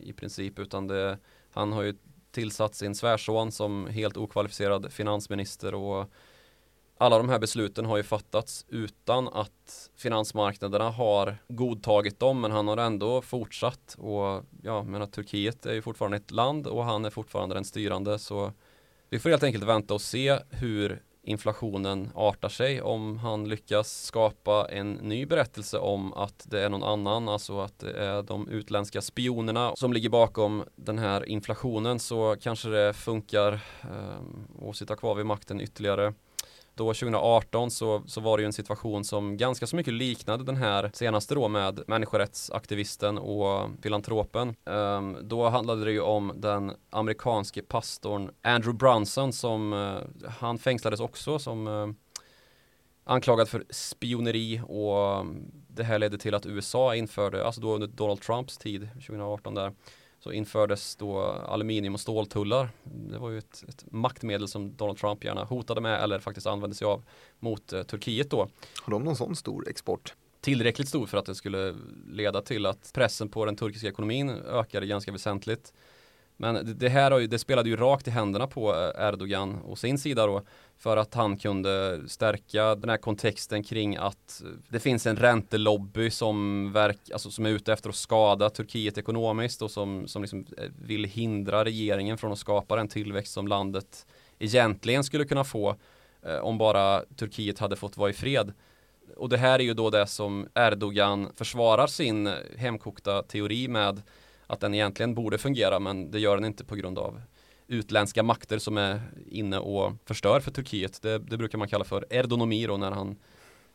i 0.02 0.12
princip 0.12 0.59
utan 0.59 0.86
det, 0.86 1.18
han 1.50 1.72
har 1.72 1.82
ju 1.82 1.94
tillsatt 2.30 2.74
sin 2.74 2.94
svärson 2.94 3.52
som 3.52 3.86
helt 3.86 4.16
okvalificerad 4.16 4.92
finansminister 4.92 5.74
och 5.74 6.11
alla 6.99 7.18
de 7.18 7.28
här 7.28 7.38
besluten 7.38 7.84
har 7.84 7.97
ju 7.97 8.03
fattats 8.03 8.66
utan 8.68 9.28
att 9.28 9.90
finansmarknaderna 9.97 10.90
har 10.90 11.36
godtagit 11.49 12.20
dem 12.20 12.40
men 12.40 12.51
han 12.51 12.68
har 12.68 12.76
ändå 12.76 13.22
fortsatt 13.22 13.97
och 13.99 14.44
ja, 14.62 14.82
men 14.82 15.03
att 15.03 15.12
Turkiet 15.12 15.66
är 15.66 15.72
ju 15.72 15.82
fortfarande 15.82 16.16
ett 16.16 16.30
land 16.30 16.66
och 16.66 16.84
han 16.84 17.05
är 17.05 17.11
fortfarande 17.11 17.55
den 17.55 17.64
styrande 17.64 18.18
så 18.18 18.53
vi 19.11 19.18
får 19.18 19.30
helt 19.30 19.42
enkelt 19.42 19.64
vänta 19.64 19.94
och 19.94 20.01
se 20.01 20.38
hur 20.51 21.03
inflationen 21.22 22.11
artar 22.14 22.49
sig 22.49 22.82
om 22.82 23.18
han 23.18 23.49
lyckas 23.49 24.05
skapa 24.05 24.68
en 24.70 24.92
ny 24.92 25.26
berättelse 25.26 25.78
om 25.78 26.12
att 26.12 26.47
det 26.51 26.61
är 26.61 26.68
någon 26.68 26.82
annan, 26.82 27.28
alltså 27.28 27.61
att 27.61 27.78
det 27.78 27.92
är 27.92 28.22
de 28.22 28.49
utländska 28.49 29.03
spionerna 29.03 29.72
som 29.76 29.92
ligger 29.92 30.09
bakom 30.09 30.64
den 30.76 30.99
här 30.99 31.28
inflationen 31.28 31.99
så 31.99 32.36
kanske 32.40 32.68
det 32.68 32.92
funkar 32.92 33.53
eh, 33.82 34.68
att 34.68 34.76
sitta 34.76 34.97
kvar 34.97 35.14
vid 35.14 35.26
makten 35.26 35.61
ytterligare 35.61 36.14
då 36.77 36.85
2018 36.95 37.70
så, 37.70 38.03
så 38.07 38.20
var 38.20 38.37
det 38.37 38.43
ju 38.43 38.47
en 38.47 38.53
situation 38.53 39.05
som 39.05 39.37
ganska 39.37 39.66
så 39.66 39.77
mycket 39.77 39.95
liknade 39.95 40.45
den 40.45 40.57
här 40.57 40.91
senaste 40.95 41.35
då 41.35 41.49
med 41.49 41.83
människorättsaktivisten 41.87 43.18
och 43.18 43.70
filantropen. 43.83 44.55
Um, 44.64 45.18
då 45.22 45.49
handlade 45.49 45.85
det 45.85 45.93
ju 45.93 46.01
om 46.01 46.33
den 46.37 46.72
amerikanske 46.91 47.62
pastorn 47.62 48.31
Andrew 48.43 48.79
Brunson 48.79 49.33
som 49.33 49.72
uh, 49.72 49.99
han 50.29 50.59
fängslades 50.59 51.01
också 51.01 51.39
som 51.39 51.66
uh, 51.66 51.89
anklagad 53.05 53.49
för 53.49 53.64
spioneri 53.70 54.61
och 54.68 55.20
um, 55.20 55.53
det 55.68 55.85
här 55.85 55.99
ledde 55.99 56.18
till 56.18 56.35
att 56.35 56.47
USA 56.47 56.95
införde, 56.95 57.47
alltså 57.47 57.61
då 57.61 57.74
under 57.74 57.87
Donald 57.87 58.20
Trumps 58.20 58.59
tid 58.59 58.89
2018 58.93 59.55
där 59.55 59.72
så 60.27 60.33
infördes 60.33 60.97
då 60.97 61.22
aluminium 61.22 61.95
och 61.95 62.01
ståltullar. 62.01 62.68
Det 62.85 63.18
var 63.18 63.31
ju 63.31 63.39
ett, 63.39 63.64
ett, 63.68 63.85
maktmedel 63.91 64.49
som 64.49 64.77
Donald 64.77 64.99
Trump 64.99 65.24
gärna 65.24 65.45
hotade 65.45 65.81
med 65.81 66.03
eller 66.03 66.18
faktiskt 66.18 66.47
använde 66.47 66.77
sig 66.77 66.87
av 66.87 67.03
mot 67.39 67.72
eh, 67.72 67.83
Turkiet 67.83 68.31
då. 68.31 68.49
Har 68.83 68.91
de 68.91 69.05
någon 69.05 69.16
sån 69.16 69.37
stor 69.37 69.68
export? 69.68 70.14
Tillräckligt 70.41 70.89
stor 70.89 71.07
för 71.07 71.18
att 71.18 71.27
det 71.27 71.35
skulle 71.35 71.74
leda 72.11 72.43
till 72.43 72.66
att 72.66 72.91
pressen 72.95 73.29
på 73.29 73.45
den 73.45 73.57
turkiska 73.57 73.89
ekonomin 73.89 74.31
ökade 74.31 74.87
ganska 74.87 75.12
väsentligt. 75.12 75.72
Men 76.37 76.78
det 76.78 76.89
här 76.89 77.26
det 77.26 77.39
spelade 77.39 77.68
ju 77.68 77.76
rakt 77.76 78.09
i 78.09 78.11
händerna 78.11 78.47
på 78.47 78.74
eh, 78.74 79.09
Erdogan 79.09 79.55
och 79.55 79.78
sin 79.78 79.99
sida 79.99 80.26
då 80.26 80.43
för 80.78 80.97
att 80.97 81.14
han 81.14 81.37
kunde 81.37 82.01
stärka 82.07 82.74
den 82.74 82.91
här 82.91 82.97
kontexten 82.97 83.64
kring 83.64 83.97
att 83.97 84.43
eh, 84.45 84.51
det 84.68 84.80
finns 84.80 85.07
en 85.07 85.16
räntelobby 85.16 86.11
som, 86.11 86.72
verk, 86.72 86.99
alltså 87.12 87.30
som 87.30 87.47
är 87.47 87.51
ute 87.51 87.72
efter 87.72 87.89
att 87.89 87.97
skada 87.97 88.51
Turkiet 88.51 88.99
ekonomiskt 88.99 89.62
och 89.62 89.70
som, 89.70 90.09
som 90.09 90.22
liksom 90.22 90.47
eh, 90.59 90.64
vill 90.82 91.05
hindra 91.05 91.64
regeringen 91.64 92.18
från 92.18 92.32
att 92.32 92.39
skapa 92.39 92.76
den 92.76 92.89
tillväxt 92.89 93.32
som 93.32 93.49
landet 93.49 94.07
egentligen 94.39 95.05
skulle 95.05 95.24
kunna 95.24 95.45
få 95.45 95.76
eh, 96.22 96.37
om 96.37 96.59
bara 96.59 97.03
Turkiet 97.16 97.59
hade 97.59 97.76
fått 97.76 97.97
vara 97.97 98.11
i 98.11 98.12
fred. 98.12 98.53
Och 99.16 99.28
det 99.28 99.37
här 99.37 99.59
är 99.59 99.64
ju 99.64 99.74
då 99.74 99.91
det 99.91 100.07
som 100.07 100.49
Erdogan 100.55 101.32
försvarar 101.37 101.87
sin 101.87 102.30
hemkokta 102.57 103.22
teori 103.22 103.68
med 103.68 104.03
att 104.47 104.61
den 104.61 104.74
egentligen 104.74 105.14
borde 105.14 105.38
fungera 105.38 105.80
men 105.80 106.11
det 106.11 106.18
gör 106.18 106.36
den 106.36 106.44
inte 106.44 106.64
på 106.64 106.74
grund 106.74 106.99
av 106.99 107.20
utländska 107.66 108.22
makter 108.22 108.59
som 108.59 108.76
är 108.76 109.01
inne 109.26 109.59
och 109.59 109.92
förstör 110.05 110.40
för 110.40 110.51
Turkiet. 110.51 111.03
Det, 111.03 111.18
det 111.18 111.36
brukar 111.36 111.59
man 111.59 111.68
kalla 111.68 111.84
för 111.84 112.07
erdonomi 112.11 112.66
då 112.66 112.76
när 112.76 112.90
han 112.90 113.16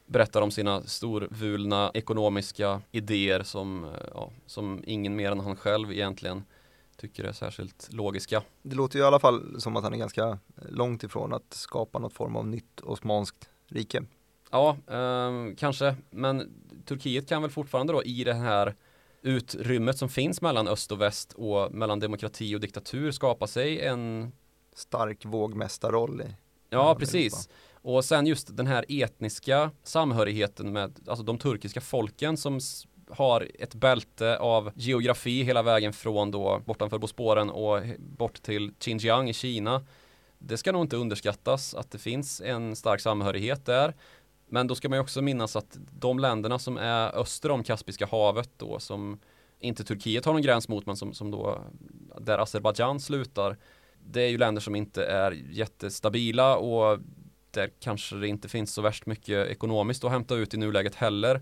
berättar 0.05 0.41
om 0.41 0.51
sina 0.51 0.83
storvulna 0.83 1.91
ekonomiska 1.93 2.81
idéer 2.91 3.43
som, 3.43 3.83
eh, 3.83 3.89
ja, 4.13 4.31
som 4.45 4.83
ingen 4.87 5.15
mer 5.15 5.31
än 5.31 5.39
han 5.39 5.55
själv 5.55 5.91
egentligen 5.91 6.43
tycker 6.97 7.23
är 7.23 7.31
särskilt 7.31 7.87
logiska. 7.91 8.43
Det 8.61 8.75
låter 8.75 8.99
ju 8.99 9.03
i 9.03 9.07
alla 9.07 9.19
fall 9.19 9.61
som 9.61 9.77
att 9.77 9.83
han 9.83 9.93
är 9.93 9.97
ganska 9.97 10.39
långt 10.69 11.03
ifrån 11.03 11.33
att 11.33 11.53
skapa 11.53 11.99
något 11.99 12.13
form 12.13 12.35
av 12.35 12.47
nytt 12.47 12.81
osmanskt 12.81 13.49
rike. 13.67 14.03
Ja, 14.51 14.77
eh, 14.87 15.55
kanske, 15.57 15.95
men 16.09 16.53
Turkiet 16.85 17.29
kan 17.29 17.41
väl 17.41 17.51
fortfarande 17.51 17.93
då 17.93 18.03
i 18.03 18.23
det 18.23 18.33
här 18.33 18.75
utrymmet 19.21 19.97
som 19.97 20.09
finns 20.09 20.41
mellan 20.41 20.67
öst 20.67 20.91
och 20.91 21.01
väst 21.01 21.33
och 21.33 21.73
mellan 21.73 21.99
demokrati 21.99 22.55
och 22.55 22.59
diktatur 22.59 23.11
skapa 23.11 23.47
sig 23.47 23.81
en 23.81 24.31
stark 24.75 25.25
vågmästarroll 25.25 26.21
i 26.21 26.35
Ja, 26.73 26.95
precis. 26.95 27.49
Och 27.73 28.05
sen 28.05 28.27
just 28.27 28.57
den 28.57 28.67
här 28.67 28.85
etniska 28.89 29.71
samhörigheten 29.83 30.73
med 30.73 30.99
alltså 31.07 31.23
de 31.23 31.37
turkiska 31.37 31.81
folken 31.81 32.37
som 32.37 32.59
har 33.09 33.47
ett 33.59 33.75
bälte 33.75 34.37
av 34.37 34.71
geografi 34.75 35.43
hela 35.43 35.63
vägen 35.63 35.93
från 35.93 36.31
då 36.31 36.61
bortanför 36.65 36.97
Bosporen 36.97 37.49
och 37.49 37.81
bort 37.99 38.41
till 38.41 38.73
Xinjiang 38.79 39.29
i 39.29 39.33
Kina. 39.33 39.85
Det 40.39 40.57
ska 40.57 40.71
nog 40.71 40.81
inte 40.81 40.97
underskattas 40.97 41.75
att 41.75 41.91
det 41.91 41.97
finns 41.97 42.41
en 42.41 42.75
stark 42.75 43.01
samhörighet 43.01 43.65
där. 43.65 43.93
Men 44.51 44.67
då 44.67 44.75
ska 44.75 44.89
man 44.89 44.97
ju 44.97 45.01
också 45.01 45.21
minnas 45.21 45.55
att 45.55 45.77
de 45.91 46.19
länderna 46.19 46.59
som 46.59 46.77
är 46.77 47.19
öster 47.19 47.51
om 47.51 47.63
Kaspiska 47.63 48.05
havet 48.11 48.49
då 48.57 48.79
som 48.79 49.19
inte 49.59 49.83
Turkiet 49.83 50.25
har 50.25 50.33
någon 50.33 50.41
gräns 50.41 50.67
mot 50.67 50.85
men 50.85 50.97
som, 50.97 51.13
som 51.13 51.31
då 51.31 51.61
där 52.17 52.37
Azerbajdzjan 52.37 52.99
slutar 52.99 53.57
det 54.05 54.21
är 54.21 54.27
ju 54.27 54.37
länder 54.37 54.61
som 54.61 54.75
inte 54.75 55.05
är 55.05 55.31
jättestabila 55.31 56.57
och 56.57 56.99
där 57.51 57.69
kanske 57.79 58.15
det 58.15 58.27
inte 58.27 58.49
finns 58.49 58.73
så 58.73 58.81
värst 58.81 59.05
mycket 59.05 59.47
ekonomiskt 59.47 60.03
att 60.03 60.11
hämta 60.11 60.35
ut 60.35 60.53
i 60.53 60.57
nuläget 60.57 60.95
heller. 60.95 61.41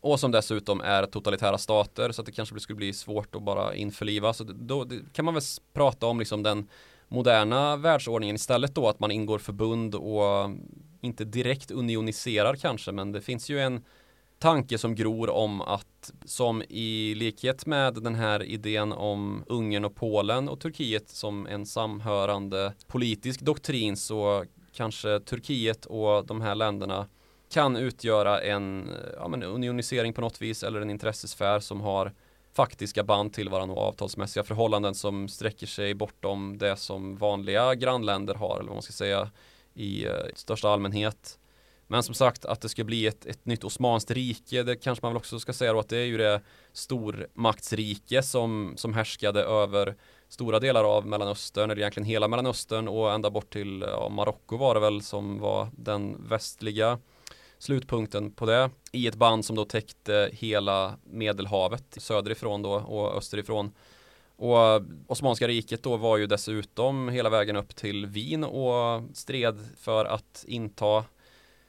Och 0.00 0.20
som 0.20 0.30
dessutom 0.30 0.80
är 0.80 1.06
totalitära 1.06 1.58
stater 1.58 2.12
så 2.12 2.22
att 2.22 2.26
det 2.26 2.32
kanske 2.32 2.60
skulle 2.60 2.76
bli 2.76 2.92
svårt 2.92 3.34
att 3.34 3.42
bara 3.42 3.74
införliva. 3.74 4.32
Så 4.32 4.44
då 4.44 4.86
kan 5.12 5.24
man 5.24 5.34
väl 5.34 5.42
prata 5.72 6.06
om 6.06 6.18
liksom 6.18 6.42
den 6.42 6.68
moderna 7.08 7.76
världsordningen 7.76 8.36
istället 8.36 8.74
då 8.74 8.88
att 8.88 9.00
man 9.00 9.10
ingår 9.10 9.38
förbund 9.38 9.94
och 9.94 10.50
inte 11.00 11.24
direkt 11.24 11.70
unioniserar 11.70 12.56
kanske 12.56 12.92
men 12.92 13.12
det 13.12 13.20
finns 13.20 13.48
ju 13.50 13.60
en 13.60 13.84
tanke 14.38 14.78
som 14.78 14.94
gror 14.94 15.30
om 15.30 15.60
att 15.60 16.12
som 16.24 16.62
i 16.68 17.14
likhet 17.14 17.66
med 17.66 17.94
den 17.94 18.14
här 18.14 18.42
idén 18.42 18.92
om 18.92 19.44
Ungern 19.46 19.84
och 19.84 19.94
Polen 19.94 20.48
och 20.48 20.60
Turkiet 20.60 21.08
som 21.08 21.46
en 21.46 21.66
samhörande 21.66 22.72
politisk 22.86 23.40
doktrin 23.40 23.96
så 23.96 24.44
kanske 24.72 25.20
Turkiet 25.20 25.86
och 25.86 26.26
de 26.26 26.40
här 26.40 26.54
länderna 26.54 27.06
kan 27.52 27.76
utgöra 27.76 28.40
en 28.40 28.90
ja, 29.16 29.28
men 29.28 29.42
unionisering 29.42 30.12
på 30.12 30.20
något 30.20 30.42
vis 30.42 30.62
eller 30.62 30.80
en 30.80 30.90
intressesfär 30.90 31.60
som 31.60 31.80
har 31.80 32.12
faktiska 32.52 33.04
band 33.04 33.32
till 33.32 33.48
varandra 33.48 33.74
och 33.74 33.82
avtalsmässiga 33.82 34.44
förhållanden 34.44 34.94
som 34.94 35.28
sträcker 35.28 35.66
sig 35.66 35.94
bortom 35.94 36.58
det 36.58 36.76
som 36.76 37.16
vanliga 37.16 37.74
grannländer 37.74 38.34
har 38.34 38.54
eller 38.54 38.68
vad 38.68 38.76
man 38.76 38.82
ska 38.82 38.92
säga 38.92 39.30
i 39.80 40.04
eh, 40.04 40.12
största 40.34 40.68
allmänhet. 40.68 41.38
Men 41.86 42.02
som 42.02 42.14
sagt 42.14 42.44
att 42.44 42.60
det 42.60 42.68
ska 42.68 42.84
bli 42.84 43.06
ett, 43.06 43.26
ett 43.26 43.46
nytt 43.46 43.64
Osmanskt 43.64 44.10
rike, 44.10 44.62
det 44.62 44.76
kanske 44.76 45.04
man 45.04 45.12
väl 45.12 45.16
också 45.16 45.40
ska 45.40 45.52
säga 45.52 45.72
då 45.72 45.78
att 45.78 45.88
det 45.88 45.98
är 45.98 46.04
ju 46.04 46.16
det 46.16 46.40
stormaktsrike 46.72 48.22
som, 48.22 48.74
som 48.76 48.94
härskade 48.94 49.42
över 49.42 49.96
stora 50.28 50.60
delar 50.60 50.84
av 50.84 51.06
Mellanöstern, 51.06 51.70
eller 51.70 51.80
egentligen 51.80 52.06
hela 52.06 52.28
Mellanöstern 52.28 52.88
och 52.88 53.12
ända 53.12 53.30
bort 53.30 53.52
till 53.52 53.84
ja, 53.86 54.08
Marocko 54.08 54.56
var 54.56 54.74
det 54.74 54.80
väl 54.80 55.02
som 55.02 55.38
var 55.38 55.68
den 55.76 56.28
västliga 56.28 56.98
slutpunkten 57.58 58.32
på 58.32 58.46
det 58.46 58.70
i 58.92 59.06
ett 59.06 59.14
band 59.14 59.44
som 59.44 59.56
då 59.56 59.64
täckte 59.64 60.30
hela 60.32 60.96
Medelhavet 61.04 61.96
söderifrån 61.98 62.62
då 62.62 62.72
och 62.72 63.16
österifrån. 63.16 63.72
Och 64.40 64.82
Osmanska 65.06 65.48
riket 65.48 65.82
då 65.82 65.96
var 65.96 66.16
ju 66.16 66.26
dessutom 66.26 67.08
hela 67.08 67.30
vägen 67.30 67.56
upp 67.56 67.76
till 67.76 68.06
Wien 68.06 68.44
och 68.44 69.02
stred 69.14 69.58
för 69.76 70.04
att 70.04 70.44
inta 70.48 71.04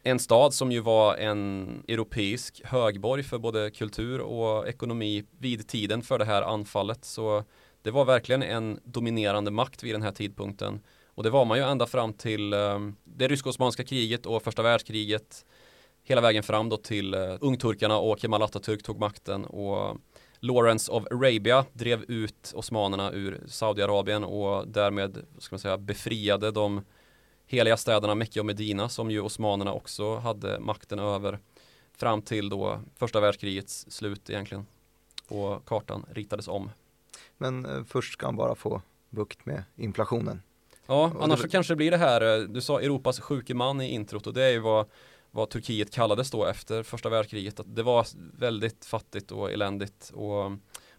en 0.03 0.19
stad 0.19 0.53
som 0.53 0.71
ju 0.71 0.79
var 0.79 1.15
en 1.15 1.67
europeisk 1.87 2.61
högborg 2.65 3.23
för 3.23 3.37
både 3.37 3.71
kultur 3.71 4.21
och 4.21 4.67
ekonomi 4.67 5.23
vid 5.39 5.67
tiden 5.67 6.01
för 6.01 6.19
det 6.19 6.25
här 6.25 6.41
anfallet. 6.41 7.05
Så 7.05 7.43
det 7.81 7.91
var 7.91 8.05
verkligen 8.05 8.43
en 8.43 8.79
dominerande 8.83 9.51
makt 9.51 9.83
vid 9.83 9.95
den 9.95 10.01
här 10.01 10.11
tidpunkten. 10.11 10.79
Och 11.07 11.23
det 11.23 11.29
var 11.29 11.45
man 11.45 11.57
ju 11.57 11.63
ända 11.63 11.85
fram 11.85 12.13
till 12.13 12.53
ehm, 12.53 12.95
det 13.03 13.27
rysk-osmanska 13.27 13.83
kriget 13.83 14.25
och 14.25 14.43
första 14.43 14.61
världskriget. 14.61 15.45
Hela 16.03 16.21
vägen 16.21 16.43
fram 16.43 16.69
då 16.69 16.77
till 16.77 17.13
eh, 17.13 17.37
ungturkarna 17.41 17.97
och 17.97 18.19
Kemal 18.19 18.41
Atatürk 18.41 18.83
tog 18.83 18.99
makten 18.99 19.45
och 19.45 19.97
Lawrence 20.43 20.91
of 20.91 21.05
Arabia 21.11 21.65
drev 21.73 22.03
ut 22.07 22.53
osmanerna 22.55 23.11
ur 23.11 23.41
Saudiarabien 23.47 24.23
och 24.23 24.67
därmed 24.67 25.25
ska 25.37 25.53
man 25.53 25.59
säga, 25.59 25.77
befriade 25.77 26.51
de 26.51 26.81
heliga 27.45 27.77
städerna 27.77 28.15
Mecka 28.15 28.39
och 28.39 28.45
Medina 28.45 28.89
som 28.89 29.11
ju 29.11 29.21
osmanerna 29.21 29.73
också 29.73 30.15
hade 30.15 30.59
makten 30.59 30.99
över 30.99 31.39
fram 31.97 32.21
till 32.21 32.49
då 32.49 32.79
första 32.95 33.19
världskrigets 33.19 33.91
slut 33.91 34.29
egentligen. 34.29 34.65
Och 35.27 35.65
kartan 35.65 36.05
ritades 36.11 36.47
om. 36.47 36.69
Men 37.37 37.65
eh, 37.65 37.83
först 37.83 38.13
ska 38.13 38.25
han 38.25 38.35
bara 38.35 38.55
få 38.55 38.81
bukt 39.09 39.45
med 39.45 39.63
inflationen. 39.75 40.41
Ja, 40.85 41.11
annars 41.19 41.39
så 41.39 41.49
kanske 41.49 41.73
det 41.73 41.77
blir 41.77 41.91
det 41.91 41.97
här, 41.97 42.39
eh, 42.39 42.47
du 42.47 42.61
sa 42.61 42.81
Europas 42.81 43.19
sjuke 43.19 43.53
man 43.53 43.81
i 43.81 43.93
introt 43.93 44.27
och 44.27 44.33
det 44.33 44.43
är 44.43 44.51
ju 44.51 44.59
vad, 44.59 44.85
vad 45.31 45.49
Turkiet 45.49 45.91
kallades 45.91 46.31
då 46.31 46.45
efter 46.45 46.83
första 46.83 47.09
världskriget. 47.09 47.59
Att 47.59 47.75
det 47.75 47.83
var 47.83 48.07
väldigt 48.37 48.85
fattigt 48.85 49.31
och 49.31 49.51
eländigt 49.51 50.11
och 50.13 50.51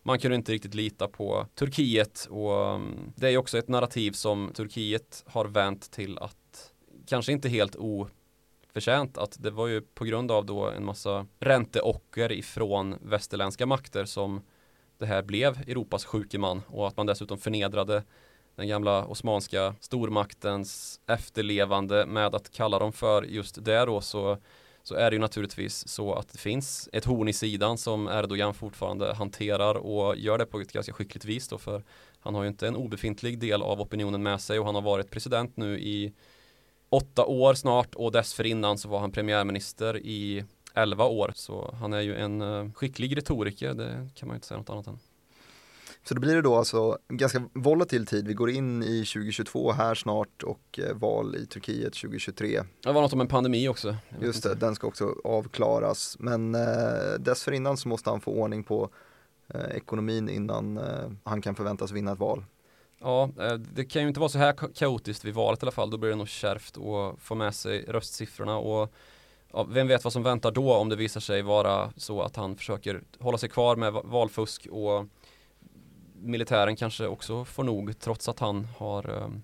man 0.02 0.18
kunde 0.18 0.36
inte 0.36 0.52
riktigt 0.52 0.74
lita 0.74 1.08
på 1.08 1.46
Turkiet 1.54 2.28
och 2.30 2.74
mm, 2.74 3.12
det 3.16 3.28
är 3.28 3.36
också 3.36 3.58
ett 3.58 3.68
narrativ 3.68 4.12
som 4.12 4.50
Turkiet 4.54 5.24
har 5.26 5.44
vänt 5.44 5.90
till 5.90 6.18
att 6.18 6.72
kanske 7.06 7.32
inte 7.32 7.48
helt 7.48 7.76
oförtjänt 7.76 9.18
att 9.18 9.42
det 9.42 9.50
var 9.50 9.66
ju 9.66 9.80
på 9.80 10.04
grund 10.04 10.30
av 10.30 10.46
då 10.46 10.70
en 10.70 10.84
massa 10.84 11.26
ränteocker 11.40 12.32
ifrån 12.32 12.98
västerländska 13.02 13.66
makter 13.66 14.04
som 14.04 14.40
det 14.98 15.06
här 15.06 15.22
blev 15.22 15.58
Europas 15.68 16.04
sjuke 16.04 16.38
man 16.38 16.62
och 16.68 16.88
att 16.88 16.96
man 16.96 17.06
dessutom 17.06 17.38
förnedrade 17.38 18.04
den 18.57 18.68
gamla 18.68 19.05
osmanska 19.05 19.74
stormaktens 19.80 21.00
efterlevande 21.07 22.07
med 22.07 22.34
att 22.34 22.50
kalla 22.50 22.78
dem 22.78 22.92
för 22.92 23.22
just 23.22 23.64
det 23.64 23.84
då 23.84 24.00
så, 24.00 24.38
så 24.82 24.94
är 24.94 25.11
det 25.11 25.14
ju 25.14 25.20
naturligtvis 25.20 25.88
så 25.88 26.14
att 26.14 26.28
det 26.28 26.38
finns 26.38 26.88
ett 26.92 27.05
horn 27.05 27.28
i 27.28 27.32
sidan 27.32 27.78
som 27.78 28.09
Erdogan 28.09 28.55
fortfarande 28.55 29.14
hanterar 29.14 29.74
och 29.74 30.16
gör 30.16 30.38
det 30.38 30.46
på 30.46 30.61
ett 30.61 30.72
ganska 30.72 30.92
skickligt 30.92 31.24
vis 31.24 31.48
då 31.48 31.59
för 31.59 31.82
han 32.20 32.34
har 32.34 32.42
ju 32.42 32.48
inte 32.48 32.68
en 32.68 32.76
obefintlig 32.76 33.38
del 33.38 33.62
av 33.62 33.80
opinionen 33.80 34.22
med 34.22 34.40
sig 34.40 34.59
och 34.59 34.66
han 34.66 34.74
har 34.74 34.82
varit 34.82 35.11
president 35.11 35.57
nu 35.57 35.80
i 35.80 36.12
åtta 36.88 37.24
år 37.24 37.55
snart 37.55 37.94
och 37.94 38.12
dessförinnan 38.12 38.78
så 38.78 38.88
var 38.88 38.98
han 38.98 39.12
premiärminister 39.12 39.96
i 39.96 40.44
elva 40.74 41.05
år. 41.05 41.32
Så 41.34 41.74
han 41.80 41.92
är 41.92 42.00
ju 42.00 42.16
en 42.16 42.40
eh, 42.40 42.72
skicklig 42.72 43.16
retoriker, 43.16 43.74
det 43.74 44.11
kan 44.14 44.28
man 44.28 44.34
ju 44.34 44.36
inte 44.36 44.46
säga 44.46 44.59
något 44.59 44.70
annat 44.70 44.86
än. 44.86 44.98
Så 46.05 46.14
då 46.14 46.20
blir 46.20 46.34
det 46.34 46.42
då 46.42 46.57
alltså 46.57 46.98
ganska 47.09 47.42
volatil 47.53 48.07
tid. 48.07 48.26
Vi 48.26 48.34
går 48.34 48.50
in 48.50 48.82
i 48.82 49.05
2022 49.05 49.72
här 49.72 49.94
snart 49.94 50.42
och 50.42 50.78
eh, 50.78 50.94
val 50.94 51.36
i 51.36 51.46
Turkiet 51.46 51.92
2023. 51.92 52.62
Det 52.82 52.92
var 52.92 53.03
något 53.03 53.12
om 53.12 53.20
en 53.20 53.28
pandemi 53.28 53.68
också. 53.68 53.96
Just 54.20 54.42
det, 54.42 54.55
den 54.55 54.74
ska 54.74 54.86
också 54.86 55.14
avklaras. 55.24 56.16
Men 56.18 56.55
eh, 56.55 57.18
dessförinnan 57.18 57.76
så 57.76 57.88
måste 57.88 58.11
han 58.11 58.20
få 58.20 58.30
ordning 58.30 58.64
på 58.64 58.88
eh, 59.48 59.76
ekonomin 59.76 60.28
innan 60.28 60.78
eh, 60.78 61.11
han 61.24 61.42
kan 61.42 61.55
förväntas 61.55 61.90
vinna 61.90 62.12
ett 62.12 62.18
val. 62.18 62.44
Ja, 63.00 63.30
eh, 63.40 63.55
det 63.55 63.84
kan 63.84 64.03
ju 64.03 64.09
inte 64.09 64.20
vara 64.20 64.28
så 64.28 64.38
här 64.38 64.74
kaotiskt 64.74 65.24
vid 65.24 65.34
valet 65.34 65.62
i 65.62 65.64
alla 65.64 65.72
fall. 65.72 65.90
Då 65.90 65.98
blir 65.98 66.11
det 66.11 66.16
nog 66.16 66.28
kärvt 66.28 66.78
att 66.78 67.22
få 67.22 67.34
med 67.34 67.55
sig 67.55 67.84
röstsiffrorna 67.88 68.57
och 68.57 68.92
ja, 69.53 69.66
vem 69.70 69.88
vet 69.88 70.05
vad 70.05 70.12
som 70.12 70.22
väntar 70.22 70.50
då 70.50 70.74
om 70.74 70.88
det 70.88 70.96
visar 70.96 71.20
sig 71.20 71.42
vara 71.42 71.92
så 71.96 72.22
att 72.22 72.36
han 72.36 72.57
försöker 72.57 73.03
hålla 73.18 73.38
sig 73.38 73.48
kvar 73.48 73.76
med 73.76 73.92
valfusk 73.92 74.66
och 74.70 75.07
militären 76.22 76.76
kanske 76.76 77.06
också 77.06 77.44
får 77.44 77.64
nog 77.64 77.98
trots 77.98 78.28
att 78.28 78.38
han 78.38 78.66
har 78.78 79.10
um, 79.10 79.42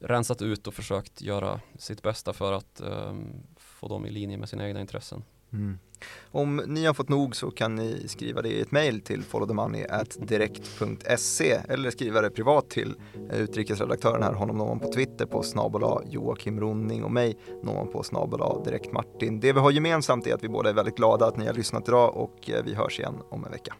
rensat 0.00 0.42
ut 0.42 0.66
och 0.66 0.74
försökt 0.74 1.22
göra 1.22 1.60
sitt 1.78 2.02
bästa 2.02 2.32
för 2.32 2.52
att 2.52 2.82
um, 2.84 3.26
få 3.56 3.88
dem 3.88 4.06
i 4.06 4.10
linje 4.10 4.36
med 4.36 4.48
sina 4.48 4.68
egna 4.68 4.80
intressen. 4.80 5.24
Mm. 5.52 5.78
Om 6.30 6.62
ni 6.66 6.84
har 6.84 6.94
fått 6.94 7.08
nog 7.08 7.36
så 7.36 7.50
kan 7.50 7.74
ni 7.74 8.08
skriva 8.08 8.42
det 8.42 8.48
i 8.48 8.60
ett 8.60 8.72
mejl 8.72 9.00
till 9.00 9.22
followthemoney@direkt.se 9.22 11.60
eller 11.68 11.90
skriva 11.90 12.20
det 12.20 12.30
privat 12.30 12.70
till 12.70 12.94
eh, 13.30 13.40
utrikesredaktören 13.40 14.22
här, 14.22 14.32
honom 14.32 14.58
någon 14.58 14.78
på 14.78 14.92
Twitter 14.92 15.26
på 15.26 15.42
snabel 15.42 15.82
Joakim 16.10 16.60
Ronning 16.60 17.04
och 17.04 17.12
mig 17.12 17.38
någon 17.62 17.92
på 17.92 18.02
snabel 18.02 18.40
direkt 18.64 18.92
Martin. 18.92 19.40
Det 19.40 19.52
vi 19.52 19.60
har 19.60 19.70
gemensamt 19.70 20.26
är 20.26 20.34
att 20.34 20.44
vi 20.44 20.48
båda 20.48 20.70
är 20.70 20.74
väldigt 20.74 20.96
glada 20.96 21.26
att 21.26 21.36
ni 21.36 21.46
har 21.46 21.54
lyssnat 21.54 21.88
idag 21.88 22.16
och 22.16 22.50
eh, 22.50 22.64
vi 22.64 22.74
hörs 22.74 23.00
igen 23.00 23.14
om 23.30 23.44
en 23.44 23.50
vecka. 23.50 23.74